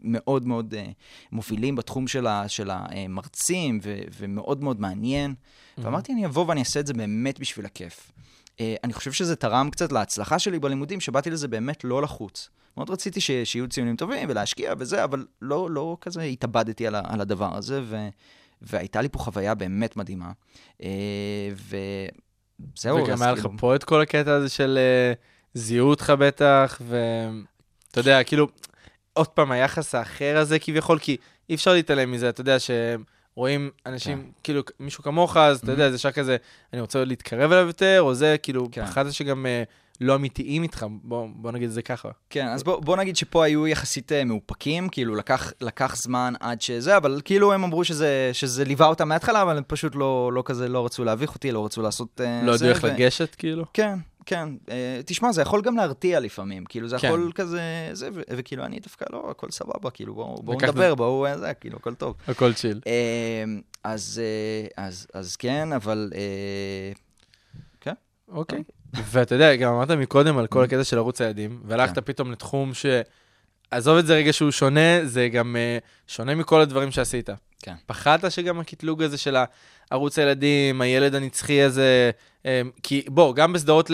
מאוד 0.02 0.46
מאוד 0.46 0.74
אה, 0.74 0.86
מובילים 1.32 1.76
בתחום 1.76 2.08
של, 2.08 2.26
ה, 2.26 2.48
של 2.48 2.70
המרצים, 2.72 3.80
ו, 3.82 3.98
ומאוד 4.18 4.62
מאוד 4.62 4.80
מעניין. 4.80 5.34
ואמרתי, 5.78 6.12
אני 6.12 6.26
אבוא 6.26 6.44
ואני 6.48 6.60
אעשה 6.60 6.80
את 6.80 6.86
זה 6.86 6.94
באמת 6.94 7.38
בשביל 7.38 7.66
הכיף. 7.66 8.12
אה, 8.60 8.74
אני 8.84 8.92
חושב 8.92 9.12
שזה 9.12 9.36
תרם 9.36 9.70
קצת 9.70 9.92
להצלחה 9.92 10.38
שלי 10.38 10.58
בלימודים, 10.58 11.00
שבאתי 11.00 11.30
לזה 11.30 11.48
באמת 11.48 11.84
לא 11.84 12.02
לחוץ. 12.02 12.48
מאוד 12.78 12.90
רציתי 12.90 13.20
ש, 13.20 13.30
שיהיו 13.44 13.68
ציונים 13.68 13.96
טובים 13.96 14.28
ולהשקיע 14.30 14.74
וזה, 14.78 15.04
אבל 15.04 15.26
לא, 15.42 15.70
לא 15.70 15.96
כזה 16.00 16.22
התאבדתי 16.22 16.86
על, 16.86 16.94
ה, 16.94 17.00
על 17.04 17.20
הדבר 17.20 17.56
הזה, 17.56 17.80
ו, 17.84 17.96
והייתה 18.62 19.00
לי 19.00 19.08
פה 19.08 19.18
חוויה 19.18 19.54
באמת 19.54 19.96
מדהימה. 19.96 20.30
אה, 20.82 20.88
וזהו, 21.54 22.96
וגם 22.96 23.22
היה 23.22 23.32
לך 23.32 23.40
כאילו- 23.40 23.58
פה 23.58 23.74
את 23.74 23.84
כל 23.84 24.00
הקטע 24.00 24.32
הזה 24.32 24.48
של 24.48 24.78
אה, 24.78 25.12
זיהו 25.54 25.88
אותך 25.88 26.12
בטח, 26.18 26.80
ואתה 26.88 28.00
יודע, 28.00 28.24
כאילו, 28.24 28.48
עוד 29.12 29.28
פעם, 29.28 29.50
היחס 29.50 29.94
האחר 29.94 30.36
הזה 30.36 30.58
כביכול, 30.58 30.98
כי 30.98 31.16
אי 31.48 31.54
אפשר 31.54 31.72
להתעלם 31.72 32.12
מזה, 32.12 32.28
אתה 32.28 32.40
יודע 32.40 32.56
שרואים 32.58 33.70
אנשים, 33.86 34.22
כן. 34.22 34.28
כאילו, 34.44 34.62
מישהו 34.80 35.02
כמוך, 35.04 35.36
אז 35.36 35.58
אתה 35.58 35.72
יודע, 35.72 35.90
זה 35.90 35.94
ישר 35.94 36.10
כזה, 36.12 36.36
אני 36.72 36.80
רוצה 36.80 37.04
להתקרב 37.04 37.52
אליו 37.52 37.66
יותר, 37.66 37.98
או 38.00 38.14
זה, 38.14 38.36
כאילו, 38.42 38.68
כן. 38.72 38.86
פחדת 38.86 39.12
שגם 39.12 39.46
אה, 39.46 39.62
לא 40.00 40.14
אמיתיים 40.14 40.62
איתך, 40.62 40.86
בוא 41.02 41.28
בוא 41.34 41.52
נגיד 41.52 41.68
את 41.68 41.74
זה 41.74 41.82
ככה. 41.82 42.08
כן, 42.30 42.48
אז 42.48 42.62
בוא, 42.62 42.80
בוא 42.80 42.96
נגיד 42.96 43.16
שפה 43.16 43.44
היו 43.44 43.66
יחסית 43.66 44.12
אה, 44.12 44.24
מאופקים, 44.24 44.88
כאילו 44.88 45.14
לקח, 45.14 45.52
לקח 45.60 45.96
זמן 45.96 46.34
עד 46.40 46.60
שזה, 46.60 46.96
אבל 46.96 47.20
כאילו 47.24 47.52
הם 47.52 47.64
אמרו 47.64 47.84
שזה, 47.84 48.30
שזה 48.32 48.64
ליווה 48.64 48.86
אותם 48.86 49.08
מההתחלה, 49.08 49.42
אבל 49.42 49.56
הם 49.56 49.62
פשוט 49.66 49.94
לא, 49.94 50.30
לא 50.32 50.42
כזה, 50.46 50.68
לא 50.68 50.84
רצו 50.84 51.04
להביך 51.04 51.34
אותי, 51.34 51.52
לא 51.52 51.64
רצו 51.64 51.82
לעשות 51.82 52.20
אה, 52.20 52.42
לא. 52.44 52.54
ידעו 52.54 52.68
איך 52.68 52.82
ו- 52.82 52.86
לגשת, 52.86 53.34
כאילו? 53.34 53.64
כן, 53.74 53.98
כן. 54.26 54.48
אה, 54.70 55.00
תשמע, 55.06 55.32
זה 55.32 55.42
יכול 55.42 55.62
גם 55.62 55.76
להרתיע 55.76 56.20
לפעמים, 56.20 56.64
כאילו 56.64 56.88
זה 56.88 56.98
כן. 56.98 57.08
יכול 57.08 57.32
כזה, 57.34 57.90
זה, 57.92 58.08
ו- 58.12 58.22
וכאילו 58.30 58.64
אני 58.64 58.80
דווקא 58.80 59.04
לא, 59.12 59.26
הכל 59.30 59.50
סבבה, 59.50 59.90
כאילו 59.90 60.14
בואו 60.14 60.42
בוא 60.42 60.54
נדבר, 60.62 60.94
בואו 60.94 61.38
זה, 61.38 61.54
כאילו 61.54 61.76
הכל 61.76 61.94
טוב. 61.94 62.16
הכל 62.28 62.52
צ'יל. 62.52 62.80
אז, 63.84 64.22
אה, 64.24 64.84
אז, 64.86 65.06
אז 65.14 65.36
כן, 65.36 65.72
אבל... 65.72 66.10
אה, 66.14 66.92
אוקיי. 68.28 68.62
ואתה 68.94 69.34
יודע, 69.34 69.56
גם 69.56 69.72
אמרת 69.72 69.90
מקודם 69.90 70.38
על. 70.38 70.46
כל 70.46 70.64
הקטע 70.64 70.84
של 70.84 70.98
ערוץ 70.98 71.20
הילדים, 71.20 71.60
והלכת 71.64 71.94
כן. 71.94 72.00
פתאום 72.00 72.32
לתחום 72.32 72.74
ש... 72.74 72.86
עזוב 73.70 73.98
את 73.98 74.06
זה 74.06 74.14
רגע 74.14 74.32
שהוא 74.32 74.50
שונה, 74.50 75.04
זה 75.04 75.28
גם 75.28 75.56
אה, 75.56 75.78
שונה 76.06 76.34
מכל 76.34 76.60
הדברים 76.60 76.90
שעשית. 76.90 77.30
כן. 77.62 77.74
פחדת 77.86 78.32
שגם 78.32 78.60
הקטלוג 78.60 79.02
הזה 79.02 79.18
של 79.18 79.36
ערוץ 79.90 80.18
הילדים, 80.18 80.80
הילד 80.80 81.14
הנצחי 81.14 81.62
הזה, 81.62 82.10
כי 82.82 83.04
בוא, 83.06 83.34
גם 83.34 83.52
בסדרות 83.52 83.90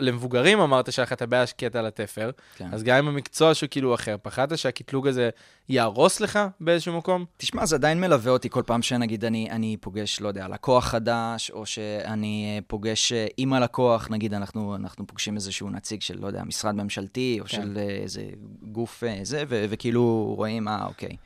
למבוגרים 0.00 0.60
אמרת 0.60 0.92
שהיה 0.92 1.04
לך 1.04 1.12
את 1.12 1.22
הבעיה 1.22 1.46
שקטע 1.46 1.78
על 1.78 1.86
התפר, 1.86 2.30
כן. 2.56 2.68
אז 2.72 2.82
גם 2.82 2.96
עם 2.96 3.08
המקצוע 3.08 3.54
שהוא 3.54 3.68
כאילו 3.70 3.94
אחר, 3.94 4.16
פחדת 4.22 4.58
שהקטלוג 4.58 5.08
הזה 5.08 5.30
יהרוס 5.68 6.20
לך 6.20 6.38
באיזשהו 6.60 6.98
מקום? 6.98 7.24
תשמע, 7.36 7.66
זה 7.66 7.76
עדיין 7.76 8.00
מלווה 8.00 8.32
אותי 8.32 8.50
כל 8.50 8.62
פעם 8.66 8.82
שנגיד 8.82 9.24
אני, 9.24 9.50
אני 9.50 9.76
פוגש, 9.80 10.20
לא 10.20 10.28
יודע, 10.28 10.48
לקוח 10.48 10.84
חדש, 10.84 11.50
או 11.50 11.66
שאני 11.66 12.54
אה, 12.56 12.62
פוגש 12.66 13.12
אה, 13.12 13.26
עם 13.36 13.52
הלקוח, 13.52 14.08
נגיד 14.10 14.34
אנחנו, 14.34 14.76
אנחנו 14.76 15.06
פוגשים 15.06 15.34
איזשהו 15.34 15.70
נציג 15.70 16.02
של, 16.02 16.20
לא 16.20 16.26
יודע, 16.26 16.44
משרד 16.44 16.74
ממשלתי, 16.74 17.38
או 17.40 17.44
כן. 17.44 17.50
של 17.50 17.78
אה, 17.78 17.82
איזה 17.82 18.22
גוף 18.62 19.04
אה, 19.04 19.18
זה, 19.22 19.44
ו- 19.48 19.64
וכאילו 19.68 20.34
רואים, 20.36 20.68
אה, 20.68 20.86
אוקיי. 20.86 21.16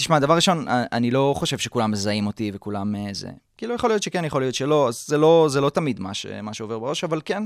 תשמע, 0.00 0.18
דבר 0.18 0.34
ראשון, 0.34 0.68
אה, 0.68 0.84
אני 0.92 1.10
לא 1.10 1.34
חושב 1.36 1.58
שכולם 1.58 1.90
מזהים 1.90 2.26
אותי 2.26 2.50
וכולם 2.54 2.96
אה, 2.96 3.08
זה. 3.12 3.28
כאילו, 3.56 3.74
יכול 3.74 3.90
להיות 3.90 4.02
שכן, 4.02 4.24
יכול 4.24 4.42
להיות 4.42 4.54
שלא, 4.54 4.88
אז 4.88 5.04
זה 5.06 5.18
לא, 5.18 5.46
זה 5.50 5.60
לא 5.60 5.70
תמיד 5.70 6.00
מה, 6.00 6.14
ש, 6.14 6.26
מה 6.42 6.54
שעובר 6.54 6.78
בראש, 6.78 7.04
אבל 7.04 7.20
כן, 7.24 7.42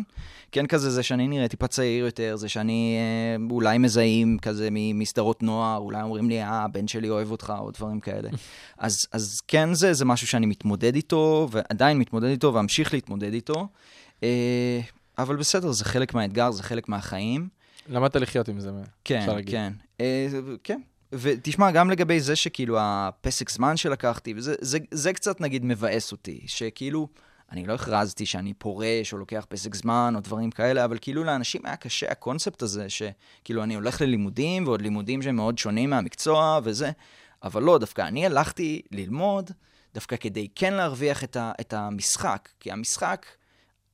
כן 0.53 0.67
כזה, 0.67 0.91
זה 0.91 1.03
שאני 1.03 1.29
נראה 1.29 1.49
טיפה 1.49 1.67
צעיר 1.67 2.05
יותר, 2.05 2.37
זה 2.37 2.49
שאני 2.49 2.97
אה, 2.99 3.47
אולי 3.51 3.79
מזהים 3.79 4.39
כזה 4.43 4.69
מסדרות 4.71 5.43
נוער, 5.43 5.79
אולי 5.79 6.03
אומרים 6.03 6.29
לי, 6.29 6.43
אה, 6.43 6.65
הבן 6.65 6.89
שלי 6.89 7.11
אוהב 7.11 7.31
אותך, 7.31 7.53
או 7.59 7.71
דברים 7.71 8.01
כאלה. 8.01 8.29
אז, 8.79 9.07
אז 9.13 9.41
כן, 9.49 9.75
זה, 9.75 9.93
זה 9.93 10.05
משהו 10.05 10.27
שאני 10.27 10.47
מתמודד 10.47 10.95
איתו, 10.95 11.49
ועדיין 11.51 11.99
מתמודד 11.99 12.29
איתו, 12.29 12.55
ואמשיך 12.55 12.95
להתמודד 12.95 13.33
איתו. 13.33 13.69
אבל 15.19 15.37
בסדר, 15.37 15.73
זה 15.73 15.85
חלק 15.85 16.15
מהאתגר, 16.15 16.51
זה 16.51 16.63
חלק 16.63 16.89
מהחיים. 16.89 17.49
למדת 17.89 18.17
לחיות 18.17 18.49
עם 18.49 18.61
זה. 18.61 18.71
כן, 19.05 19.19
אפשר 19.19 19.35
להגיד. 19.35 19.55
כן. 19.55 19.73
כן. 20.65 20.81
ותשמע, 21.13 21.71
גם 21.71 21.91
לגבי 21.91 22.21
זה 22.21 22.37
שכאילו 22.37 22.77
הפסק 22.81 23.51
זמן 23.51 23.77
שלקחתי, 23.77 24.35
וזה 24.37 24.55
זה, 24.61 24.79
זה 24.91 25.13
קצת 25.13 25.41
נגיד 25.41 25.65
מבאס 25.65 26.13
אותי, 26.13 26.41
שכאילו, 26.47 27.09
אני 27.53 27.67
לא 27.67 27.73
הכרזתי 27.73 28.27
שאני 28.27 28.55
פורש 28.55 29.13
או 29.13 29.19
לוקח 29.19 29.47
פסק 29.49 29.75
זמן 29.75 30.13
או 30.17 30.21
דברים 30.21 30.51
כאלה, 30.51 30.85
אבל 30.85 30.99
כאילו 31.01 31.25
לאנשים 31.25 31.61
היה 31.65 31.77
קשה 31.77 32.11
הקונספט 32.11 32.63
הזה, 32.63 32.87
שכאילו 32.89 33.63
אני 33.63 33.75
הולך 33.75 34.01
ללימודים, 34.01 34.67
ועוד 34.67 34.83
לימודים 34.83 35.23
שהם 35.23 35.37
מאוד 35.37 35.59
שונים 35.59 35.91
מהמקצוע 35.91 36.61
וזה, 36.65 36.91
אבל 37.43 37.63
לא, 37.63 37.79
דווקא 37.79 38.03
אני 38.03 38.27
הלכתי 38.27 38.83
ללמוד 38.91 39.51
דווקא 39.95 40.17
כדי 40.17 40.49
כן 40.55 40.75
להרוויח 40.75 41.25
את, 41.25 41.37
ה, 41.37 41.53
את 41.61 41.73
המשחק, 41.73 42.49
כי 42.61 42.73
המשחק, 42.73 43.27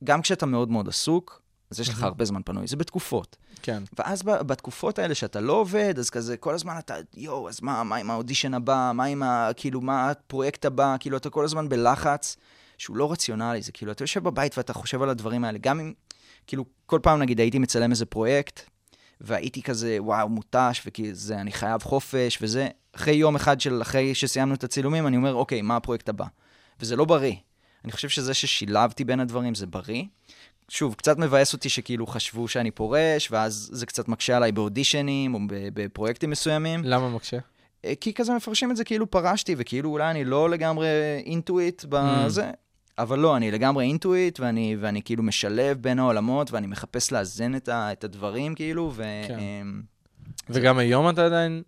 גם 0.03 0.21
כשאתה 0.21 0.45
מאוד 0.45 0.69
מאוד 0.71 0.87
עסוק, 0.87 1.40
אז 1.71 1.79
יש 1.79 1.89
לך 1.89 2.03
הרבה 2.03 2.25
זמן 2.25 2.41
פנוי, 2.45 2.67
זה 2.67 2.75
בתקופות. 2.75 3.37
כן. 3.61 3.83
ואז 3.99 4.23
בתקופות 4.23 4.99
האלה 4.99 5.15
שאתה 5.15 5.41
לא 5.41 5.53
עובד, 5.53 5.93
אז 5.99 6.09
כזה 6.09 6.37
כל 6.37 6.53
הזמן 6.53 6.75
אתה, 6.79 6.95
יואו, 7.17 7.49
אז 7.49 7.61
מה, 7.61 7.83
מה 7.83 7.95
עם 7.95 8.11
האודישן 8.11 8.53
הבא? 8.53 8.91
מה 8.95 9.03
עם 9.03 9.23
ה... 9.23 9.49
כאילו, 9.55 9.81
מה 9.81 10.09
הפרויקט 10.09 10.65
הבא? 10.65 10.95
כאילו, 10.99 11.17
אתה 11.17 11.29
כל 11.29 11.43
הזמן 11.43 11.69
בלחץ 11.69 12.37
שהוא 12.77 12.97
לא 12.97 13.11
רציונלי. 13.11 13.61
זה 13.61 13.71
כאילו, 13.71 13.91
אתה 13.91 14.03
יושב 14.03 14.23
בבית 14.23 14.57
ואתה 14.57 14.73
חושב 14.73 15.01
על 15.01 15.09
הדברים 15.09 15.43
האלה. 15.43 15.57
גם 15.61 15.79
אם, 15.79 15.93
כאילו, 16.47 16.65
כל 16.85 16.99
פעם, 17.03 17.19
נגיד, 17.19 17.39
הייתי 17.39 17.59
מצלם 17.59 17.91
איזה 17.91 18.05
פרויקט, 18.05 18.69
והייתי 19.21 19.61
כזה, 19.61 19.97
וואו, 19.99 20.29
מותש, 20.29 20.81
וכזה, 20.85 21.35
אני 21.35 21.51
חייב 21.51 21.83
חופש, 21.83 22.37
וזה. 22.41 22.67
אחרי 22.95 23.13
יום 23.13 23.35
אחד 23.35 23.61
של, 23.61 23.81
אחרי 23.81 24.15
שסיימנו 24.15 24.55
את 24.55 24.63
הצילומים, 24.63 25.07
אני 25.07 25.17
אומר, 25.17 25.33
אוקיי, 25.33 25.61
מה 25.61 25.75
הפרויקט 25.75 26.09
הבא? 26.09 26.25
וזה 26.79 26.95
לא 26.95 27.05
בריא. 27.05 27.35
אני 27.83 27.91
חושב 27.91 28.09
שזה 28.09 28.33
ששילבתי 28.33 29.03
בין 29.03 29.19
הדברים 29.19 29.55
זה 29.55 29.67
בריא. 29.67 30.03
שוב, 30.73 30.95
קצת 30.95 31.17
מבאס 31.17 31.53
אותי 31.53 31.69
שכאילו 31.69 32.07
חשבו 32.07 32.47
שאני 32.47 32.71
פורש, 32.71 33.31
ואז 33.31 33.69
זה 33.73 33.85
קצת 33.85 34.07
מקשה 34.07 34.37
עליי 34.37 34.51
באודישנים 34.51 35.33
או 35.33 35.39
בפרויקטים 35.49 36.29
מסוימים. 36.29 36.81
למה 36.83 37.09
מקשה? 37.09 37.37
אה, 37.85 37.93
כי 38.01 38.13
כזה 38.13 38.33
מפרשים 38.33 38.71
את 38.71 38.77
זה 38.77 38.83
כאילו 38.83 39.11
פרשתי, 39.11 39.55
וכאילו 39.57 39.89
אולי 39.89 40.11
אני 40.11 40.25
לא 40.25 40.49
לגמרי 40.49 40.87
אינטואיט 41.25 41.85
בזה, 41.89 42.51
אבל 42.97 43.19
לא, 43.19 43.37
אני 43.37 43.51
לגמרי 43.51 43.85
אינטואיט, 43.85 44.39
ואני, 44.39 44.77
ואני 44.79 45.01
כאילו 45.01 45.23
משלב 45.23 45.77
בין 45.81 45.99
העולמות, 45.99 46.51
ואני 46.51 46.67
מחפש 46.67 47.11
לאזן 47.11 47.55
את, 47.55 47.69
ה, 47.69 47.91
את 47.91 48.03
הדברים, 48.03 48.55
כאילו, 48.55 48.91
ו... 48.95 49.03
כן. 49.27 49.39
אמ, 49.39 49.81
וגם 50.49 50.77
היום 50.77 51.09
אתה 51.09 51.25
עדיין 51.25 51.63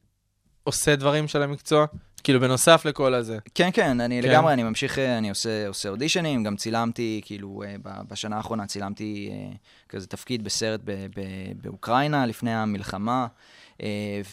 עושה 0.63 0.95
דברים 0.95 1.27
של 1.27 1.41
המקצוע? 1.41 1.85
כאילו, 2.23 2.39
בנוסף 2.39 2.85
לכל 2.85 3.13
הזה. 3.13 3.37
כן, 3.55 3.69
כן, 3.73 4.01
אני 4.01 4.21
כן. 4.21 4.29
לגמרי, 4.29 4.53
אני 4.53 4.63
ממשיך, 4.63 4.99
אה, 4.99 5.17
אני 5.17 5.29
עושה, 5.29 5.67
עושה 5.67 5.89
אודישנים, 5.89 6.43
גם 6.43 6.55
צילמתי, 6.55 7.21
כאילו, 7.25 7.63
אה, 7.65 7.75
בשנה 8.07 8.37
האחרונה 8.37 8.65
צילמתי 8.65 9.29
אה, 9.31 9.55
כזה 9.89 10.07
תפקיד 10.07 10.43
בסרט 10.43 10.81
ב- 10.83 10.91
ב- 11.15 11.61
באוקראינה 11.61 12.25
לפני 12.25 12.53
המלחמה, 12.53 13.27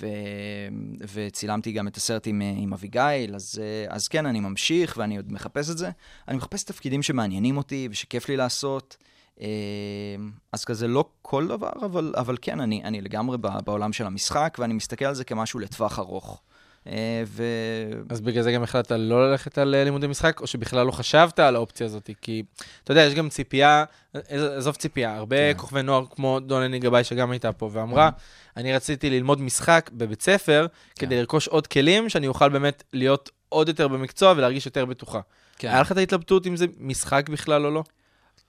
ו, 0.01 0.07
וצילמתי 1.15 1.73
גם 1.73 1.89
את 1.89 1.97
הסרט 1.97 2.27
עם, 2.27 2.43
עם 2.57 2.73
אביגיל, 2.73 3.35
אז, 3.35 3.63
אז 3.89 4.09
כן, 4.09 4.27
אני 4.27 4.41
ממשיך 4.41 4.95
ואני 4.97 5.17
עוד 5.17 5.33
מחפש 5.33 5.71
את 5.71 5.79
זה. 5.79 5.91
אני 6.29 6.37
מחפש 6.37 6.63
תפקידים 6.63 7.03
שמעניינים 7.03 7.57
אותי 7.57 7.89
ושכיף 7.91 8.29
לי 8.29 8.37
לעשות. 8.37 8.97
אז 10.53 10.65
כזה 10.65 10.89
לא 10.89 11.05
כל 11.23 11.47
דבר, 11.47 11.71
אבל, 11.85 12.15
אבל 12.17 12.37
כן, 12.43 12.61
אני, 12.61 12.85
אני 12.85 13.01
לגמרי 13.01 13.39
בעולם 13.39 13.93
של 13.93 14.07
המשחק, 14.07 14.57
ואני 14.61 14.75
מסתכל 14.75 15.05
על 15.05 15.15
זה 15.15 15.25
כמשהו 15.25 15.61
לטווח 15.61 15.99
ארוך. 15.99 16.43
אה, 16.87 17.23
ו... 17.27 17.45
אז 18.09 18.21
בגלל 18.21 18.43
זה 18.43 18.53
גם 18.53 18.63
החלטת 18.63 18.97
לא 18.99 19.31
ללכת 19.31 19.59
על 19.59 19.75
אה, 19.75 19.85
לימודי 19.85 20.07
משחק, 20.07 20.41
או 20.41 20.47
שבכלל 20.47 20.87
לא 20.87 20.93
חשבת 20.93 21.39
על 21.39 21.57
האופציה 21.57 21.87
הזאת? 21.87 22.11
כי, 22.23 22.43
אתה 22.85 22.93
יודע, 22.93 23.01
יש 23.03 23.15
גם 23.15 23.29
ציפייה, 23.29 23.85
אה, 24.17 24.21
עזוב 24.57 24.75
ציפייה, 24.75 25.17
הרבה 25.17 25.37
כן. 25.37 25.59
כוכבי 25.59 25.83
נוער 25.83 26.05
כמו 26.11 26.41
דונני 26.41 26.79
גבאי 26.79 27.05
שגם 27.05 27.31
הייתה 27.31 27.53
פה, 27.53 27.71
ואמרה, 27.73 28.11
אני 28.57 28.75
רציתי 28.75 29.11
ללמוד 29.11 29.41
משחק 29.41 29.91
בבית 29.93 30.23
ספר, 30.23 30.67
כן. 30.95 31.07
כדי 31.07 31.19
לרכוש 31.19 31.49
עוד 31.49 31.67
כלים, 31.67 32.09
שאני 32.09 32.27
אוכל 32.27 32.49
באמת 32.49 32.83
להיות 32.93 33.31
עוד 33.49 33.69
יותר 33.69 33.89
במקצוע 33.89 34.35
ולהרגיש 34.37 34.67
יותר 34.67 34.85
בטוחה. 34.85 35.21
כן. 35.59 35.69
היה 35.69 35.81
לך 35.81 35.93
את 35.93 35.97
ההתלבטות 35.97 36.47
אם 36.47 36.57
זה 36.57 36.67
משחק 36.79 37.29
בכלל 37.29 37.67
או 37.67 37.71
לא? 37.71 37.85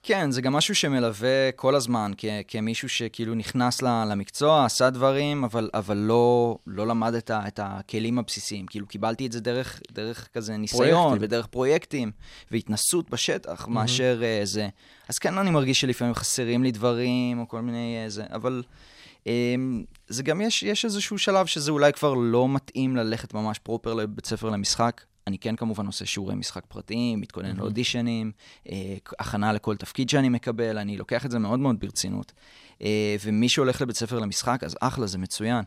כן, 0.04 0.32
זה 0.32 0.42
גם 0.42 0.54
משהו 0.54 0.76
שמלווה 0.76 1.52
כל 1.56 1.76
הזמן, 1.76 2.12
כ- 2.18 2.26
כמישהו 2.48 2.90
שכאילו 2.90 3.36
נכנס 3.36 3.82
למקצוע, 3.82 4.66
עשה 4.66 4.90
דברים, 4.90 5.44
אבל, 5.44 5.70
אבל 5.74 5.98
לא, 5.98 6.58
לא 6.68 6.88
למד 6.88 7.14
את, 7.14 7.30
ה- 7.30 7.48
את 7.48 7.60
הכלים 7.64 8.20
הבסיסיים. 8.20 8.66
כאילו, 8.66 8.88
קיבלתי 8.88 9.26
את 9.26 9.32
זה 9.32 9.40
דרך, 9.40 9.82
דרך 9.92 10.28
כזה 10.34 10.58
ניסיון, 10.58 10.90
פרויקטים. 10.90 11.18
ודרך 11.22 11.48
פרויקטים, 11.48 12.12
והתנסות 12.52 13.10
בשטח, 13.10 13.66
mm-hmm. 13.66 13.70
מאשר 13.70 14.22
uh, 14.22 14.46
זה. 14.46 14.70
אז 15.10 15.20
כן, 15.20 15.38
אני 15.38 15.50
מרגיש 15.50 15.82
שלפעמים 15.82 16.14
חסרים 16.14 16.64
לי 16.64 16.72
דברים, 16.72 17.40
או 17.40 17.48
כל 17.48 17.62
מיני 17.62 18.04
uh, 18.06 18.10
זה, 18.10 18.24
אבל... 18.34 18.64
Um, 19.24 19.28
זה 20.08 20.24
גם 20.24 20.42
יש, 20.42 20.64
יש 20.64 20.86
איזשהו 20.86 21.18
שלב 21.18 21.46
שזה 21.46 21.72
אולי 21.72 21.94
כבר 21.94 22.14
לא 22.14 22.50
מתאים 22.50 22.96
ללכת 22.96 23.34
ממש 23.34 23.60
פרופר 23.60 23.94
לבית 23.94 24.26
ספר 24.26 24.50
למשחק. 24.50 25.02
אני 25.28 25.38
כן 25.38 25.56
כמובן 25.56 25.86
עושה 25.86 26.06
שיעורי 26.06 26.36
משחק 26.36 26.66
פרטיים, 26.68 27.22
מתכונן 27.22 27.56
לאודישנים, 27.56 28.32
אה, 28.70 28.96
הכנה 29.20 29.54
לכל 29.54 29.76
תפקיד 29.76 30.10
שאני 30.10 30.30
מקבל, 30.30 30.78
אני 30.78 30.98
לוקח 30.98 31.26
את 31.26 31.32
זה 31.32 31.40
מאוד 31.40 31.60
מאוד 31.60 31.80
ברצינות. 31.80 32.32
אה, 32.82 33.16
ומי 33.24 33.50
שהולך 33.50 33.82
לבית 33.82 33.96
ספר 33.96 34.20
למשחק, 34.20 34.64
אז 34.64 34.78
אחלה, 34.82 35.08
זה 35.08 35.18
מצוין. 35.18 35.64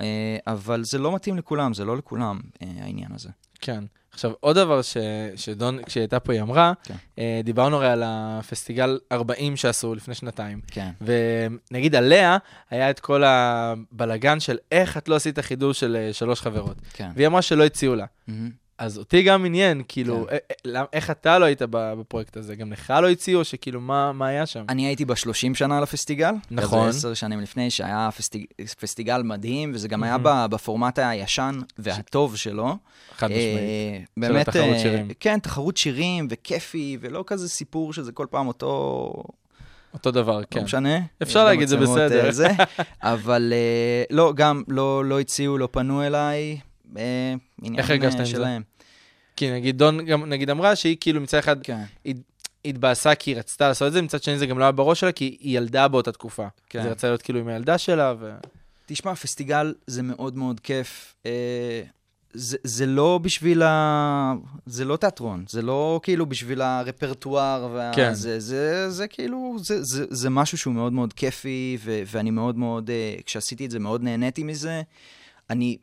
אה, 0.00 0.36
אבל 0.46 0.84
זה 0.84 0.98
לא 0.98 1.14
מתאים 1.14 1.36
לכולם, 1.36 1.74
זה 1.74 1.84
לא 1.84 1.96
לכולם, 1.96 2.40
אה, 2.62 2.68
העניין 2.80 3.12
הזה. 3.14 3.28
כן. 3.60 3.84
עכשיו, 4.12 4.32
עוד 4.40 4.56
דבר 4.56 4.82
ש, 4.82 4.96
שדון, 5.36 5.84
כשהיא 5.86 6.00
הייתה 6.00 6.20
פה, 6.20 6.32
היא 6.32 6.42
אמרה, 6.42 6.72
כן. 6.82 6.94
אה, 7.18 7.40
דיברנו 7.44 7.76
הרי 7.76 7.88
על 7.90 8.02
הפסטיגל 8.06 8.98
40 9.12 9.56
שעשו 9.56 9.94
לפני 9.94 10.14
שנתיים. 10.14 10.60
כן. 10.66 10.90
ונגיד 11.00 11.94
עליה, 11.94 12.38
היה 12.70 12.90
את 12.90 13.00
כל 13.00 13.22
הבלגן 13.26 14.40
של 14.40 14.56
איך 14.72 14.96
את 14.96 15.08
לא 15.08 15.16
עשית 15.16 15.38
חידוש 15.38 15.80
של 15.80 15.96
אה, 15.96 16.12
שלוש 16.12 16.40
חברות. 16.40 16.76
כן. 16.92 17.10
והיא 17.14 17.26
אמרה 17.26 17.42
שלא 17.42 17.64
הציעו 17.64 17.94
לה. 17.94 18.06
מהמם. 18.28 18.50
אז 18.78 18.98
אותי 18.98 19.22
גם 19.22 19.44
עניין, 19.44 19.82
כאילו, 19.88 20.26
כן. 20.28 20.36
אה, 20.66 20.80
אה, 20.80 20.84
איך 20.92 21.10
אתה 21.10 21.38
לא 21.38 21.44
היית 21.44 21.62
בפרויקט 21.70 22.36
הזה? 22.36 22.54
גם 22.54 22.72
לך 22.72 22.92
לא 23.02 23.08
הציעו, 23.08 23.44
שכאילו, 23.44 23.80
מה, 23.80 24.12
מה 24.12 24.26
היה 24.26 24.46
שם? 24.46 24.64
אני 24.68 24.86
הייתי 24.86 25.04
ב-30 25.04 25.54
שנה 25.54 25.80
לפסטיגל. 25.80 26.34
נכון. 26.50 26.88
עשר 26.88 27.14
שנים 27.14 27.40
לפני, 27.40 27.70
שהיה 27.70 28.08
פסטיג... 28.16 28.44
פסטיגל 28.80 29.22
מדהים, 29.22 29.70
וזה 29.74 29.88
גם 29.88 30.02
היה 30.02 30.18
מהמם. 30.18 30.48
ב- 30.48 30.54
בפורמט 30.54 30.98
הישן 30.98 31.58
והטוב 31.78 32.36
שלו. 32.36 32.76
חד 33.16 33.26
משמעית. 33.26 33.58
אה, 33.58 33.98
באמת, 34.16 34.48
התחרות 34.48 34.74
אה, 34.74 34.78
שירים. 34.78 35.08
כן, 35.20 35.38
תחרות 35.38 35.76
שירים 35.76 36.26
וכיפי, 36.30 36.98
ולא 37.00 37.24
כזה 37.26 37.48
סיפור 37.48 37.92
שזה 37.92 38.12
כל 38.12 38.26
פעם 38.30 38.46
אותו... 38.46 39.12
אותו 39.94 40.10
דבר, 40.10 40.38
לא 40.38 40.44
כן. 40.50 40.64
משנה. 40.64 40.98
אפשר 41.22 41.44
להגיד, 41.44 41.68
זה 41.68 41.76
בסדר. 41.76 42.30
זה. 42.30 42.48
אבל 43.02 43.52
לא, 44.10 44.32
גם 44.36 44.62
לא 44.68 45.04
לא 45.04 45.20
הציעו, 45.20 45.58
לא 45.58 45.68
פנו 45.72 46.02
אליי. 46.02 46.58
עניין 47.62 47.78
איך 47.78 47.90
הרגשת 47.90 48.20
אה, 48.20 48.24
זה? 48.24 48.30
שלהם. 48.30 48.62
כי 49.36 49.50
נגיד 49.50 49.78
דון 49.78 50.04
גם 50.04 50.24
נגיד 50.24 50.50
אמרה 50.50 50.76
שהיא 50.76 50.96
כאילו 51.00 51.20
מצד 51.20 51.38
אחד 51.38 51.62
כן, 51.62 51.82
התבאסה 52.64 53.14
כי 53.14 53.30
היא 53.30 53.38
רצתה 53.38 53.68
לעשות 53.68 53.88
את 53.88 53.92
זה, 53.92 54.02
מצד 54.02 54.22
שני 54.22 54.38
זה 54.38 54.46
גם 54.46 54.58
לא 54.58 54.64
היה 54.64 54.72
בראש 54.72 55.00
שלה, 55.00 55.12
כי 55.12 55.36
היא 55.40 55.58
ילדה 55.58 55.88
באותה 55.88 56.12
תקופה. 56.12 56.46
כן. 56.68 56.78
אז 56.78 56.84
היא 56.84 56.92
רצתה 56.92 57.06
להיות 57.06 57.22
כאילו 57.22 57.40
עם 57.40 57.48
הילדה 57.48 57.78
שלה, 57.78 58.14
ו... 58.20 58.30
תשמע, 58.86 59.14
פסטיגל 59.14 59.74
זה 59.86 60.02
מאוד 60.02 60.36
מאוד 60.36 60.60
כיף. 60.60 61.14
אה, 61.26 61.82
זה, 62.32 62.56
זה 62.64 62.86
לא 62.86 63.18
בשביל 63.22 63.62
ה... 63.62 64.34
זה 64.66 64.84
לא 64.84 64.96
תיאטרון, 64.96 65.44
זה 65.48 65.62
לא 65.62 66.00
כאילו 66.02 66.26
בשביל 66.26 66.62
הרפרטואר. 66.62 67.68
וה... 67.72 67.90
כן. 67.94 68.14
זה, 68.14 68.40
זה, 68.40 68.90
זה 68.90 69.08
כאילו, 69.08 69.56
זה, 69.62 69.82
זה, 69.82 70.04
זה 70.10 70.30
משהו 70.30 70.58
שהוא 70.58 70.74
מאוד 70.74 70.92
מאוד 70.92 71.12
כיפי, 71.12 71.78
ו, 71.84 72.02
ואני 72.06 72.30
מאוד 72.30 72.58
מאוד, 72.58 72.90
אה, 72.90 73.16
כשעשיתי 73.24 73.66
את 73.66 73.70
זה 73.70 73.78
מאוד 73.78 74.02
נהניתי 74.02 74.42
מזה. 74.42 74.82
אני 75.50 75.76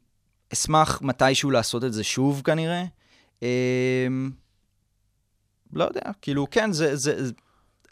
אשמח 0.55 1.01
מתישהו 1.01 1.51
לעשות 1.51 1.83
את 1.83 1.93
זה 1.93 2.03
שוב 2.03 2.41
כנראה. 2.45 2.83
אה, 3.43 4.07
לא 5.73 5.83
יודע, 5.83 6.11
כאילו, 6.21 6.47
כן, 6.51 6.71
זה... 6.71 6.95
זה 6.95 7.31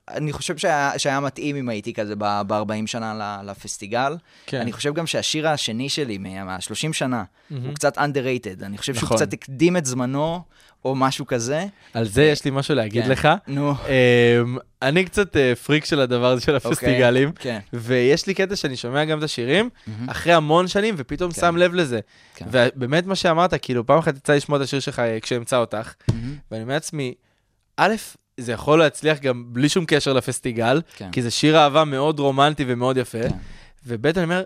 אני 0.09 0.33
חושב 0.33 0.57
שהיה, 0.57 0.91
שהיה 0.97 1.19
מתאים 1.19 1.55
אם 1.55 1.69
הייתי 1.69 1.93
כזה 1.93 2.15
ב-40 2.17 2.87
שנה 2.87 3.41
לפסטיגל. 3.45 4.15
כן. 4.45 4.61
אני 4.61 4.71
חושב 4.71 4.93
גם 4.93 5.07
שהשיר 5.07 5.47
השני 5.47 5.89
שלי, 5.89 6.17
מה-30 6.17 6.93
שנה, 6.93 7.23
מהמם. 7.49 7.65
הוא 7.65 7.75
קצת 7.75 7.97
underrated. 7.97 8.65
אני 8.65 8.77
חושב 8.77 8.93
שהוא 8.93 9.05
נכון. 9.05 9.17
קצת 9.17 9.33
הקדים 9.33 9.77
את 9.77 9.85
זמנו, 9.85 10.41
או 10.85 10.95
משהו 10.95 11.27
כזה. 11.27 11.65
על 11.93 12.05
זה 12.05 12.23
יש 12.23 12.45
לי 12.45 12.51
משהו 12.51 12.75
להגיד 12.75 13.03
כן. 13.03 13.09
לך. 13.09 13.29
נו, 13.47 13.71
אמ, 13.71 14.57
אני 14.81 15.05
קצת 15.05 15.37
אה, 15.37 15.55
פריק 15.55 15.85
של 15.85 15.99
הדבר 15.99 16.31
הזה 16.31 16.41
של 16.41 16.55
הפסטיגלים, 16.55 17.31
כן. 17.31 17.59
ויש 17.73 18.27
לי 18.27 18.33
קטע 18.33 18.55
שאני 18.55 18.77
שומע 18.77 19.05
גם 19.05 19.17
את 19.17 19.23
השירים, 19.23 19.69
מהמם. 19.87 20.09
אחרי 20.09 20.33
המון 20.33 20.67
שנים, 20.67 20.95
ופתאום 20.97 21.31
כן. 21.31 21.41
שם 21.41 21.57
לב 21.57 21.73
לזה. 21.73 21.99
כן. 22.35 22.45
ובאמת 22.51 23.05
מה 23.05 23.15
שאמרת, 23.15 23.53
כאילו, 23.61 23.85
פעם 23.85 23.99
אחת 23.99 24.17
יצא 24.17 24.33
לשמוע 24.33 24.57
את 24.57 24.63
השיר 24.63 24.79
שלך 24.79 24.99
אה, 24.99 25.17
כשאמצא 25.21 25.57
אותך, 25.57 25.93
מהמם. 26.07 26.35
ואני 26.51 26.63
אומר 26.63 26.73
לעצמי, 26.73 27.13
א', 27.77 27.93
זה 28.37 28.51
יכול 28.51 28.79
להצליח 28.79 29.19
גם 29.19 29.43
בלי 29.47 29.69
שום 29.69 29.85
קשר 29.87 30.13
לפסטיגל, 30.13 30.81
כן. 30.95 31.11
כי 31.11 31.21
זה 31.21 31.31
שיר 31.31 31.57
אהבה 31.57 31.83
מאוד 31.83 32.19
רומנטי 32.19 32.65
ומאוד 32.67 32.97
יפה, 32.97 33.29
כן. 33.29 33.37
וב' 33.85 34.05
אני 34.05 34.23
אומר, 34.23 34.43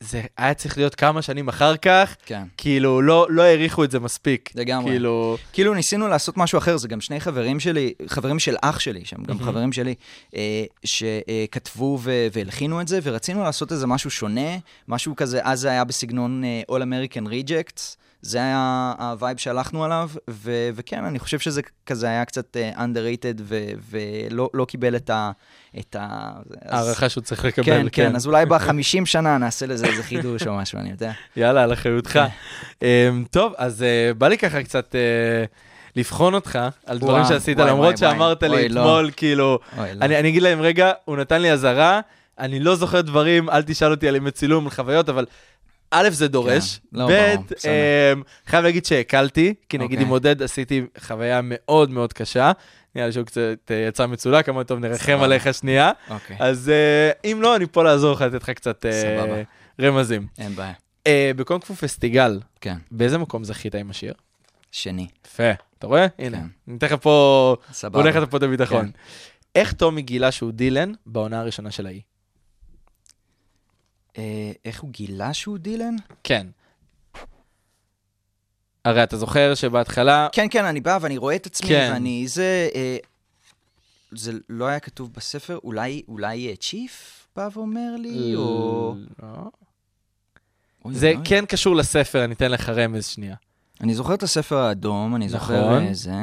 זה 0.00 0.22
היה 0.36 0.54
צריך 0.54 0.78
להיות 0.78 0.94
כמה 0.94 1.22
שנים 1.22 1.48
אחר 1.48 1.76
כך, 1.76 2.16
כן, 2.26 2.42
כאילו, 2.56 3.02
לא 3.02 3.26
לא 3.30 3.42
העריכו 3.42 3.84
את 3.84 3.90
זה 3.90 4.00
מספיק. 4.00 4.50
לגמרי. 4.54 4.90
כאילו, 4.90 5.36
כאילו 5.52 5.74
ניסינו 5.74 6.08
לעשות 6.08 6.36
משהו 6.36 6.58
אחר, 6.58 6.76
זה 6.76 6.88
גם 6.88 7.00
שני 7.00 7.20
חברים 7.20 7.60
שלי, 7.60 7.92
חברים 8.06 8.38
של 8.38 8.56
אח 8.62 8.80
שלי, 8.80 9.04
שהם 9.04 9.22
גם 9.24 9.36
מהמם. 9.36 9.48
חברים 9.48 9.72
שלי, 9.72 9.94
אה, 10.36 10.64
שכתבו 10.84 11.98
ו- 12.02 12.26
והלחינו 12.32 12.80
את 12.80 12.88
זה, 12.88 12.98
ורצינו 13.02 13.42
לעשות 13.42 13.72
איזה 13.72 13.86
משהו 13.86 14.10
שונה, 14.10 14.50
משהו 14.88 15.16
כזה, 15.16 15.40
אז 15.42 15.60
זה 15.60 15.70
היה 15.70 15.84
בסגנון 15.84 16.44
אה, 16.44 16.62
All 16.70 16.80
American 16.80 17.26
Rejects, 17.26 17.96
זה 18.26 18.38
היה 18.38 18.92
ה 18.98 19.06
vibe 19.06 19.38
שהלכנו 19.38 19.84
עליו, 19.84 20.10
ו- 20.30 20.68
וכן, 20.74 21.04
אני 21.04 21.18
חושב 21.18 21.38
שזה 21.38 21.60
כזה 21.86 22.06
היה 22.08 22.24
קצת 22.24 22.56
אה, 22.56 22.84
underrated, 22.84 23.40
ו- 23.42 23.70
ולא 23.90 24.50
לא 24.54 24.64
קיבל 24.64 24.96
את 24.96 25.10
ה... 25.10 25.30
את 25.78 25.96
ה... 26.00 26.30
אז- 26.62 26.86
הערכה 26.86 27.08
שהוא 27.08 27.22
צריך 27.22 27.44
לקבל. 27.44 27.64
כן, 27.64 27.86
כן, 27.92 28.16
אז 28.16 28.26
אולי 28.26 28.46
בחמישים 28.46 29.06
שנה 29.06 29.38
נעשה 29.38 29.66
לזה 29.66 29.86
איזה 29.86 30.02
חידוש 30.02 30.46
או 30.46 30.56
משהו, 30.56 30.78
אני 30.78 30.90
יודע. 30.90 31.12
יאללה, 31.36 31.62
על 31.62 31.72
אחריותך. 31.72 32.20
אמ, 32.82 33.24
טוב, 33.30 33.52
אז 33.56 33.82
אה, 33.82 34.14
בא 34.14 34.28
לי 34.28 34.38
ככה 34.38 34.62
קצת 34.62 34.94
אה, 34.94 35.44
לבחון 35.96 36.34
אותך 36.34 36.58
על 36.86 36.98
דברים 36.98 37.16
וואו, 37.16 37.28
שעשית, 37.28 37.58
וואי, 37.58 37.70
למרות 37.70 37.84
וואי, 37.86 37.96
שאמרת 37.96 38.42
וואי. 38.42 38.62
לי 38.62 38.68
לא. 38.68 38.80
אתמול, 38.80 39.10
כאילו, 39.16 39.58
אוי, 39.78 39.94
לא. 39.94 40.04
אני 40.04 40.18
אני 40.18 40.28
אגיד 40.28 40.42
להם, 40.42 40.60
רגע, 40.60 40.92
הוא 41.04 41.16
נתן 41.16 41.42
לי 41.42 41.52
אזהרה, 41.52 42.00
אני 42.38 42.60
לא 42.60 42.76
זוכר 42.76 43.00
דברים, 43.00 43.50
אל 43.50 43.62
תשאל 43.62 43.90
אותי 43.90 44.08
על 44.08 44.16
ימי 44.16 44.30
צילום, 44.30 44.64
על 44.64 44.70
חוויות, 44.70 45.08
אבל 45.08 45.26
א', 45.90 46.08
זה 46.10 46.28
דורש, 46.28 46.80
כן, 46.92 46.98
לא, 46.98 47.08
ב'. 47.08 47.36
אמ, 47.64 48.22
חייב 48.46 48.64
להגיד 48.64 48.86
שהקלתי, 48.86 49.54
כי 49.68 49.78
נגיד 49.78 49.90
אוקיי. 49.90 50.06
עם 50.06 50.08
עודד 50.08 50.42
עשיתי 50.42 50.82
חוויה 50.98 51.40
מאוד 51.44 51.90
מאוד 51.90 52.12
קשה, 52.12 52.52
נראה 52.94 53.06
לי 53.06 53.12
שהוא 53.12 53.26
קצת 53.26 53.70
אה, 53.70 53.86
יצא 53.88 54.06
מצולק, 54.06 54.48
אמרתי, 54.48 54.68
טוב, 54.68 54.78
נרחם. 54.78 55.18
עליך 55.22 55.54
שנייה, 55.54 55.92
אוקיי, 56.10 56.36
אז 56.40 56.68
אה, 56.68 57.30
אם 57.30 57.38
לא, 57.42 57.56
אני 57.56 57.66
פה 57.66 57.84
לעזור 57.84 58.12
לך, 58.12 58.20
לתת 58.20 58.42
לך 58.42 58.50
קצת 58.50 58.86
אה. 58.86 59.42
רמזים. 59.80 60.26
אין 60.38 60.54
בעיה. 60.54 60.72
אה, 61.06 61.30
בקונג 61.36 61.64
פו 61.64 61.74
פסטיגל, 61.74 62.40
כן, 62.60 62.76
באיזה 62.90 63.18
מקום 63.18 63.44
זכית 63.44 63.74
עם 63.74 63.90
השיר? 63.90 64.14
שני, 64.72 65.06
יפה, 65.26 65.50
אתה 65.78 65.86
רואה? 65.86 66.06
הנה, 66.18 66.38
כן. 66.38 66.46
אני 66.68 66.76
אתן 66.76 66.86
לך 66.86 66.94
פה, 67.02 67.56
סבבה. 67.72 68.00
הולך 68.00 68.16
לך 68.16 68.30
פה 68.30 68.36
את 68.36 68.42
הביטחון. 68.42 68.84
כן. 68.84 68.90
איך 69.54 69.72
טומי 69.72 70.02
גילה 70.02 70.32
שהוא 70.32 70.52
דילן 70.52 70.92
בעונה 71.06 71.40
הראשונה 71.40 71.70
של 71.70 71.86
האי? 71.86 72.00
אה, 74.18 74.52
איך 74.64 74.80
הוא 74.80 74.90
גילה 74.90 75.34
שהוא 75.34 75.58
דילן? 75.58 75.96
כן. 76.24 76.46
הרי 78.84 79.02
אתה 79.02 79.16
זוכר 79.16 79.54
שבהתחלה, 79.54 80.28
כן, 80.32 80.46
כן, 80.50 80.64
אני 80.64 80.80
בא 80.80 80.98
ואני 81.00 81.16
רואה 81.16 81.36
את 81.36 81.46
עצמי, 81.46 81.68
כן. 81.68 81.90
ואני... 81.92 82.28
זה... 82.28 82.68
אה, 82.74 82.96
זה 84.12 84.32
לא 84.48 84.64
היה 84.64 84.80
כתוב 84.80 85.12
בספר, 85.16 85.58
אולי, 85.64 86.02
אולי 86.08 86.48
אה, 86.48 86.56
צ'יף 86.56 87.26
בא 87.36 87.48
ואומר 87.52 87.96
לי, 87.98 88.36
או... 88.36 88.94
לא. 89.22 89.28
אוי, 90.84 90.94
זה 90.94 91.12
אוי. 91.16 91.24
כן 91.24 91.46
קשור 91.46 91.76
לספר, 91.76 92.24
אני 92.24 92.34
אתן 92.34 92.50
לך 92.50 92.68
רמז 92.68 93.06
שנייה. 93.06 93.34
אני 93.80 93.94
זוכר 93.94 94.14
את 94.14 94.22
הספר 94.22 94.56
האדום, 94.56 95.16
אני 95.16 95.28
זוכר 95.28 95.60
נכון. 95.60 95.86
אה, 95.86 95.94
זה. 95.94 96.22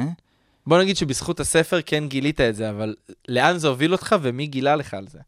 בוא 0.66 0.78
נגיד 0.78 0.96
שבזכות 0.96 1.40
הספר 1.40 1.80
כן 1.86 2.08
גילית 2.08 2.40
את 2.40 2.54
זה, 2.54 2.70
אבל 2.70 2.94
לאן 3.28 3.58
זה 3.58 3.68
הוביל 3.68 3.92
אותך 3.92 4.16
ומי 4.22 4.46
גילה 4.46 4.76
לך 4.76 4.94
על 4.94 5.08
זה? 5.08 5.18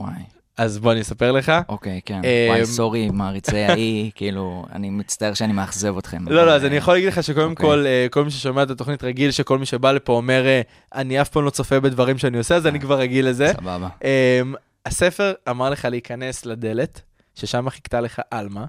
וואי, 0.00 0.22
אז 0.56 0.78
בוא 0.78 0.92
אני 0.92 1.00
אספר 1.00 1.32
לך. 1.32 1.52
אוקיי, 1.68 2.00
כן. 2.04 2.20
אה, 2.24 2.46
וואי, 2.48 2.66
סורי, 2.66 3.10
מעריצי 3.10 3.58
האי, 3.58 4.10
כאילו, 4.14 4.64
אני 4.72 4.90
מצטער 4.90 5.34
שאני 5.34 5.52
מאכזב 5.52 5.98
אתכם. 5.98 6.28
לא, 6.28 6.46
לא, 6.46 6.54
אז 6.54 6.62
אה, 6.62 6.68
אני 6.68 6.76
יכול 6.76 6.94
להגיד 6.94 7.08
לך 7.08 7.22
שקודם 7.22 7.50
אוקיי. 7.50 7.66
כל, 7.66 7.86
אה, 7.86 8.06
כל 8.10 8.24
מי 8.24 8.30
ששומע 8.30 8.62
את 8.62 8.70
התוכנית 8.70 9.04
רגיל, 9.04 9.30
שכל 9.30 9.58
מי 9.58 9.66
שבא 9.66 9.92
לפה 9.92 10.12
אומר, 10.12 10.46
אה, 10.46 10.60
אני 10.94 11.20
אף 11.20 11.28
פעם 11.28 11.44
לא 11.44 11.50
צופה 11.50 11.80
בדברים 11.80 12.18
שאני 12.18 12.38
עושה, 12.38 12.56
אז 12.56 12.66
אני 12.66 12.80
כבר 12.80 12.98
רגיל 12.98 13.28
לזה. 13.28 13.52
סבבה. 13.56 13.88
אמ, 14.04 14.54
הספר 14.86 15.32
אמר 15.50 15.70
לך 15.70 15.84
להיכנס 15.84 16.46
לדלת, 16.46 17.00
ששם 17.34 17.70
חיכתה 17.70 18.00
לך 18.00 18.20
עלמה, 18.30 18.64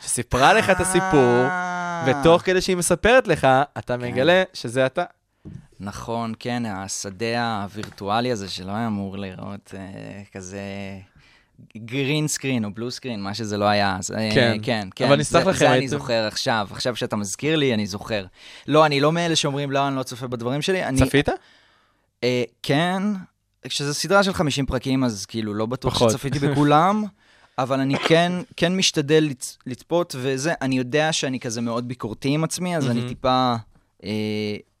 שסיפרה 0.00 0.54
לך 0.54 0.70
את 0.70 0.80
הסיפור, 0.80 1.44
אה, 1.44 2.04
ותוך 2.06 2.42
כדי 2.42 2.60
שהיא 2.60 2.76
מספרת 2.76 3.28
לך, 3.28 3.46
אתה 3.78 3.98
כן. 3.98 4.00
מגלה 4.00 4.42
שזה 4.52 4.86
אתה. 4.86 5.04
נכון, 5.82 6.32
כן, 6.38 6.62
השדה 6.66 7.62
הווירטואלי 7.62 8.32
הזה 8.32 8.48
שלא 8.48 8.72
היה 8.72 8.86
אמור 8.86 9.18
להיראות 9.18 9.74
אה, 9.76 10.22
כזה 10.32 10.60
גרין 11.76 12.28
סקרין 12.28 12.64
או 12.64 12.70
בלו 12.74 12.90
סקרין, 12.90 13.22
מה 13.22 13.34
שזה 13.34 13.56
לא 13.56 13.64
היה. 13.64 13.96
אז, 13.98 14.10
אה, 14.10 14.30
כן. 14.34 14.56
כן, 14.62 14.88
כן. 14.94 15.04
אבל 15.06 15.16
נסלח 15.16 15.44
זה- 15.44 15.50
לכם, 15.50 15.58
זה 15.58 15.66
אני 15.66 15.74
הייתם- 15.74 15.88
זוכר 15.88 16.26
עכשיו, 16.26 16.68
עכשיו 16.70 16.96
שאתה 16.96 17.16
מזכיר 17.16 17.56
לי, 17.56 17.74
אני 17.74 17.86
זוכר. 17.86 18.24
לא, 18.66 18.86
אני 18.86 19.00
לא 19.00 19.12
מאלה 19.12 19.36
שאומרים, 19.36 19.70
לא, 19.70 19.88
אני 19.88 19.96
לא 19.96 20.02
צופה 20.02 20.26
בדברים 20.26 20.62
שלי. 20.62 20.84
אני, 20.84 20.98
צפית? 21.06 21.28
אה, 22.24 22.42
כן, 22.62 23.02
כשזו 23.68 23.94
סדרה 23.94 24.22
של 24.22 24.32
50 24.32 24.66
פרקים, 24.66 25.04
אז 25.04 25.26
כאילו 25.26 25.54
לא 25.54 25.66
בטוח 25.66 25.94
פחות. 25.94 26.10
שצפיתי 26.10 26.38
בכולם. 26.38 27.04
אבל 27.58 27.80
אני 27.80 27.98
כן, 27.98 28.32
כן 28.56 28.76
משתדל 28.76 29.26
לצ, 29.30 29.58
לצפות, 29.66 30.14
וזה, 30.18 30.52
אני 30.62 30.78
יודע 30.78 31.12
שאני 31.12 31.40
כזה 31.40 31.60
מאוד 31.60 31.88
ביקורתי 31.88 32.28
עם 32.28 32.44
עצמי, 32.44 32.76
אז 32.76 32.86
מהמם. 32.86 32.98
אני 32.98 33.08
טיפה 33.08 33.54
אה, 34.04 34.10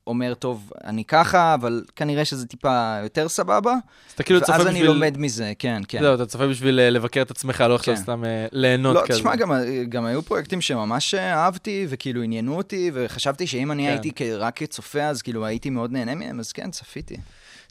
אומר, 0.06 0.34
טוב, 0.34 0.70
אני 0.84 1.04
ככה, 1.04 1.54
אבל 1.54 1.82
כנראה 1.96 2.24
שזה 2.24 2.46
טיפה 2.46 2.96
יותר 3.02 3.28
סבבה. 3.28 3.72
אז 3.72 4.12
אתה 4.14 4.22
כאילו 4.22 4.40
צופה 4.40 4.52
ואז 4.52 4.60
בשביל... 4.66 4.76
אני 4.76 4.86
לומד 4.86 5.14
מזה, 5.18 5.52
כן, 5.58 5.82
כן. 5.88 6.00
זהו, 6.00 6.14
אתה 6.14 6.26
צופה 6.26 6.46
בשביל 6.46 6.80
אה, 6.80 6.90
לבקר 6.90 7.22
את 7.22 7.30
עצמך, 7.30 7.64
לא 7.68 7.74
עכשיו 7.74 7.94
כן. 7.96 8.02
סתם 8.02 8.24
אה, 8.24 8.46
ליהנות 8.52 8.94
לא, 8.96 9.02
כזה. 9.08 9.18
תשמע, 9.18 9.36
גם, 9.36 9.52
גם 9.88 10.04
היו 10.04 10.22
פרויקטים 10.22 10.60
שממש 10.60 11.14
אהבתי, 11.14 11.86
וכאילו 11.88 12.22
עניינו 12.22 12.56
אותי, 12.56 12.90
וחשבתי 12.94 13.46
שאם 13.46 13.72
אני 13.72 13.82
כן. 13.82 13.88
הייתי 13.88 14.34
רק 14.34 14.56
כצופה, 14.56 15.02
אז 15.02 15.22
כאילו 15.22 15.46
הייתי 15.46 15.70
מאוד 15.70 15.92
נהנה 15.92 16.14
מהם, 16.14 16.40
אז 16.40 16.52
כן, 16.52 16.70
צפיתי. 16.70 17.16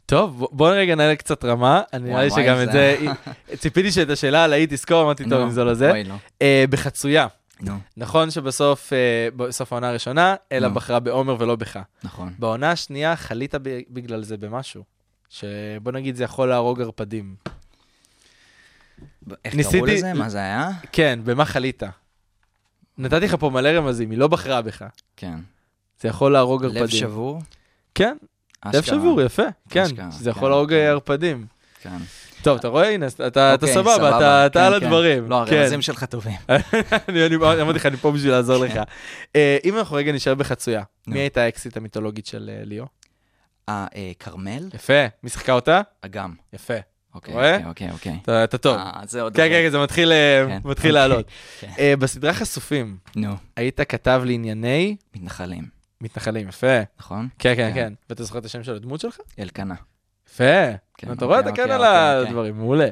טוב, 0.06 0.48
בוא 0.52 0.70
רגע 0.70 0.94
נעלה 0.94 1.16
קצת 1.16 1.44
רמה, 1.44 1.80
אני 1.92 2.10
נראה 2.10 2.24
לי 2.24 2.30
שגם 2.30 2.56
את 2.62 2.72
זה- 2.72 2.96
ציפיתי 3.58 3.92
שאת 3.92 4.10
השאלה 4.10 4.44
על 4.44 4.52
ההיא 4.52 4.66
תזכור, 4.70 5.02
אמרתי, 5.02 5.24
טוב, 5.28 5.48
נזול 5.48 5.70
לזה. 5.70 5.90
אוי, 5.90 6.04
לא. 6.04 6.14
אה, 6.42 6.64
בחצויה, 6.70 7.26
נו, 7.60 7.72
נכון 7.96 8.30
שבסוף 8.30 8.92
אה, 8.92 8.98
בסוף 9.36 9.72
העונה 9.72 9.88
הראשונה, 9.88 10.34
אלה 10.52 10.68
נו. 10.68 10.74
בחרה 10.74 11.00
בעומר 11.00 11.36
ולא 11.38 11.56
בך. 11.56 11.78
נכון. 12.04 12.34
בעונה 12.38 12.70
השנייה 12.70 13.16
חלית 13.16 13.54
בגלל 13.90 14.22
זה 14.22 14.36
במשהו, 14.36 14.84
שבוא 15.28 15.92
נגיד 15.92 16.16
זה 16.16 16.24
יכול 16.24 16.48
להרוג 16.48 16.80
ערפדים. 16.80 17.34
איך 19.44 19.54
ניסיתי- 19.54 19.76
קראו 19.78 19.86
לזה? 19.86 20.14
מה 20.14 20.28
זה 20.28 20.38
היה? 20.38 20.70
כן, 20.92 21.20
במה 21.24 21.44
חלית? 21.44 21.82
נתתי 22.98 23.24
לך 23.26 23.34
פה 23.40 23.50
מלא 23.50 23.68
רמזים, 23.68 24.10
היא 24.10 24.18
לא 24.18 24.28
בחרה 24.28 24.62
בך. 24.62 24.84
כן. 25.16 25.38
זה 26.00 26.08
יכול 26.08 26.32
להרוג 26.32 26.64
ערפדים. 26.64 26.82
לב 26.82 26.88
שבור? 26.88 27.42
כן, 27.94 28.16
לב 28.66 28.74
אשכרה. 28.74 28.82
שבור, 28.98 29.22
יפה. 29.22 29.42
כן, 29.68 29.82
אשכרה, 29.82 30.10
זה 30.10 30.30
יכול 30.30 30.42
כן, 30.42 30.50
להרוג 30.50 30.68
כן. 30.70 30.74
ערפדים. 30.76 31.46
כן. 31.82 31.96
טוב, 32.42 32.58
אתה 32.58 32.68
רואה? 32.68 32.88
הנה, 32.94 33.06
אתה 33.26 33.52
אוקיי, 33.54 33.74
סבבה, 33.74 34.16
אתה- 34.16 34.46
אתה 34.46 34.58
כן, 34.60 34.64
על 34.66 34.80
כן. 34.80 34.86
הדברים. 34.86 35.30
לא, 35.30 35.44
כן. 35.48 35.56
הרמזים 35.56 35.82
שלך 35.82 36.04
טובים. 36.04 36.34
אני 37.08 37.26
אמרתי 37.62 37.78
לך, 37.78 37.86
אני 37.86 37.96
פה 37.96 38.10
בשביל 38.12 38.32
לעזור 38.32 38.64
לך. 38.64 38.80
אה, 39.36 39.56
אם 39.64 39.78
אנחנו 39.78 39.96
רגע 39.96 40.12
נשאר 40.12 40.34
בחצויה. 40.34 40.82
מי 41.06 41.18
הייתה 41.20 41.40
האקסיט 41.42 41.76
המיתולוגית 41.76 42.26
של 42.26 42.50
אה, 42.52 42.64
ליאו? 42.64 42.84
אה, 43.68 43.86
אה, 43.96 44.12
כרמל? 44.18 44.68
יפה. 44.74 44.92
מי 45.22 45.30
שיחקה 45.30 45.52
אותה? 45.52 45.80
אגם. 46.02 46.34
יפה. 46.52 46.74
אוקיי? 47.14 47.34
אוקיי, 47.34 47.64
אוקיי, 47.90 47.90
אוקיי. 47.90 48.44
אתה 48.44 48.58
טוב. 48.58 48.76
זה 49.06 49.22
עוד... 49.22 49.36
כן, 49.36 49.48
כן, 49.48 49.62
כן, 49.64 49.70
זה 49.70 49.78
מתחיל 49.78 50.12
אוקיי. 50.64 50.92
לעלות. 50.92 51.26
בסדרה 51.98 52.32
חשופים, 52.32 52.96
היית 53.56 53.80
כתב 53.80 54.22
לענייני 54.26 54.96
מתנחלים, 55.16 55.64
מתנחלים, 56.00 56.48
יפה. 56.48 56.66
נכון? 57.00 57.28
כן, 57.38 57.54
כן. 57.56 57.70
כן. 57.74 57.92
ואתה 58.10 58.24
זוכר 58.24 58.38
את 58.38 58.44
השם 58.44 58.62
של 58.64 58.74
הדמות 58.74 59.00
שלך? 59.00 59.16
אלקנה. 59.38 59.74
יפה. 60.28 60.44
כן, 61.02 61.12
אתה 61.12 61.24
רואה? 61.24 61.40
אתה 61.40 61.50
אוקיי, 61.50 61.64
כן 61.64 61.70
על 61.70 61.80
אוקיי, 61.80 62.18
אוקיי. 62.18 62.28
הדברים, 62.28 62.56
מעולה. 62.56 62.88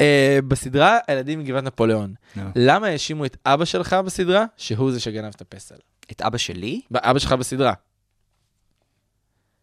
אה, 0.00 0.38
בסדרה 0.48 0.98
הילדים 1.08 1.38
מגבעת 1.38 1.64
נפוליאון. 1.64 2.14
למה 2.56 2.86
האשימו 2.86 3.24
את 3.24 3.36
אבא 3.46 3.64
שלך 3.64 3.92
בסדרה 3.92 4.44
שהוא 4.56 4.92
זה 4.92 5.00
שגנב 5.00 5.32
את 5.36 5.40
הפסל? 5.40 5.74
את 6.12 6.22
אבא 6.22 6.38
שלי? 6.38 6.80
אבא 6.94 7.18
שלך 7.18 7.32
בסדרה. 7.32 7.72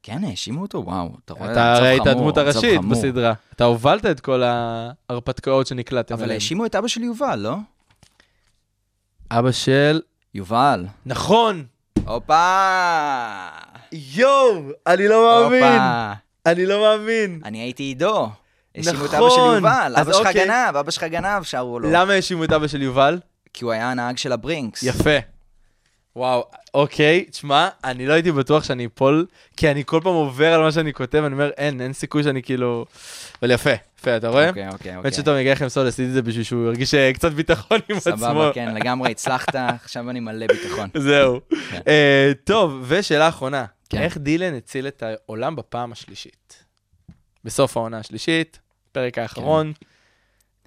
כן, 0.03 0.23
האשימו 0.23 0.61
אותו? 0.61 0.83
וואו, 0.85 1.09
אתה 1.25 1.33
רואה? 1.33 1.51
אתה 1.51 1.73
הרי 1.73 1.87
היית 1.87 2.07
הדמות 2.07 2.37
הראשית. 2.37 2.81
בסדרה. 2.81 3.33
אתה 3.55 3.63
הובלת 3.63 4.05
את 4.05 4.19
כל 4.19 4.43
ההרפתקאות 4.43 5.67
שנקלטתם 5.67 6.15
אבל. 6.15 6.31
האשימו 6.31 6.65
את 6.65 6.75
אבא 6.75 6.87
של 6.87 7.03
יובל, 7.03 7.39
לא? 7.39 7.55
אבא 9.31 9.51
של... 9.51 10.01
יובל. 10.33 10.85
נכון! 11.05 11.65
הופה! 12.05 13.47
יואו! 13.91 14.61
אני 14.87 15.07
לא 15.07 15.43
מאמין! 15.43 15.63
הופה! 15.63 16.26
אני 16.47 16.65
לא 16.65 16.81
מאמין! 16.81 17.41
אני 17.45 17.57
הייתי 17.57 17.83
עידו. 17.83 18.29
האשימו 18.75 19.05
את 19.05 19.13
נכון. 19.13 19.19
אבא 19.19 19.29
של 19.29 19.55
יובל, 19.55 19.93
אז 19.95 20.07
אבא 20.07 20.13
שלך 20.13 20.27
אוקיי. 20.27 20.45
גנב, 20.45 20.75
אבא 20.75 20.91
שלך 20.91 21.03
גנב, 21.03 21.43
שרו 21.43 21.79
לו. 21.79 21.91
למה 21.91 22.13
האשימו 22.13 22.43
את 22.43 22.51
אבא 22.51 22.67
של 22.67 22.81
יובל? 22.81 23.19
כי 23.53 23.63
הוא 23.63 23.71
היה 23.71 23.91
הנהג 23.91 24.17
של 24.17 24.31
הברינקס. 24.31 24.83
יפה. 24.83 25.17
וואו, 26.15 26.45
אוקיי, 26.73 27.25
תשמע, 27.31 27.69
אני 27.83 28.07
לא 28.07 28.13
הייתי 28.13 28.31
בטוח 28.31 28.63
שאני 28.63 28.85
אפול, 28.85 29.25
כי 29.57 29.71
אני 29.71 29.83
כל 29.85 29.99
פעם 30.03 30.13
עובר 30.13 30.53
על 30.53 30.61
מה 30.61 30.71
שאני 30.71 30.93
כותב, 30.93 31.23
אני 31.23 31.33
אומר, 31.33 31.49
אין, 31.57 31.81
אין 31.81 31.93
סיכוי 31.93 32.23
שאני 32.23 32.43
כאילו... 32.43 32.85
אבל 33.41 33.51
יפה, 33.51 33.69
יפה, 33.99 34.17
אתה 34.17 34.27
רואה? 34.27 34.49
אוקיי, 34.49 34.69
אוקיי, 34.69 34.97
אוקיי. 34.97 35.11
שטוב, 35.11 35.33
אני 35.33 35.51
לכם 35.51 35.69
סוד, 35.69 35.87
עשיתי 35.87 36.07
את 36.07 36.13
זה 36.13 36.21
בשביל 36.21 36.43
שהוא 36.43 36.65
ירגיש 36.65 36.93
אה, 36.93 37.13
קצת 37.13 37.31
ביטחון 37.31 37.79
עם 37.89 37.97
עצמו. 37.97 38.17
סבבה, 38.17 38.51
כן, 38.53 38.75
לגמרי 38.75 39.11
הצלחת, 39.11 39.55
עכשיו 39.55 40.09
אני 40.09 40.19
מלא 40.19 40.47
ביטחון. 40.47 40.89
זהו. 41.07 41.39
כן. 41.71 41.79
אה, 41.87 42.31
טוב, 42.43 42.83
ושאלה 42.87 43.27
אחרונה, 43.27 43.65
כן. 43.89 44.01
איך 44.01 44.17
דילן 44.17 44.53
הציל 44.53 44.87
את 44.87 45.03
העולם 45.03 45.55
בפעם 45.55 45.91
השלישית? 45.91 46.63
בסוף 47.43 47.77
העונה 47.77 47.97
השלישית, 47.97 48.59
פרק 48.91 49.17
האחרון, 49.17 49.73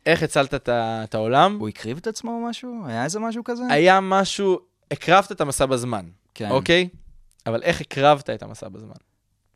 איך 0.07 0.23
הצלת 0.23 0.55
את 0.55 0.69
את 1.05 1.15
העולם? 1.15 1.57
הוא 1.61 1.69
הקריב 1.69 1.97
את 1.97 2.07
עצמו 2.07 2.31
או 2.31 2.49
משהו? 2.51 2.83
היה 2.87 3.05
איזה 3.05 3.21
משהו 3.21 3.45
כזה? 3.45 3.63
היה 3.71 4.01
משהו, 4.01 4.59
הקרבת 4.91 5.33
את 5.33 5.41
המסע 5.41 5.67
בזמן, 5.67 6.07
כן. 6.35 6.51
אוקיי? 6.51 6.89
אבל 7.47 7.63
איך 7.63 7.81
הקרבת 7.81 8.31
את 8.31 8.43
המסע 8.43 8.69
בזמן? 8.69 8.95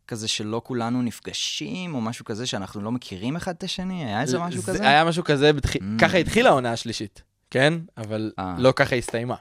כזה 0.08 0.28
שלא 0.28 0.60
כולנו 0.64 1.02
נפגשים, 1.02 1.94
או 1.94 2.00
משהו 2.00 2.24
כזה 2.24 2.46
שאנחנו 2.46 2.80
לא 2.80 2.92
מכירים 2.92 3.36
אחד 3.36 3.54
את 3.54 3.62
השני? 3.62 4.04
היה 4.04 4.20
איזה 4.22 4.38
משהו 4.38 4.62
זה 4.62 4.72
כזה? 4.72 4.88
היה 4.88 5.04
משהו 5.04 5.24
כזה, 5.24 5.52
בתח- 5.52 5.76
Mm. 5.76 5.80
ככה 6.00 6.18
התחילה 6.18 6.48
העונה 6.48 6.72
השלישית, 6.72 7.22
כן? 7.50 7.74
אבל 7.96 8.32
אה. 8.38 8.54
לא 8.58 8.72
ככה 8.76 8.96
הסתיימה. 8.96 9.34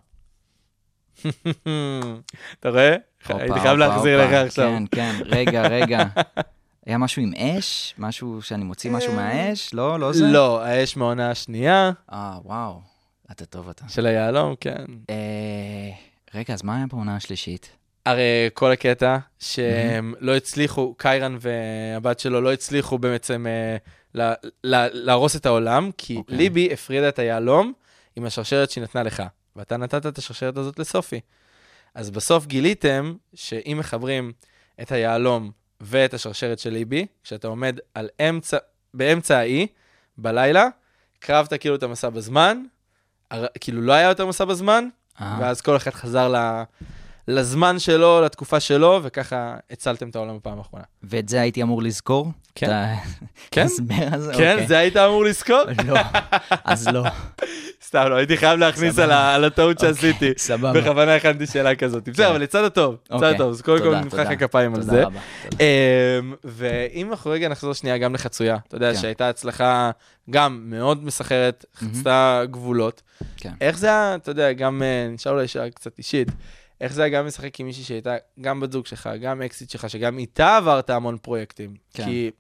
אתה 2.59 2.70
רואה? 2.70 2.95
הייתי 3.30 3.59
חייב 3.59 3.78
להחזיר 3.78 4.26
לך. 4.26 4.34
עכשיו. 4.34 4.70
כן, 4.72 4.84
כן, 4.91 5.16
רגע, 5.26 5.68
רגע. 5.68 6.03
היה 6.86 6.97
משהו 6.97 7.22
עם 7.22 7.32
אש? 7.38 7.93
משהו 7.97 8.41
שאני 8.41 8.64
מוציא 8.64 8.91
משהו 8.91 9.14
מהאש? 9.14 9.74
לא, 9.74 9.99
לא 9.99 10.14
זה? 10.14 10.26
לא, 10.26 10.64
האש 10.64 10.97
מהעונה 10.97 11.32
השנייה 11.32 11.91
אה, 12.14 12.38
וואו. 12.45 12.82
אתה 13.32 13.45
טוב 13.45 13.70
אתה. 13.70 13.86
של 13.89 14.05
היהלום, 14.05 14.55
כן. 14.59 14.86
אה, 15.09 15.16
רגע, 16.36 16.53
אז 16.53 16.64
מה 16.64 16.76
היה 16.78 16.86
בעונה 16.89 17.16
השלישית? 17.16 17.70
הרי 18.05 18.24
כל 18.53 18.72
הקטע 18.72 19.18
שהם 19.39 20.14
לא 20.20 20.36
הצליחו, 20.36 20.93
קיירן 20.97 21.38
והבת 21.39 22.20
שלו 22.20 22.41
לא 22.41 22.53
הצליחו 22.53 22.97
בעצם 22.97 23.45
אה, 23.47 23.78
לה- 24.16 24.34
לה- 24.64 24.88
להרוס 24.91 25.36
את 25.36 25.45
העולם, 25.45 25.89
כי 25.97 26.16
אוקיי. 26.18 26.38
ליבי 26.38 26.70
הפרידה 26.74 27.09
את 27.09 27.20
היהלום 27.20 27.74
עם 28.16 28.26
השרשרת 28.26 28.72
שהיא 28.72 28.84
נתנה 28.84 29.03
לך, 29.03 29.24
ואתה 29.56 29.78
נתת 29.78 30.06
את 30.06 30.18
השרשרת 30.18 30.58
הזאת 30.58 30.80
לסופי. 30.80 31.20
אז 31.95 32.10
בסוף 32.12 32.45
גיליתם 32.45 33.14
שאם 33.34 33.78
מחברים 33.80 34.32
את 34.82 34.91
היהלום 34.91 35.51
ואת 35.82 36.14
השרשרת 36.14 36.60
של 36.60 36.70
ליבי, 36.70 37.06
כשאתה 37.24 37.47
עומד 37.47 37.80
על 37.93 38.10
אמצע, 38.30 38.58
באמצע 38.93 39.38
האי, 39.38 39.68
בלילה, 40.18 40.68
קרבת 41.20 41.54
כאילו 41.54 41.76
את 41.76 41.84
המסע 41.84 42.10
בזמן, 42.10 42.64
הר- 43.32 43.45
כאילו 43.60 43.82
לא 43.82 43.93
היה 43.93 44.10
יותר 44.10 44.26
מסע 44.26 44.45
בזמן, 44.45 44.88
אה, 45.22 45.38
ואז 45.41 45.62
כל 45.62 45.76
אחד 45.76 45.91
חזר 45.91 46.28
ל... 46.30 46.64
לזמן 47.28 47.80
שלו, 47.80 48.22
לתקופה 48.22 48.60
שלו, 48.60 48.99
וככה 49.04 49.56
הצלתם 49.70 50.10
את 50.10 50.16
העולם 50.16 50.38
בפעם 50.38 50.58
האחרונה. 50.58 50.84
ואת 51.04 51.30
זה 51.30 51.41
הייתי 51.41 51.62
אמור 51.64 51.84
לזכור? 51.84 52.32
כן. 52.56 52.66
את 52.93 52.97
כן? 53.51 53.62
ההסבר 53.62 54.08
הזה? 54.12 54.34
כן, 54.38 54.51
אוקיי. 54.54 54.68
זה 54.68 54.78
היית 54.78 54.97
אמור 54.97 55.24
לזכור? 55.26 55.62
לא, 55.88 55.99
אז 56.64 56.88
לא. 56.88 57.04
סתם, 57.94 58.08
לא, 58.10 58.16
הייתי 58.16 58.38
חייב 58.38 58.60
להכניס 58.60 59.00
על 59.00 59.44
הטעות 59.44 59.80
שעשיתי. 59.80 60.32
סבבה. 60.38 60.82
בכוונה 60.82 61.16
הכנתי 61.16 61.46
שאלה 61.46 61.76
כזאת. 61.76 62.10
בסדר, 62.10 62.32
אבל 62.32 62.41
לצד 62.41 62.64
הטוב, 62.64 62.96
לצד 63.06 63.14
אוקיי. 63.16 63.36
הטוב, 63.36 63.50
אז 63.50 63.62
קודם 63.62 63.84
כל 63.84 63.96
נמחא. 63.96 64.16
לך 64.16 64.39
כפיים 64.39 64.76
על 64.76 64.82
זה. 64.82 65.04
רבה. 65.04 65.20
תודה. 65.50 65.64
אמ, 65.64 66.34
ואם 66.44 67.12
אנחנו 67.12 67.32
רגע 67.32 67.50
נחזור 67.50 67.74
שנייה 67.74 67.98
גם 67.98 68.14
לחצויה, 68.14 68.58
אתה 68.68 68.76
יודע 68.76 68.94
כן. 68.94 69.00
שהייתה 69.00 69.30
הצלחה 69.30 69.91
גם 70.30 70.64
מאוד 70.66 71.04
מסחרת, 71.04 71.66
חצתה 71.76 72.41
גבולות. 72.52 73.02
כן. 73.38 73.52
איך 73.62 73.78
זה 73.78 73.88
היה, 73.88 74.16
אתה 74.16 74.32
יודע, 74.32 74.54
גם, 74.54 74.84
אה, 74.84 75.08
נשאר 75.12 75.32
אולי 75.32 75.48
שאלה 75.48 75.70
קצת 75.70 75.98
אישית, 75.98 76.28
איך 76.82 76.94
זה 76.94 77.04
היה 77.04 77.10
גם 77.10 77.26
לשחק 77.26 77.60
עם 77.60 77.66
מישהי 77.66 77.84
שהייתה 77.84 78.16
גם 78.41 78.60
בת 78.60 78.72
זוג 78.72 78.86
שלך, 78.86 79.10
גם 79.22 79.41
אקסיט 79.41 79.70
שלך, 79.70 79.89
שגם 79.89 80.18
איתה 80.18 80.58
עברת 80.58 80.89
המון 80.89 81.18
פרויקטים. 81.18 81.74
כן. 81.94 82.06
כי, 82.06 82.32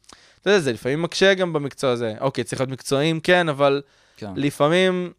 אתה 0.41 0.49
יודע, 0.49 0.59
זה 0.59 0.73
לפעמים 0.73 1.01
מקשה 1.01 1.33
גם 1.33 1.53
במקצוע 1.53 1.91
הזה. 1.91 2.13
אוקיי, 2.21 2.43
צריך 2.43 2.61
להיות 2.61 2.71
מקצועיים, 2.71 3.19
כן, 3.19 3.49
אבל 3.49 3.81
כן, 4.17 4.27
לפעמים, 4.35 5.11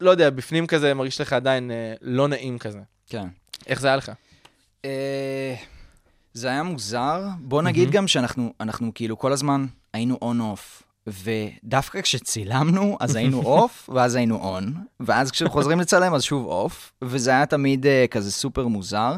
לא 0.00 0.10
יודע, 0.10 0.30
בפנים 0.30 0.66
כזה 0.66 0.94
מרגיש 0.94 1.20
לך 1.20 1.32
עדיין 1.32 1.70
אה, 1.70 1.94
לא 2.00 2.28
נעים 2.28 2.58
כזה. 2.58 2.80
כן. 3.06 3.28
איך 3.66 3.80
זה 3.80 3.86
היה 3.86 3.96
לך? 3.96 4.12
אה, 4.84 5.54
זה 6.32 6.48
היה 6.48 6.62
מוזר. 6.62 7.22
בוא 7.40 7.62
נגיד 7.62 7.90
גם 7.90 8.08
שאנחנו 8.08 8.52
אנחנו 8.60 8.92
כאילו 8.94 9.18
כל 9.18 9.32
הזמן 9.32 9.66
היינו 9.92 10.18
on-off. 10.22 10.82
ודווקא 11.06 12.00
כשצילמנו, 12.00 12.96
אז 13.00 13.16
היינו 13.16 13.42
off, 13.52 13.90
ואז 13.94 14.14
היינו 14.14 14.36
on, 14.36 14.74
ואז 15.00 15.30
כשחוזרים 15.30 15.80
לצלם, 15.80 16.14
אז 16.14 16.22
שוב 16.22 16.46
off, 16.46 16.92
וזה 17.02 17.30
היה 17.30 17.46
תמיד 17.46 17.86
uh, 17.86 18.08
כזה 18.10 18.32
סופר 18.32 18.66
מוזר. 18.66 19.14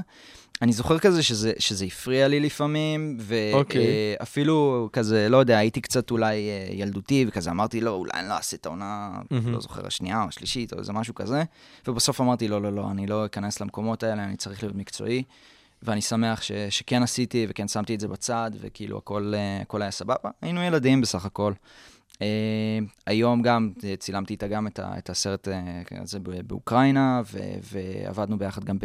אני 0.63 0.73
זוכר 0.73 0.99
כזה 0.99 1.23
שזה, 1.23 1.53
שזה 1.59 1.85
הפריע 1.85 2.29
לי 2.29 2.41
לפעמים, 2.41 3.19
אוקיי. 3.53 4.17
ואפילו 4.21 4.89
כזה, 4.93 5.29
לא 5.29 5.37
יודע, 5.37 5.59
הייתי 5.59 5.81
קצת 5.81 6.11
אולי 6.11 6.49
אה, 6.49 6.69
ילדותי, 6.71 7.25
וכזה 7.29 7.51
אמרתי, 7.51 7.81
לא, 7.81 7.91
אולי 7.91 8.11
אני 8.15 8.29
לא 8.29 8.35
אעשה 8.35 8.57
את 8.57 8.67
העונה, 8.67 9.11
מהמם. 9.31 9.53
לא 9.53 9.61
זוכר, 9.61 9.87
השנייה 9.87 10.23
או 10.23 10.29
השלישית, 10.29 10.73
או 10.73 10.79
איזה 10.79 10.93
משהו 10.93 11.15
כזה, 11.15 11.43
ובסוף 11.89 12.21
אמרתי, 12.21 12.49
לא, 12.49 12.63
לא, 12.63 12.73
לא, 12.73 12.91
אני 12.91 13.07
לא 13.07 13.27
אכנס 13.27 13.61
למקומות 13.61 14.03
האלה, 14.03 14.25
אני 14.25 14.37
צריך 14.37 14.63
להיות 14.63 14.77
מקצועי. 14.77 15.23
ואני 15.83 16.01
שמח 16.01 16.43
ש, 16.43 16.53
שכן 16.71 17.03
עשיתי 17.03 17.47
וכן 17.49 17.69
שמתי 17.69 17.95
את 17.95 18.01
זה 18.01 18.09
בצד, 18.09 18.51
וכאילו 18.61 18.99
הכל, 18.99 19.33
אה, 19.37 19.63
הכל 19.63 19.83
היה 19.83 19.91
סבבה. 19.91 20.31
היינו 20.43 20.63
ילדים 20.63 21.01
בסך 21.01 21.25
הכל. 21.25 21.53
Uh, 22.19 22.23
היום 23.07 23.43
גם 23.43 23.71
אה, 23.85 23.95
צילמתי 23.97 24.33
איתה 24.35 24.47
גם 24.47 24.66
את, 24.66 24.79
ה, 24.79 24.99
את 24.99 25.11
הסרט 25.11 25.49
uh, 25.49 25.51
הזה 26.03 26.19
באוקראינה, 26.47 27.23
ו, 27.33 27.39
ועבדנו 27.73 28.39
ביחד 28.39 28.64
גם 28.64 28.79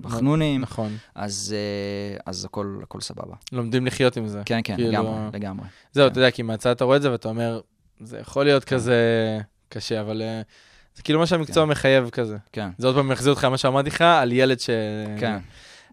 בחנונים, 0.00 0.60
נכון. 0.60 0.96
אז, 1.14 1.54
אז 2.26 2.44
הכל, 2.44 2.78
הכל 2.82 3.00
סבבה. 3.00 3.34
לומדים 3.52 3.86
לחיות 3.86 4.16
עם 4.16 4.28
זה. 4.28 4.42
כן, 4.44 4.60
כן, 4.64 4.76
כאילו- 4.76 4.90
לגמרי, 4.90 5.30
לגמרי. 5.32 5.66
זהו, 5.92 6.06
כן. 6.06 6.12
אתה 6.12 6.18
יודע, 6.20 6.30
כי 6.30 6.42
מהצד 6.42 6.70
אתה 6.70 6.84
רואה 6.84 6.96
את 6.96 7.02
זה 7.02 7.12
ואתה 7.12 7.28
אומר, 7.28 7.60
זה 8.00 8.18
יכול 8.18 8.44
להיות 8.44 8.64
כזה 8.64 8.98
קשה, 9.68 10.00
אבל 10.00 10.22
אה, 10.22 10.42
זה 10.94 11.02
כאילו 11.02 11.18
מה 11.18 11.26
שהמקצוע 11.26 11.64
מחייב 11.64 12.10
כזה. 12.10 12.36
כן, 12.52 12.68
זה 12.78 12.86
עוד 12.86 12.96
פעם 12.96 13.08
מחזיר 13.08 13.32
אותך 13.32 13.44
למה 13.44 13.58
שאמרתי 13.58 13.88
לך, 13.88 14.00
על 14.00 14.32
ילד 14.32 14.60
ש... 14.60 14.70
כן. 15.20 15.38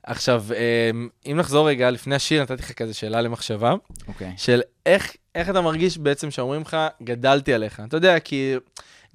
עכשיו, 0.03 0.43
אה, 0.55 0.91
אם 1.31 1.37
נחזור 1.37 1.69
רגע, 1.69 1.91
לפני 1.91 2.15
השיר 2.15 2.41
נתתי 2.41 2.61
לך 2.61 2.71
כזה 2.71 2.93
שאלה 2.93 3.21
למחשבה, 3.21 3.73
אוקיי. 4.07 4.33
של 4.37 4.61
איך, 4.85 5.15
איך 5.37 5.49
אתה 5.49 5.61
מרגיש 5.61 5.97
בעצם 5.97 6.31
שאומרים 6.31 6.61
לך, 6.61 6.77
גדלתי 7.03 7.53
עליך. 7.53 7.81
אתה 7.87 7.97
יודע, 7.97 8.19
כי 8.19 8.55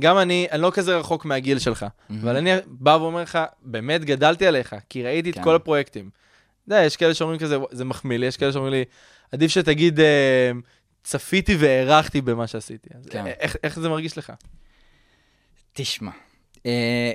גם 0.03 0.19
אני, 0.19 0.47
אני 0.51 0.63
לא 0.63 0.71
כזה 0.75 0.97
רחוק 0.97 1.25
מהגיל 1.25 1.59
שלך, 1.59 1.87
אבל 2.21 2.37
אני 2.37 2.51
בא 2.67 2.99
ואומר 3.01 3.23
לך, 3.23 3.39
באמת 3.63 4.05
גדלתי 4.05 4.47
עליך, 4.47 4.77
כי 4.89 5.03
ראיתי 5.03 5.31
את 5.31 5.35
כן. 5.35 5.43
כל 5.43 5.55
הפרויקטים. 5.55 6.11
אתה 6.65 6.75
יודע, 6.75 6.85
יש 6.85 6.97
כאלה 6.97 7.15
שאומרים 7.15 7.39
כזה, 7.41 7.59
זה 7.71 7.85
מחמיא 7.85 8.19
לי, 8.19 8.27
יש 8.27 8.37
כאלה 8.37 8.53
שאומרים 8.53 8.73
לי, 8.73 8.85
עדיף 9.33 9.51
שתגיד, 9.51 10.01
אה, 10.01 10.51
צפיתי 11.05 11.57
והערכתי 11.59 12.21
במה 12.21 12.47
שעשיתי. 12.47 12.89
כן. 13.11 13.27
איך, 13.27 13.57
איך 13.63 13.81
זה 13.81 13.89
מרגיש 13.89 14.19
לך? 14.19 14.33
תשמע, 15.73 16.11
אה, 16.67 17.13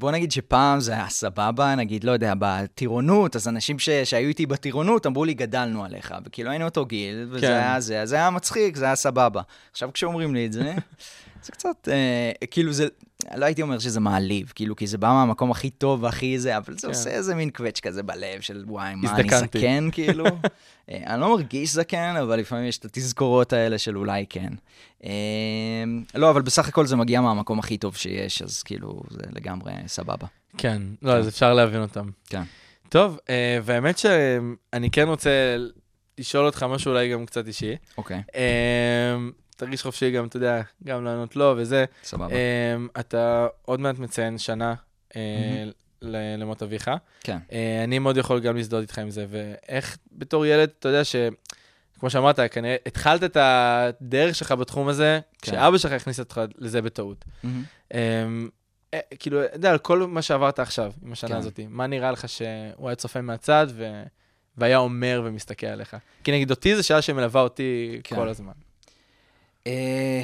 בוא 0.00 0.10
נגיד 0.10 0.32
שפעם 0.32 0.80
זה 0.80 0.92
היה 0.92 1.08
סבבה, 1.08 1.74
נגיד, 1.74 2.04
לא 2.04 2.12
יודע, 2.12 2.32
בטירונות, 2.38 3.36
אז 3.36 3.48
אנשים 3.48 3.78
ש, 3.78 3.90
שהיו 3.90 4.28
איתי 4.28 4.46
בטירונות 4.46 5.06
אמרו 5.06 5.24
לי, 5.24 5.34
גדלנו 5.34 5.84
עליך, 5.84 6.14
וכאילו 6.24 6.50
היינו 6.50 6.64
אותו 6.64 6.86
גיל, 6.86 7.28
וזה 7.30 7.46
כן. 7.46 7.52
היה 7.52 7.80
זה, 7.80 8.02
אז 8.02 8.08
זה 8.08 8.16
היה 8.16 8.30
מצחיק, 8.30 8.76
זה 8.76 8.84
היה 8.84 8.96
סבבה. 8.96 9.42
עכשיו 9.70 9.92
כשאומרים 9.92 10.34
לי 10.34 10.46
את 10.46 10.52
זה, 10.52 10.74
זה 11.42 11.52
קצת, 11.52 11.88
אה, 11.88 12.46
כאילו 12.50 12.72
זה, 12.72 12.86
לא 13.36 13.44
הייתי 13.44 13.62
אומר 13.62 13.78
שזה 13.78 14.00
מעליב, 14.00 14.52
כאילו, 14.54 14.76
כי 14.76 14.86
זה 14.86 14.98
בא 14.98 15.08
מהמקום 15.08 15.50
הכי 15.50 15.70
טוב 15.70 16.02
והכי 16.02 16.38
זה, 16.38 16.56
אבל 16.56 16.74
זה 16.74 16.80
כן. 16.80 16.88
עושה 16.88 17.10
איזה 17.10 17.34
מין 17.34 17.50
קווץ' 17.50 17.80
כזה 17.80 18.02
בלב 18.02 18.40
של 18.40 18.64
וואי, 18.66 18.94
מה, 18.94 19.10
אני 19.10 19.20
הזדקנתי." 19.20 19.58
זקן, 19.58 19.88
כאילו? 19.92 20.24
אה, 20.90 21.02
אני 21.06 21.20
לא 21.20 21.30
מרגיש 21.30 21.72
זקן, 21.72 22.16
אבל 22.22 22.38
לפעמים 22.38 22.64
יש 22.64 22.78
את 22.78 22.84
התזכורות 22.84 23.52
האלה 23.52 23.78
של 23.78 23.96
אולי 23.96 24.26
כן. 24.28 24.52
אה, 25.04 25.10
לא, 26.14 26.30
אבל 26.30 26.42
בסך 26.42 26.68
הכל 26.68 26.86
זה 26.86 26.96
מגיע 26.96 27.20
מהמקום 27.20 27.58
הכי 27.58 27.78
טוב 27.78 27.96
שיש, 27.96 28.42
אז 28.42 28.62
כאילו, 28.62 29.02
זה 29.10 29.22
לגמרי 29.32 29.72
סבבה. 29.86 30.26
כן, 30.58 30.82
לא, 31.02 31.12
אז 31.12 31.28
אפשר 31.28 31.54
להבין 31.54 31.82
אותם. 31.82 32.10
כן. 32.28 32.42
טוב, 32.88 33.18
אה, 33.30 33.58
והאמת 33.62 33.98
שאני 33.98 34.90
כן 34.90 35.08
רוצה 35.08 35.56
לשאול 36.18 36.46
אותך 36.46 36.62
משהו 36.62 36.90
אולי 36.90 37.12
גם 37.12 37.26
קצת 37.26 37.46
אישי. 37.46 37.76
אוקיי, 37.98 38.22
אה, 38.34 39.16
תרגיש 39.60 39.82
חופשי 39.82 40.10
גם, 40.10 40.26
אתה 40.26 40.36
יודע, 40.36 40.62
גם 40.84 41.04
לענות 41.04 41.36
לו 41.36 41.54
וזה. 41.56 41.84
סבבה. 42.02 42.34
אה, 42.34 42.76
אתה 43.00 43.46
עוד 43.62 43.80
מעט 43.80 43.98
מציין 43.98 44.38
שנה 44.38 44.74
אה, 45.16 45.64
ל- 46.02 46.36
למות 46.42 46.62
אביך. 46.62 46.90
כן. 47.20 47.38
אה, 47.52 47.84
אני 47.84 47.98
מאוד 47.98 48.16
יכול 48.16 48.40
גם 48.40 48.56
להזדהות 48.56 48.82
איתך 48.82 48.98
עם 48.98 49.10
זה, 49.10 49.26
ואיך 49.28 49.98
בתור 50.12 50.46
ילד, 50.46 50.68
אתה 50.78 50.88
יודע 50.88 51.04
ש... 51.04 51.16
כמו 51.98 52.10
שאמרת, 52.10 52.40
כנראה 52.50 52.76
התחלת 52.86 53.24
את 53.24 53.36
הדרך 53.40 54.34
שלך 54.34 54.52
בתחום 54.52 54.88
הזה, 54.88 55.20
כן. 55.42 55.52
כשאבא 55.52 55.78
שלך 55.78 55.92
הכניס 55.92 56.20
אותך 56.20 56.40
לזה 56.58 56.82
בטעות. 56.82 57.24
אמ, 57.44 58.48
אה, 58.94 59.00
כאילו, 59.18 59.44
אתה 59.44 59.56
יודע, 59.56 59.70
על 59.70 59.78
כל 59.78 59.98
מה 60.06 60.22
שעברת 60.22 60.58
עכשיו, 60.58 60.92
עם 61.04 61.12
השנה 61.12 61.30
כן. 61.30 61.36
הזאת, 61.36 61.60
מה 61.68 61.86
נראה 61.86 62.10
לך 62.12 62.28
שהוא 62.28 62.88
היה 62.88 62.94
צופה 62.94 63.20
מהצד 63.20 63.66
ו... 63.70 64.02
והיה 64.56 64.78
אומר 64.78 65.22
ומסתכל 65.24 65.66
עליך? 65.66 65.96
כי 66.24 66.32
נגיד 66.32 66.50
אותי 66.50 66.76
זו 66.76 66.86
שאלה 66.86 67.02
שמלווה 67.02 67.42
אותי 67.42 68.00
כן. 68.04 68.16
כל 68.16 68.28
הזמן. 68.28 68.52
אה, 69.70 70.22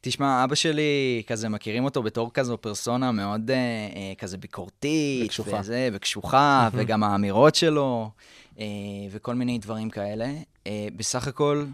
תשמע, 0.00 0.44
אבא 0.44 0.54
שלי, 0.54 1.22
כזה, 1.26 1.48
מכירים 1.48 1.84
אותו 1.84 2.02
בתור 2.02 2.30
כזו 2.34 2.58
פרסונה 2.58 3.12
מאוד 3.12 3.50
אה, 3.50 3.56
אה, 3.56 4.12
כזה 4.18 4.36
ביקורתית. 4.38 5.26
וקשוחה. 5.26 5.56
וזה, 5.60 5.88
וקשוחה, 5.92 6.68
וגם 6.72 7.04
האמירות 7.04 7.54
שלו, 7.54 8.10
אה, 8.58 8.64
וכל 9.10 9.34
מיני 9.34 9.58
דברים 9.58 9.90
כאלה. 9.90 10.26
אה, 10.66 10.88
בסך 10.96 11.28
הכל, 11.28 11.64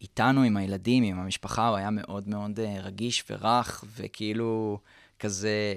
איתנו, 0.00 0.42
עם 0.42 0.56
הילדים, 0.56 1.02
עם 1.04 1.18
המשפחה, 1.18 1.68
הוא 1.68 1.76
היה 1.76 1.90
מאוד 1.90 2.28
מאוד 2.28 2.60
אה, 2.60 2.76
רגיש 2.80 3.24
ורך, 3.30 3.84
וכאילו, 3.96 4.78
כזה... 5.18 5.74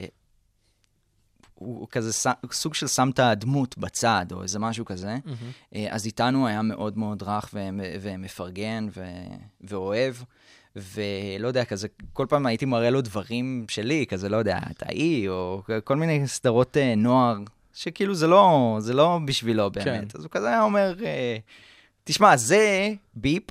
הוא 1.56 1.88
כזה 1.92 2.14
ס- 2.14 2.28
סוג 2.52 2.74
של 2.74 2.88
שם 2.88 3.10
את 3.14 3.20
הדמות 3.20 3.78
בצד, 3.78 4.26
או 4.32 4.44
איזה 4.44 4.60
משהו 4.60 4.86
כזה. 4.86 5.18
אה, 5.76 5.88
אז 5.90 6.06
איתנו 6.06 6.48
היה 6.48 6.62
מאוד 6.62 6.98
מאוד 6.98 7.24
רך 7.24 7.50
ו- 7.54 7.70
ומפרגן 8.02 8.88
ו- 8.96 9.36
ואוהב. 9.62 10.16
ולא 10.76 11.48
יודע, 11.48 11.66
כזה, 11.66 11.88
כל 12.14 12.26
פעם 12.30 12.46
הייתי 12.46 12.66
מראה 12.66 12.90
לו 12.90 13.02
דברים 13.02 13.66
שלי, 13.70 14.06
כזה, 14.10 14.30
לא 14.30 14.38
יודע, 14.38 14.60
את 14.72 14.84
האי, 14.86 15.28
או 15.28 15.62
כל 15.84 15.96
מיני 15.96 16.28
סדרות 16.28 16.78
אה, 16.78 16.96
נוער, 16.96 17.38
שכאילו 17.74 18.16
זה 18.16 18.28
לא, 18.28 18.78
זה 18.80 18.94
לא 18.94 19.20
בשבילו 19.26 19.72
באמת. 19.72 19.86
כן. 19.86 20.06
אז 20.14 20.24
הוא 20.24 20.32
כזה 20.32 20.48
היה 20.48 20.64
אומר, 20.64 20.94
אה, 21.06 21.38
תשמע, 22.04 22.38
זה 22.38 22.90
ביפ, 23.16 23.44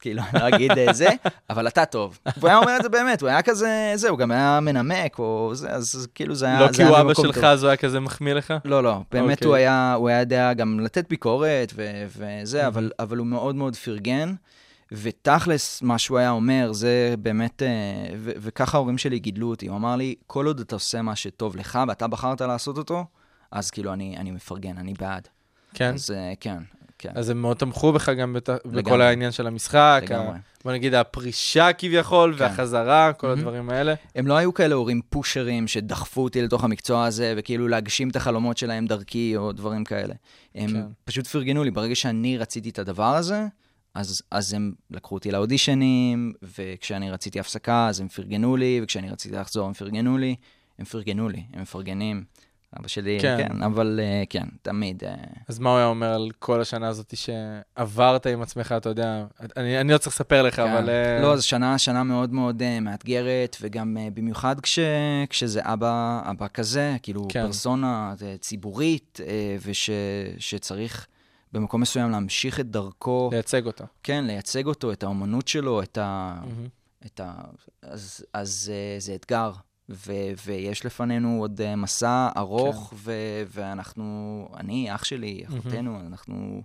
כאילו, 0.00 0.22
אני 0.32 0.40
לא 0.42 0.56
אגיד 0.56 0.70
אה, 0.78 0.92
זה, 0.92 1.08
אבל 1.50 1.68
אתה 1.68 1.84
טוב. 1.84 2.18
והוא 2.36 2.48
היה 2.48 2.58
אומר 2.58 2.76
את 2.76 2.82
זה 2.82 2.88
באמת, 2.88 3.20
הוא 3.20 3.28
היה 3.28 3.42
כזה, 3.42 3.92
זה, 3.94 4.08
הוא 4.08 4.18
גם 4.18 4.30
היה 4.30 4.60
מנמק, 4.62 5.18
או 5.18 5.50
זה, 5.54 5.70
אז 5.70 6.08
כאילו 6.14 6.34
זה 6.34 6.46
היה, 6.46 6.60
לא 6.60 6.72
כי 6.72 6.82
הוא 6.82 7.00
אבא 7.00 7.14
שלך. 7.14 7.38
אז 7.38 7.62
הוא 7.62 7.68
היה 7.68 7.76
כזה 7.76 8.00
מחמיא 8.00 8.34
לך? 8.34 8.54
לא, 8.64 8.82
לא, 8.82 9.00
באמת 9.12 9.36
אוקיי. 9.36 9.46
הוא 9.46 9.54
היה, 9.54 9.94
הוא 9.94 10.08
היה 10.08 10.20
יודע 10.20 10.52
גם 10.52 10.80
לתת 10.80 11.08
ביקורת 11.08 11.72
ו- 11.76 12.06
וזה, 12.16 12.66
אבל, 12.66 12.90
אבל 12.98 13.16
הוא 13.16 13.26
מאוד 13.26 13.54
מאוד 13.54 13.76
פרגן, 13.76 14.34
ותכלס, 14.92 15.82
מה 15.82 15.98
שהוא 15.98 16.18
היה 16.18 16.30
אומר, 16.30 16.72
זה 16.72 17.14
באמת, 17.18 17.62
אה, 17.62 17.68
ו- 18.16 18.32
וככה 18.36 18.78
ההורים 18.78 18.98
שלי 18.98 19.18
גידלו 19.18 19.50
אותי, 19.50 19.68
הוא 19.68 19.76
אמר 19.76 19.96
לי, 19.96 20.14
כל 20.26 20.46
עוד 20.46 20.60
אתה 20.60 20.76
עושה 20.76 21.02
מה 21.02 21.16
שטוב 21.16 21.56
לך, 21.56 21.78
ואתה 21.88 22.06
בחרת 22.06 22.40
לעשות 22.40 22.78
אותו, 22.78 23.04
אז 23.50 23.70
כאילו 23.70 23.92
אני, 23.92 24.16
אני 24.16 24.30
מפרגן, 24.30 24.78
אני 24.78 24.94
בעד. 24.98 25.28
כן. 25.74 25.94
אז 25.94 26.10
אה, 26.10 26.32
כן, 26.40 26.58
כן, 26.98 27.12
אז 27.14 27.30
הם 27.30 27.40
מאוד 27.42 27.56
תמכו 27.56 27.92
בך 27.92 28.08
גם 28.08 28.32
בת... 28.32 28.48
בכל. 28.66 29.00
העניין 29.00 29.32
של 29.32 29.46
המשחק, 29.46 30.02
לגמרי. 30.04 30.36
ה... 30.36 30.38
בוא 30.64 30.72
נגיד 30.72 30.94
הפרישה 30.94 31.72
כביכול, 31.72 32.34
כן. 32.38 32.44
והחזרה, 32.44 33.12
כל 33.12 33.26
מהמם. 33.26 33.38
הדברים 33.38 33.70
האלה. 33.70 33.94
הם 34.14 34.26
לא 34.26 34.36
היו 34.36 34.54
כאלה 34.54 34.74
הורים 34.74 35.00
פושרים 35.08 35.68
שדחפו 35.68 36.24
אותי 36.24 36.42
לתוך 36.42 36.64
המקצוע 36.64 37.04
הזה, 37.04 37.34
וכאילו 37.36 37.68
להגשים 37.68 38.08
את 38.08 38.16
החלומות 38.16 38.58
שלהם 38.58 38.86
דרכי, 38.86 39.36
או 39.36 39.52
דברים 39.52 39.84
כאלה. 39.84 40.14
הם 40.54 40.70
כן. 40.70 40.82
פשוט 41.04 41.26
פרגנו 41.26 41.64
לי, 41.64 41.70
ברגע 41.70 41.94
שאני 41.94 42.38
רציתי 42.38 42.68
את 42.68 42.78
הדבר 42.78 43.14
הזה, 43.14 43.46
אז, 43.94 44.22
אז 44.30 44.52
הם 44.52 44.72
לקחו 44.90 45.14
אותי 45.14 45.30
לאודישנים, 45.30 46.32
וכשאני 46.42 47.10
רציתי 47.10 47.40
הפסקה, 47.40 47.88
אז 47.88 48.00
הם 48.00 48.08
פרגנו 48.08 48.56
לי, 48.56 48.80
וכשאני 48.82 49.10
רציתי 49.10 49.36
לחזור, 49.36 49.66
הם 49.66 49.72
פרגנו 49.72 50.18
לי. 50.18 50.36
הם 50.78 50.84
פרגנו 50.84 51.28
לי, 51.28 51.42
הם 51.52 51.62
מפרגנים. 51.62 52.24
אבא 52.80 52.88
שלי, 52.88 53.18
כן. 53.20 53.36
כן, 53.38 53.62
אבל 53.62 54.00
אה, 54.02 54.22
כן, 54.30 54.44
תמיד. 54.62 55.04
אה, 55.04 55.14
אז 55.48 55.58
מה 55.58 55.70
הוא 55.70 55.78
היה 55.78 55.86
אומר 55.86 56.14
על 56.14 56.30
כל 56.38 56.60
השנה 56.60 56.88
הזאת 56.88 57.14
שעברת 57.16 58.26
עם 58.26 58.42
עצמך, 58.42 58.74
אתה 58.76 58.88
יודע, 58.88 59.24
אני, 59.56 59.80
אני 59.80 59.92
לא 59.92 59.98
צריך 59.98 60.14
לספר 60.14 60.42
לך, 60.42 60.56
כן. 60.56 60.62
אבל... 60.62 60.88
אה, 60.90 61.20
לא, 61.22 61.36
זו 61.36 61.48
שנה, 61.48 61.78
שנה 61.78 62.02
מאוד 62.02 62.32
מאוד 62.32 62.62
uh, 62.62 62.80
מאתגרת, 62.80 63.56
וגם 63.60 63.96
uh, 63.96 64.14
במיוחד 64.14 64.60
כש, 64.60 64.78
כשזה 65.30 65.60
אבא, 65.62 66.22
אבא 66.30 66.46
כזה, 66.54 66.96
כאילו 67.02 67.26
כן. 67.28 67.46
פרסונה 67.46 68.14
uh, 68.18 68.22
ציבורית, 68.40 69.20
uh, 69.22 69.68
ושצריך 70.38 71.06
במקום 71.52 71.80
מסוים 71.80 72.10
להמשיך 72.10 72.60
את 72.60 72.70
דרכו, 72.70 73.28
לייצג 73.32 73.66
אותו. 73.66 73.84
כן, 74.02 74.24
לייצג 74.24 74.66
אותו, 74.66 74.92
את 74.92 75.02
האומנות 75.02 75.48
שלו, 75.48 75.82
את 75.82 75.98
ה... 75.98 76.38
מהמם. 76.40 76.68
את 77.06 77.20
ה... 77.20 77.34
אז, 77.82 78.24
אז 78.32 78.72
uh, 78.72 79.02
זה 79.02 79.14
אתגר. 79.14 79.52
ו, 79.90 80.12
ויש 80.46 80.86
לפנינו 80.86 81.38
עוד 81.40 81.60
uh, 81.60 81.76
מסע 81.76 82.28
ארוך, 82.36 82.90
כן. 82.90 82.96
ו, 82.98 83.12
ואנחנו, 83.50 84.48
אני, 84.56 84.94
אח 84.94 85.04
שלי, 85.04 85.44
אחותנו, 85.48 86.00
אנחנו, 86.06 86.62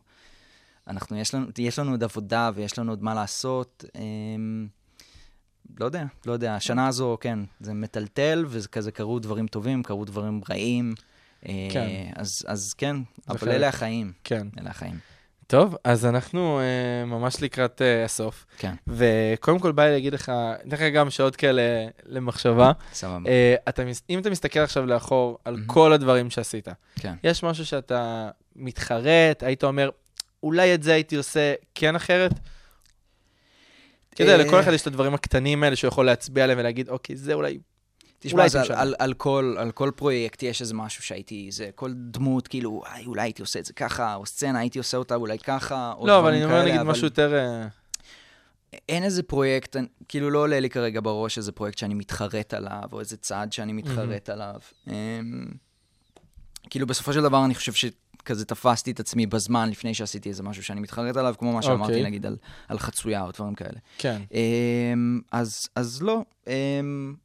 אנחנו, 0.87 1.17
יש 1.17 1.33
לנו, 1.33 1.47
יש 1.57 1.79
לנו 1.79 1.91
עוד 1.91 2.03
עבודה 2.03 2.51
ויש 2.55 2.79
לנו 2.79 2.91
עוד 2.91 3.03
מה 3.03 3.13
לעשות. 3.13 3.85
Um, 3.87 3.99
לא 5.79 5.85
יודע, 5.85 6.05
לא 6.25 6.33
יודע. 6.33 6.55
השנה 6.55 6.87
הזו, 6.87 7.17
כן, 7.21 7.39
זה 7.59 7.73
מטלטל, 7.73 8.45
וזה 8.47 8.67
כזה 8.67 8.91
קרו 8.91 9.19
דברים 9.19 9.47
טובים, 9.47 9.83
קרו 9.83 10.05
דברים 10.05 10.41
רעים. 10.49 10.93
אה, 11.47 11.67
כן. 11.71 11.87
אז, 12.15 12.45
אז 12.47 12.73
כן, 12.73 12.95
אבל. 13.29 13.49
אלה 13.49 13.67
החיים. 13.67 14.11
כן. 14.23 14.47
אלה 14.59 14.69
החיים. 14.69 14.97
טוב, 15.47 15.75
אז 15.83 16.05
אנחנו 16.05 16.59
uh, 16.59 17.05
ממש 17.05 17.41
לקראת 17.41 17.81
uh, 17.81 18.05
הסוף. 18.05 18.45
כן, 18.57 18.73
וקודם 18.87 19.59
כל 19.59 19.71
בא 19.71 19.85
לי 19.85 19.91
להגיד 19.91 20.13
לך, 20.13 20.31
ניתן 20.63 20.75
לך 20.75 20.93
גם 20.93 21.09
שעות 21.09 21.35
כאלה 21.35 21.61
למחשבה. 22.05 22.71
סבבה. 22.93 23.29
Uh, 23.29 23.69
אתה, 23.69 23.83
אם 24.09 24.19
אתה 24.19 24.29
מסתכל 24.29 24.59
עכשיו 24.59 24.85
לאחור 24.85 25.37
על 25.45 25.53
מהמם. 25.53 25.67
כל 25.67 25.93
הדברים 25.93 26.29
שעשית, 26.29 26.67
כן. 26.99 27.13
יש 27.23 27.43
משהו 27.43 27.65
שאתה 27.65 28.29
מתחרט, 28.55 29.43
היית 29.43 29.63
אומר, 29.63 29.89
אולי 30.43 30.73
את 30.73 30.83
זה 30.83 30.93
הייתי 30.93 31.15
עושה 31.15 31.53
כן 31.75 31.95
אחרת? 31.95 32.31
אתה 34.13 34.23
יודע, 34.23 34.33
אה, 34.33 34.37
לכל 34.37 34.59
אחד 34.59 34.73
יש 34.73 34.81
את 34.81 34.87
הדברים 34.87 35.13
הקטנים 35.13 35.63
האלה 35.63 35.75
שהוא 35.75 35.87
יכול 35.87 36.05
להצביע 36.05 36.43
עליהם 36.43 36.59
ולהגיד, 36.59 36.89
אוקיי, 36.89 37.15
זה 37.15 37.33
אולי... 37.33 37.59
תשמע, 38.23 38.41
הייתי 38.41 38.57
על. 38.57 38.65
על, 38.69 38.95
על, 38.99 39.13
כל, 39.13 39.55
על 39.59 39.71
כל 39.71 39.91
פרויקט 39.95 40.43
יש 40.43 40.61
איזה 40.61 40.73
משהו 40.73 41.03
שהייתי, 41.03 41.47
זה 41.51 41.69
כל 41.75 41.91
דמות, 41.95 42.47
כאילו, 42.47 42.81
"איי, 42.93 43.05
אולי 43.05 43.21
הייתי 43.21 43.41
עושה 43.41 43.59
את 43.59 43.65
זה 43.65 43.73
ככה, 43.73 44.15
או 44.15 44.25
סצנה, 44.25 44.59
הייתי 44.59 44.77
עושה 44.77 44.97
אותה 44.97 45.15
אולי 45.15 45.39
ככה, 45.39 45.93
או 45.97 46.07
לא, 46.07 46.19
אבל 46.19 46.33
אני 46.33 46.45
אומר 46.45 46.65
נגיד 46.65 46.79
אבל 46.79 46.89
משהו 46.91 47.05
יותר... 47.05 47.35
אה, 47.35 47.67
אין 48.89 49.03
איזה 49.03 49.23
פרויקט, 49.23 49.75
כאילו 50.07 50.29
לא 50.29 50.39
עולה 50.39 50.59
לי 50.59 50.69
כרגע 50.69 50.99
בראש 51.03 51.37
איזה 51.37 51.51
פרויקט 51.51 51.77
שאני 51.77 51.93
מתחרט 51.93 52.53
עליו, 52.53 52.83
או 52.91 52.99
איזה 52.99 53.17
צעד 53.17 53.53
שאני 53.53 53.73
מתחרט 53.73 54.29
עליו. 54.29 54.59
אמ, 54.87 54.93
כאילו, 56.69 56.87
בסופו 56.87 57.13
של 57.13 57.21
דבר 57.21 57.45
אני 57.45 57.55
חושב 57.55 57.73
שכזה 57.73 58.45
תפסתי 58.45 58.91
את 58.91 58.99
עצמי 58.99 59.25
בזמן 59.25 59.69
לפני 59.69 59.93
שעשיתי 59.93 60.29
איזה 60.29 60.43
משהו 60.43 60.63
שאני 60.63 60.81
מתחרט 60.81 61.17
עליו, 61.17 61.35
כמו 61.37 61.53
מה 61.53 61.61
שאמרתי, 61.61 61.91
אוקיי. 61.93 62.03
נגיד, 62.03 62.25
על, 62.25 62.37
על 62.67 62.79
חצויה 62.79 63.23
או 63.23 63.31
דברים 63.31 63.55
כאלה. 63.55 63.79
כן. 63.97 64.21
אמ, 64.31 65.21
אז, 65.31 65.69
אז 65.75 66.01
לא, 66.01 66.21
אמ, 66.47 67.15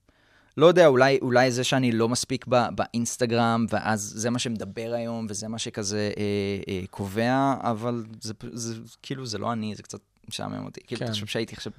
לא 0.58 0.66
יודע, 0.66 0.86
אולי, 0.86 1.18
אולי 1.22 1.50
זה 1.50 1.64
שאני 1.64 1.92
לא 1.92 2.08
מספיק 2.08 2.44
ב, 2.48 2.66
באינסטגרם, 2.74 3.66
ואז 3.70 4.12
זה 4.16 4.30
מה 4.30 4.38
שמדבר 4.38 4.92
היום, 4.94 5.26
וזה 5.30 5.48
מה 5.48 5.58
שכזה 5.58 6.10
אה, 6.16 6.22
אה, 6.68 6.80
קובע, 6.90 7.54
אבל 7.60 8.04
זה, 8.20 8.32
זה 8.52 8.74
כאילו, 9.02 9.26
זה 9.26 9.38
לא 9.38 9.52
אני, 9.52 9.74
זה 9.74 9.82
קצת 9.82 9.98
משעמם 10.28 10.64
אותי. 10.64 10.80
כאילו, 10.86 10.98
כן. 10.98 11.04
אתה 11.04 11.12
חושב 11.12 11.26
שהייתי 11.26 11.54
עכשיו, 11.54 11.72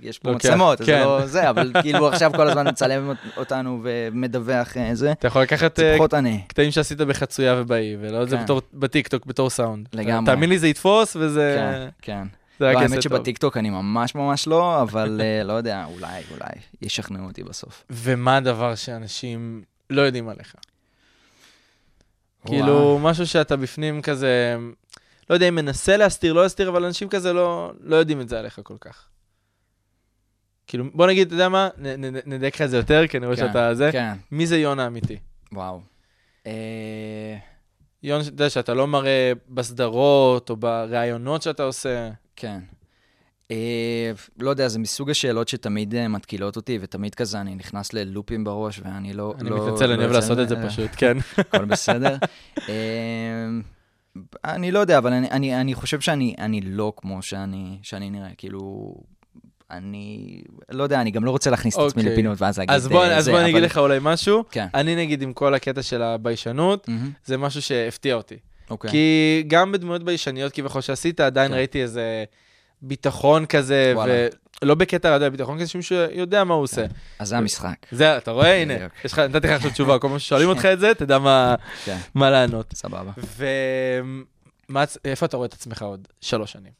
יש 0.00 0.18
פה 0.18 0.30
לוקח, 0.30 0.46
מצלמות, 0.46 0.80
אז 0.80 0.86
כן. 0.86 0.98
זה 0.98 1.04
לא 1.04 1.26
זה, 1.26 1.50
אבל 1.50 1.72
כאילו 1.82 2.08
עכשיו 2.08 2.32
כל 2.36 2.48
הזמן 2.48 2.68
מצלם 2.68 3.12
אותנו 3.36 3.80
ומדווח 3.82 4.76
אה, 4.76 4.94
זה, 4.94 5.12
אתה 5.12 5.26
יכול 5.26 5.42
לקחת 5.42 5.76
זה 5.76 5.96
אה. 6.12 6.38
קטעים 6.46 6.70
שעשית 6.70 6.98
בחצויה 6.98 7.54
ובאי, 7.58 7.96
ולא 8.00 8.22
את 8.22 8.28
זה 8.28 8.36
כן. 8.36 8.54
בטיקטוק 8.74 9.26
בתור 9.26 9.50
סאונד. 9.50 9.88
לגמרי. 9.92 10.34
תאמין 10.34 10.50
לי, 10.50 10.58
זה 10.58 10.68
יתפוס, 10.68 11.16
וזה... 11.16 11.56
כן, 11.58 11.88
כן. 12.02 12.41
זה 12.62 12.68
רק 12.68 12.74
לא, 12.74 12.80
יעשה 12.80 12.94
האמת 12.94 13.04
טוב. 13.04 13.18
שבטיקטוק 13.18 13.56
אני 13.56 13.70
ממש 13.70 14.14
ממש 14.14 14.46
לא, 14.46 14.82
אבל 14.82 15.20
אה, 15.20 15.44
לא 15.48 15.52
יודע, 15.52 15.84
אולי, 15.84 16.22
אולי 16.30 16.52
ישכנעו 16.82 17.26
אותי 17.26 17.42
בסוף. 17.42 17.84
ומה 17.90 18.36
הדבר 18.36 18.74
שאנשים 18.74 19.62
לא 19.90 20.02
יודעים 20.02 20.28
עליך? 20.28 20.54
כאילו, 22.46 22.98
משהו 23.02 23.26
שאתה 23.26 23.56
בפנים 23.56 24.02
כזה, 24.02 24.56
לא 25.30 25.34
יודע 25.34 25.48
אם 25.48 25.54
מנסה 25.54 25.96
להסתיר, 25.96 26.32
לא 26.32 26.42
להסתיר, 26.42 26.68
אבל 26.68 26.84
אנשים 26.84 27.08
כזה 27.08 27.32
לא, 27.32 27.72
לא 27.80 27.96
יודעים 27.96 28.20
את 28.20 28.28
זה 28.28 28.38
עליך 28.38 28.60
כל 28.62 28.76
כך. 28.80 29.08
כאילו, 30.66 30.84
בוא 30.94 31.06
נגיד, 31.06 31.26
אתה 31.26 31.34
יודע 31.34 31.48
מה? 31.48 31.68
נדייק 32.26 32.54
לך 32.54 32.62
את 32.62 32.70
זה 32.70 32.76
יותר, 32.76 33.06
כי 33.06 33.16
אני 33.16 33.26
רואה 33.26 33.36
כן, 33.36 33.46
שאתה 33.46 33.74
זה. 33.74 33.92
כן, 33.92 34.12
מי 34.30 34.46
זה 34.46 34.58
יונה 34.58 34.84
האמיתי? 34.84 35.18
וואו. 35.52 35.80
אה, 36.46 37.36
יונה, 38.02 38.22
אתה 38.22 38.30
יודע, 38.32 38.50
שאתה 38.50 38.74
לא 38.74 38.86
מראה 38.86 39.32
בסדרות 39.48 40.50
או 40.50 40.56
בראיונות 40.56 41.42
שאתה 41.42 41.62
עושה. 41.62 42.10
כן. 42.42 42.58
אה, 43.50 44.12
לא 44.38 44.50
יודע, 44.50 44.68
זה 44.68 44.78
מסוג 44.78 45.10
השאלות 45.10 45.48
שתמיד 45.48 45.94
אה, 45.94 46.08
מתקילות 46.08 46.56
אותי, 46.56 46.78
ותמיד 46.80 47.14
כזה 47.14 47.40
אני 47.40 47.54
נכנס 47.54 47.92
ללופים 47.92 48.44
בראש, 48.44 48.80
ואני 48.84 49.12
לא... 49.12 49.34
אני 49.40 49.50
לא- 49.50 49.66
מתנצל, 49.68 49.86
לא 49.86 49.94
אני 49.94 50.02
אוהב 50.02 50.12
לעשות 50.12 50.38
את 50.38 50.48
זה. 50.48 50.56
פשוט, 50.68 50.90
כן. 50.96 51.16
הכל 51.38 51.64
בסדר. 51.64 52.16
אה, 52.68 53.48
אני 54.44 54.70
לא 54.70 54.78
יודע, 54.78 54.98
אבל 54.98 55.12
אני, 55.12 55.30
אני, 55.30 55.60
אני 55.60 55.74
חושב 55.74 56.00
שאני 56.00 56.34
אני 56.38 56.60
לא 56.60 56.92
כמו 56.96 57.22
שאני, 57.22 57.78
שאני 57.82 58.10
נראה, 58.10 58.28
כאילו... 58.38 58.94
אני 59.70 60.42
לא 60.70 60.82
יודע, 60.82 61.00
אני 61.00 61.10
גם 61.10 61.24
לא 61.24 61.30
רוצה 61.30 61.50
להכניס 61.50 61.74
את 61.76 61.80
עצמי 61.80 62.02
אוקיי. 62.02 62.12
לפינות 62.12 62.42
ואז 62.42 62.58
להגיד 62.58 62.74
אז 62.74 62.88
בוא 62.88 63.04
אה, 63.04 63.16
אז 63.16 63.24
זה, 63.24 63.30
בוא 63.30 63.38
אני 63.40 63.46
אגיד 63.46 63.56
אבל- 63.56 63.64
לך 63.66 63.78
אולי 63.78 63.98
משהו. 64.02 64.44
כן. 64.50 64.66
אני 64.74 64.96
נגיד 64.96 65.22
עם 65.22 65.32
כל 65.32 65.54
הקטע 65.54 65.82
של 65.82 66.02
הביישנות, 66.02 66.88
מהמם, 66.88 67.10
זה 67.24 67.36
משהו 67.36 67.62
שהפתיע 67.62 68.14
אותי. 68.14 68.36
אוקיי. 68.72 68.90
כי 68.90 69.44
גם 69.46 69.72
בדמויות 69.72 70.02
ביישניות 70.02 70.52
כביכול 70.52 70.80
שעשית, 70.80 71.20
עדיין 71.20 71.48
כן. 71.50 71.54
ראיתי 71.56 71.82
איזה 71.82 72.24
ביטחון 72.82 73.46
כזה, 73.46 73.92
וואלה. 73.94 74.26
ולא 74.62 74.74
בקטע, 74.74 75.08
יודע, 75.08 75.28
ביטחון 75.28 75.58
כזה 75.58 75.68
שמישהו 75.68 75.96
יודע 76.12 76.44
מה 76.44 76.54
הוא 76.54 76.62
עושה. 76.62 76.84
אז 77.18 77.28
זה 77.28 77.38
המשחק. 77.38 77.74
זה, 77.92 78.16
אתה 78.16 78.30
רואה? 78.30 78.62
הנה. 78.62 78.74
יש 79.04 79.12
לך, 79.12 79.18
נתתי 79.18 79.46
לך 79.46 79.52
עכשיו 79.52 79.70
תשובה, 79.70 79.98
כל 79.98 80.08
פעם 80.08 80.18
ששואלים 80.18 80.48
אותך 80.48 80.64
את 80.64 80.80
זה, 80.80 80.94
תדע 80.94 81.18
מה- 81.18 81.54
כן, 81.84 81.96
מה 82.14 82.30
לענות. 82.30 82.74
סבבה. 82.74 83.12
ואיפה 85.04 85.26
אתה 85.26 85.36
רואה 85.36 85.46
את 85.46 85.52
עצמך 85.52 85.82
עוד 85.82 86.08
שלוש 86.20 86.52
שנים? 86.52 86.72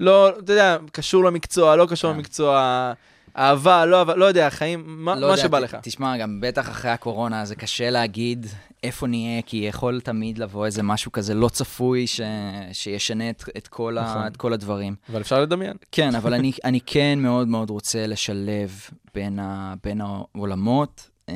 לא, 0.00 0.28
אתה 0.38 0.52
יודע, 0.52 0.76
קשור 0.92 1.24
למקצוע, 1.24 1.76
לא 1.76 1.86
קשור 1.90 2.10
כן. 2.10 2.16
למקצוע, 2.16 2.92
אהבה, 3.36 3.86
לא 3.86 3.98
אהבה, 3.98 4.14
לא 4.16 4.24
יודע, 4.24 4.50
חיים, 4.50 4.84
מה 4.86 5.14
לא 5.14 5.20
מה 5.20 5.32
יודע, 5.32 5.42
שבא 5.42 5.58
ת- 5.58 5.62
לך. 5.62 5.76
תשמע, 5.82 6.16
גם 6.16 6.38
בטח 6.40 6.68
אחרי 6.70 6.90
הקורונה 6.90 7.44
זה 7.44 7.54
קשה 7.56 7.90
להגיד 7.90 8.46
איפה 8.82 9.06
נהיה, 9.06 9.42
כי 9.42 9.56
יכול 9.56 10.00
תמיד 10.00 10.38
לבוא 10.38 10.66
איזה 10.66 10.82
משהו 10.82 11.12
כזה 11.12 11.34
לא 11.34 11.48
צפוי 11.48 12.06
ש... 12.06 12.20
שישנה 12.72 13.30
את, 13.30 13.44
את, 13.56 13.68
כל 13.68 13.96
נכון. 14.02 14.22
ה... 14.22 14.26
את 14.26 14.36
כל 14.36 14.52
הדברים. 14.52 14.94
אבל 15.10 15.20
אפשר 15.20 15.40
לדמיין. 15.42 15.76
כן, 15.92 16.14
אבל 16.14 16.34
אני, 16.34 16.52
אני 16.64 16.80
כן 16.86 17.18
מאוד 17.22 17.48
מאוד 17.48 17.70
רוצה 17.70 18.06
לשלב 18.06 18.70
בין, 19.14 19.38
ה... 19.38 19.74
בין 19.84 20.00
העולמות, 20.00 21.10
אה, 21.28 21.34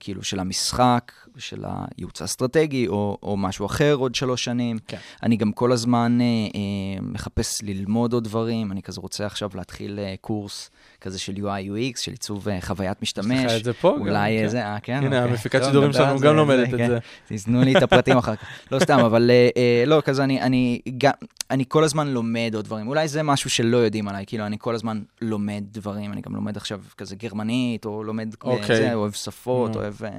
כאילו 0.00 0.22
של 0.22 0.40
המשחק, 0.40 1.12
של 1.38 1.64
הייעוץ 1.64 2.22
האסטרטגי, 2.22 2.88
או, 2.88 3.18
או 3.22 3.36
משהו 3.36 3.66
אחר 3.66 3.94
עוד 3.94 4.14
שלוש 4.14 4.44
שנים. 4.44 4.78
כן. 4.86 4.96
אני 5.22 5.36
גם 5.36 5.52
כל 5.52 5.72
הזמן 5.72 6.18
אה, 6.20 6.26
אה, 6.26 7.02
מחפש 7.02 7.62
ללמוד 7.62 8.12
עוד 8.12 8.24
דברים, 8.24 8.72
אני 8.72 8.82
כזה 8.82 9.00
רוצה 9.00 9.26
עכשיו 9.26 9.50
להתחיל 9.54 9.98
אה, 9.98 10.14
קורס 10.20 10.70
כזה 11.00 11.18
של 11.18 11.32
UI 11.32 11.94
UX, 11.94 12.00
של 12.00 12.12
עיצוב 12.12 12.48
אה, 12.48 12.60
חוויית 12.60 13.02
משתמש. 13.02 13.38
יש 13.38 13.52
לך 13.52 13.58
את 13.58 13.64
זה 13.64 13.72
פה? 13.72 13.94
גם, 13.98 14.08
אולי 14.08 14.38
כן. 14.42 14.48
זה, 14.48 14.64
אה, 14.64 14.80
כן. 14.82 14.96
הנה, 14.96 15.06
אוקיי. 15.06 15.30
המפיקת 15.30 15.64
שידורים 15.64 15.92
שלנו 15.92 16.18
גם 16.18 16.36
לומדת 16.36 16.68
את 16.68 16.74
כן. 16.74 16.88
זה. 16.88 16.98
תזנו 17.28 17.62
לי 17.62 17.76
את 17.76 17.82
הפרטים 17.82 18.16
אחר 18.16 18.36
כך. 18.36 18.46
לא 18.72 18.78
סתם, 18.78 18.98
אבל 18.98 19.30
אה, 19.30 19.48
אה, 19.56 19.84
לא, 19.86 20.02
כזה 20.04 20.24
אני, 20.24 20.42
אני, 20.42 20.80
גם, 20.98 21.12
אני 21.50 21.64
כל 21.68 21.84
הזמן 21.84 22.08
לומד 22.08 22.52
עוד 22.54 22.64
דברים. 22.64 22.88
אולי 22.88 23.08
זה 23.08 23.22
משהו 23.22 23.50
שלא 23.50 23.76
יודעים 23.76 24.08
עליי, 24.08 24.24
כאילו, 24.26 24.46
אני 24.46 24.56
כל 24.60 24.74
הזמן 24.74 25.02
לומד 25.20 25.64
דברים, 25.70 26.12
אני 26.12 26.20
גם 26.20 26.34
לומד 26.34 26.56
עכשיו 26.56 26.80
כזה 26.96 27.16
גרמנית, 27.16 27.84
או 27.84 28.04
לומד, 28.04 28.34
אה, 28.46 28.50
אוקיי. 28.50 28.76
זה, 28.76 28.94
אוהב 28.94 29.12
שפות, 29.12 29.74
נו. 29.74 29.80
אוהב 29.80 29.94
אה, 30.04 30.10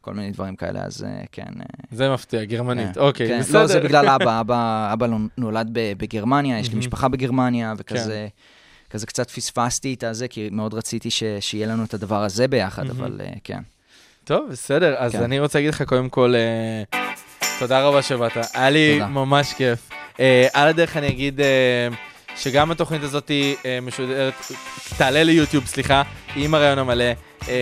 כל 0.00 0.14
מיני 0.14 0.30
דברים 0.30 0.56
כאלה, 0.62 0.80
אז 0.84 1.04
אה, 1.04 1.22
כן. 1.32 1.42
אה, 1.60 1.64
זה 1.90 2.10
מפתיע, 2.10 2.44
גרמנית. 2.44 2.94
כן, 2.94 3.00
אוקיי, 3.00 3.28
כן. 3.28 3.40
בסדר. 3.40 3.60
לא, 3.60 3.66
זה 3.66 3.80
בגלל 3.80 4.08
אבא, 4.08 4.40
אבא, 4.40 4.90
אבא 4.92 5.06
נולד 5.38 5.68
בגרמניה, 5.72 6.58
יש 6.58 6.72
לי. 6.72 6.78
משפחה 6.78 7.08
בגרמניה, 7.08 7.74
וכזה... 7.78 8.26
כן. 8.30 8.42
כזה 8.90 9.06
קצת 9.06 9.30
פספסתי 9.30 9.94
את 9.94 10.04
הזה, 10.04 10.28
כי 10.28 10.48
מאוד 10.52 10.74
רציתי 10.74 11.10
ש, 11.10 11.22
שיהיה 11.40 11.66
לנו 11.66 11.84
את 11.84 11.94
הדבר 11.94 12.22
הזה 12.22 12.48
ביחד. 12.48 12.90
אבל 12.90 13.20
אה, 13.24 13.32
כן. 13.44 13.60
טוב, 14.24 14.48
בסדר. 14.50 14.94
אז 14.98 15.12
כן. 15.12 15.22
אני 15.22 15.40
רוצה 15.40 15.58
להגיד 15.58 15.74
לך 15.74 15.82
קודם 15.82 16.08
כל, 16.08 16.34
תודה 17.58 17.82
רבה 17.82 18.02
שבאת. 18.02 18.32
היה 18.54 18.70
לי 18.70 18.92
תודה. 18.92 19.06
ממש 19.06 19.52
כיף. 19.52 19.90
על 20.52 20.68
הדרך 20.68 20.96
אני 20.96 21.08
אגיד 21.08 21.40
שגם 22.36 22.70
התוכנית 22.70 23.02
הזאת 23.02 23.30
אה, 23.64 23.78
משודרת, 23.82 24.34
תעלה 24.96 25.22
ליוטיוב, 25.22 25.66
סליחה, 25.66 26.02
עם 26.36 26.54
הרעיון 26.54 26.78
המלא. 26.78 27.04
אה, 27.48 27.54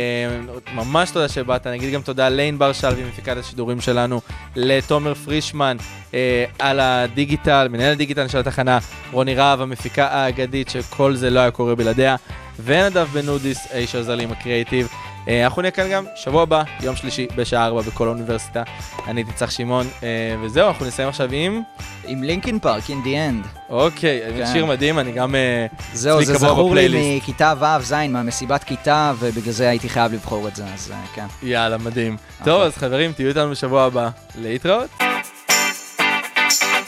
ממש 0.75 1.11
תודה 1.11 1.29
שבאת, 1.29 1.67
אני 1.67 1.77
אגיד 1.77 1.93
גם 1.95 2.03
תודה 2.03 2.29
לענבר 2.29 2.73
שלוי, 2.73 3.05
מפיקת 3.05 3.37
השידורים 3.37 3.81
שלנו, 3.81 4.21
לתומר 4.57 5.15
פרישמן 5.15 5.77
אה, 6.15 6.45
על 6.59 6.81
הדיגיטל, 6.81 7.69
מנהל 7.71 7.93
הדיגיטל 7.93 8.29
של 8.29 8.39
התחנה, 8.39 8.79
רוני 9.13 9.35
רהב, 9.35 9.61
המפיקה 9.61 10.07
האגדית, 10.07 10.69
שכל 10.69 11.15
זה 11.15 11.31
לא 11.31 11.41
היה 11.41 11.51
קורה 11.51 11.75
בלעדיה, 11.75 12.17
ונדב 12.65 13.07
בן 13.13 13.29
אודיס, 13.29 13.69
האיש 13.71 13.93
שעזר 13.93 14.15
לי 14.15 14.25
עם 14.25 14.33
הקריאיטיב. 14.33 14.89
אה, 15.31 15.45
אנחנו 15.45 15.63
נהיה 15.63 15.71
כאן 15.71 15.91
גם 15.91 16.05
שבוע 16.15 16.43
הבא, 16.43 16.63
יום 16.81 16.97
שלישי, 16.97 17.27
בשעה 17.37 17.67
4 17.67 17.83
בכל 17.83 18.07
האוניברסיטה. 18.07 18.63
אני 19.09 19.21
הייתי 19.21 19.33
צח 19.33 19.51
שמעון, 19.51 19.87
אה, 20.03 20.09
וזהו, 20.43 20.69
אנחנו 20.69 20.87
נסיים 20.87 21.09
עכשיו 21.09 21.29
עם... 21.33 21.63
עם 22.05 22.23
לינקין 22.23 22.59
פארק, 22.59 22.85
in 22.85 23.07
the 23.07 23.07
end. 23.07 23.47
אוקיי, 23.69 24.21
כן. 24.37 24.47
שיר 24.53 24.67
מדהים, 24.67 24.99
אני 24.99 25.13
גם... 25.13 25.35
אה, 25.35 25.67
זהו, 25.93 26.25
זה 26.25 26.35
זכור 26.35 26.75
לי. 26.75 27.17
מכיתה 27.17 27.55
ו', 27.61 27.83
ז', 27.83 27.93
מהמסיבת 27.93 28.65
כיתה, 28.65 29.13
ובגלל 29.19 29.53
זה 29.53 29.69
הייתי 29.69 29.89
חייב 29.89 30.13
לבחור 30.13 30.49
את 30.49 30.57
זה, 30.57 30.65
אז 30.75 30.93
כן. 31.15 31.27
יאללה, 31.43 31.79
מדהים. 31.79 32.17
טוב, 32.45 32.63
אז 32.63 32.77
חברים, 32.77 33.13
תהיו 33.13 33.29
איתנו 33.29 33.51
בשבוע 33.51 33.83
הבא. 33.83 34.09
להתראות. 34.39 34.91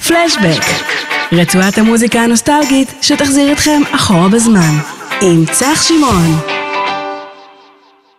פלשבק, 0.09 0.62
רצועת 1.32 1.78
המוזיקה 1.78 2.20
הנוסטלגית 2.20 2.95
שתחזיר 3.03 3.53
אתכם 3.53 3.82
אחורה 3.95 4.28
בזמן, 4.28 4.78
עם 5.20 5.45
צח 5.53 5.82
שמעון. 5.82 6.62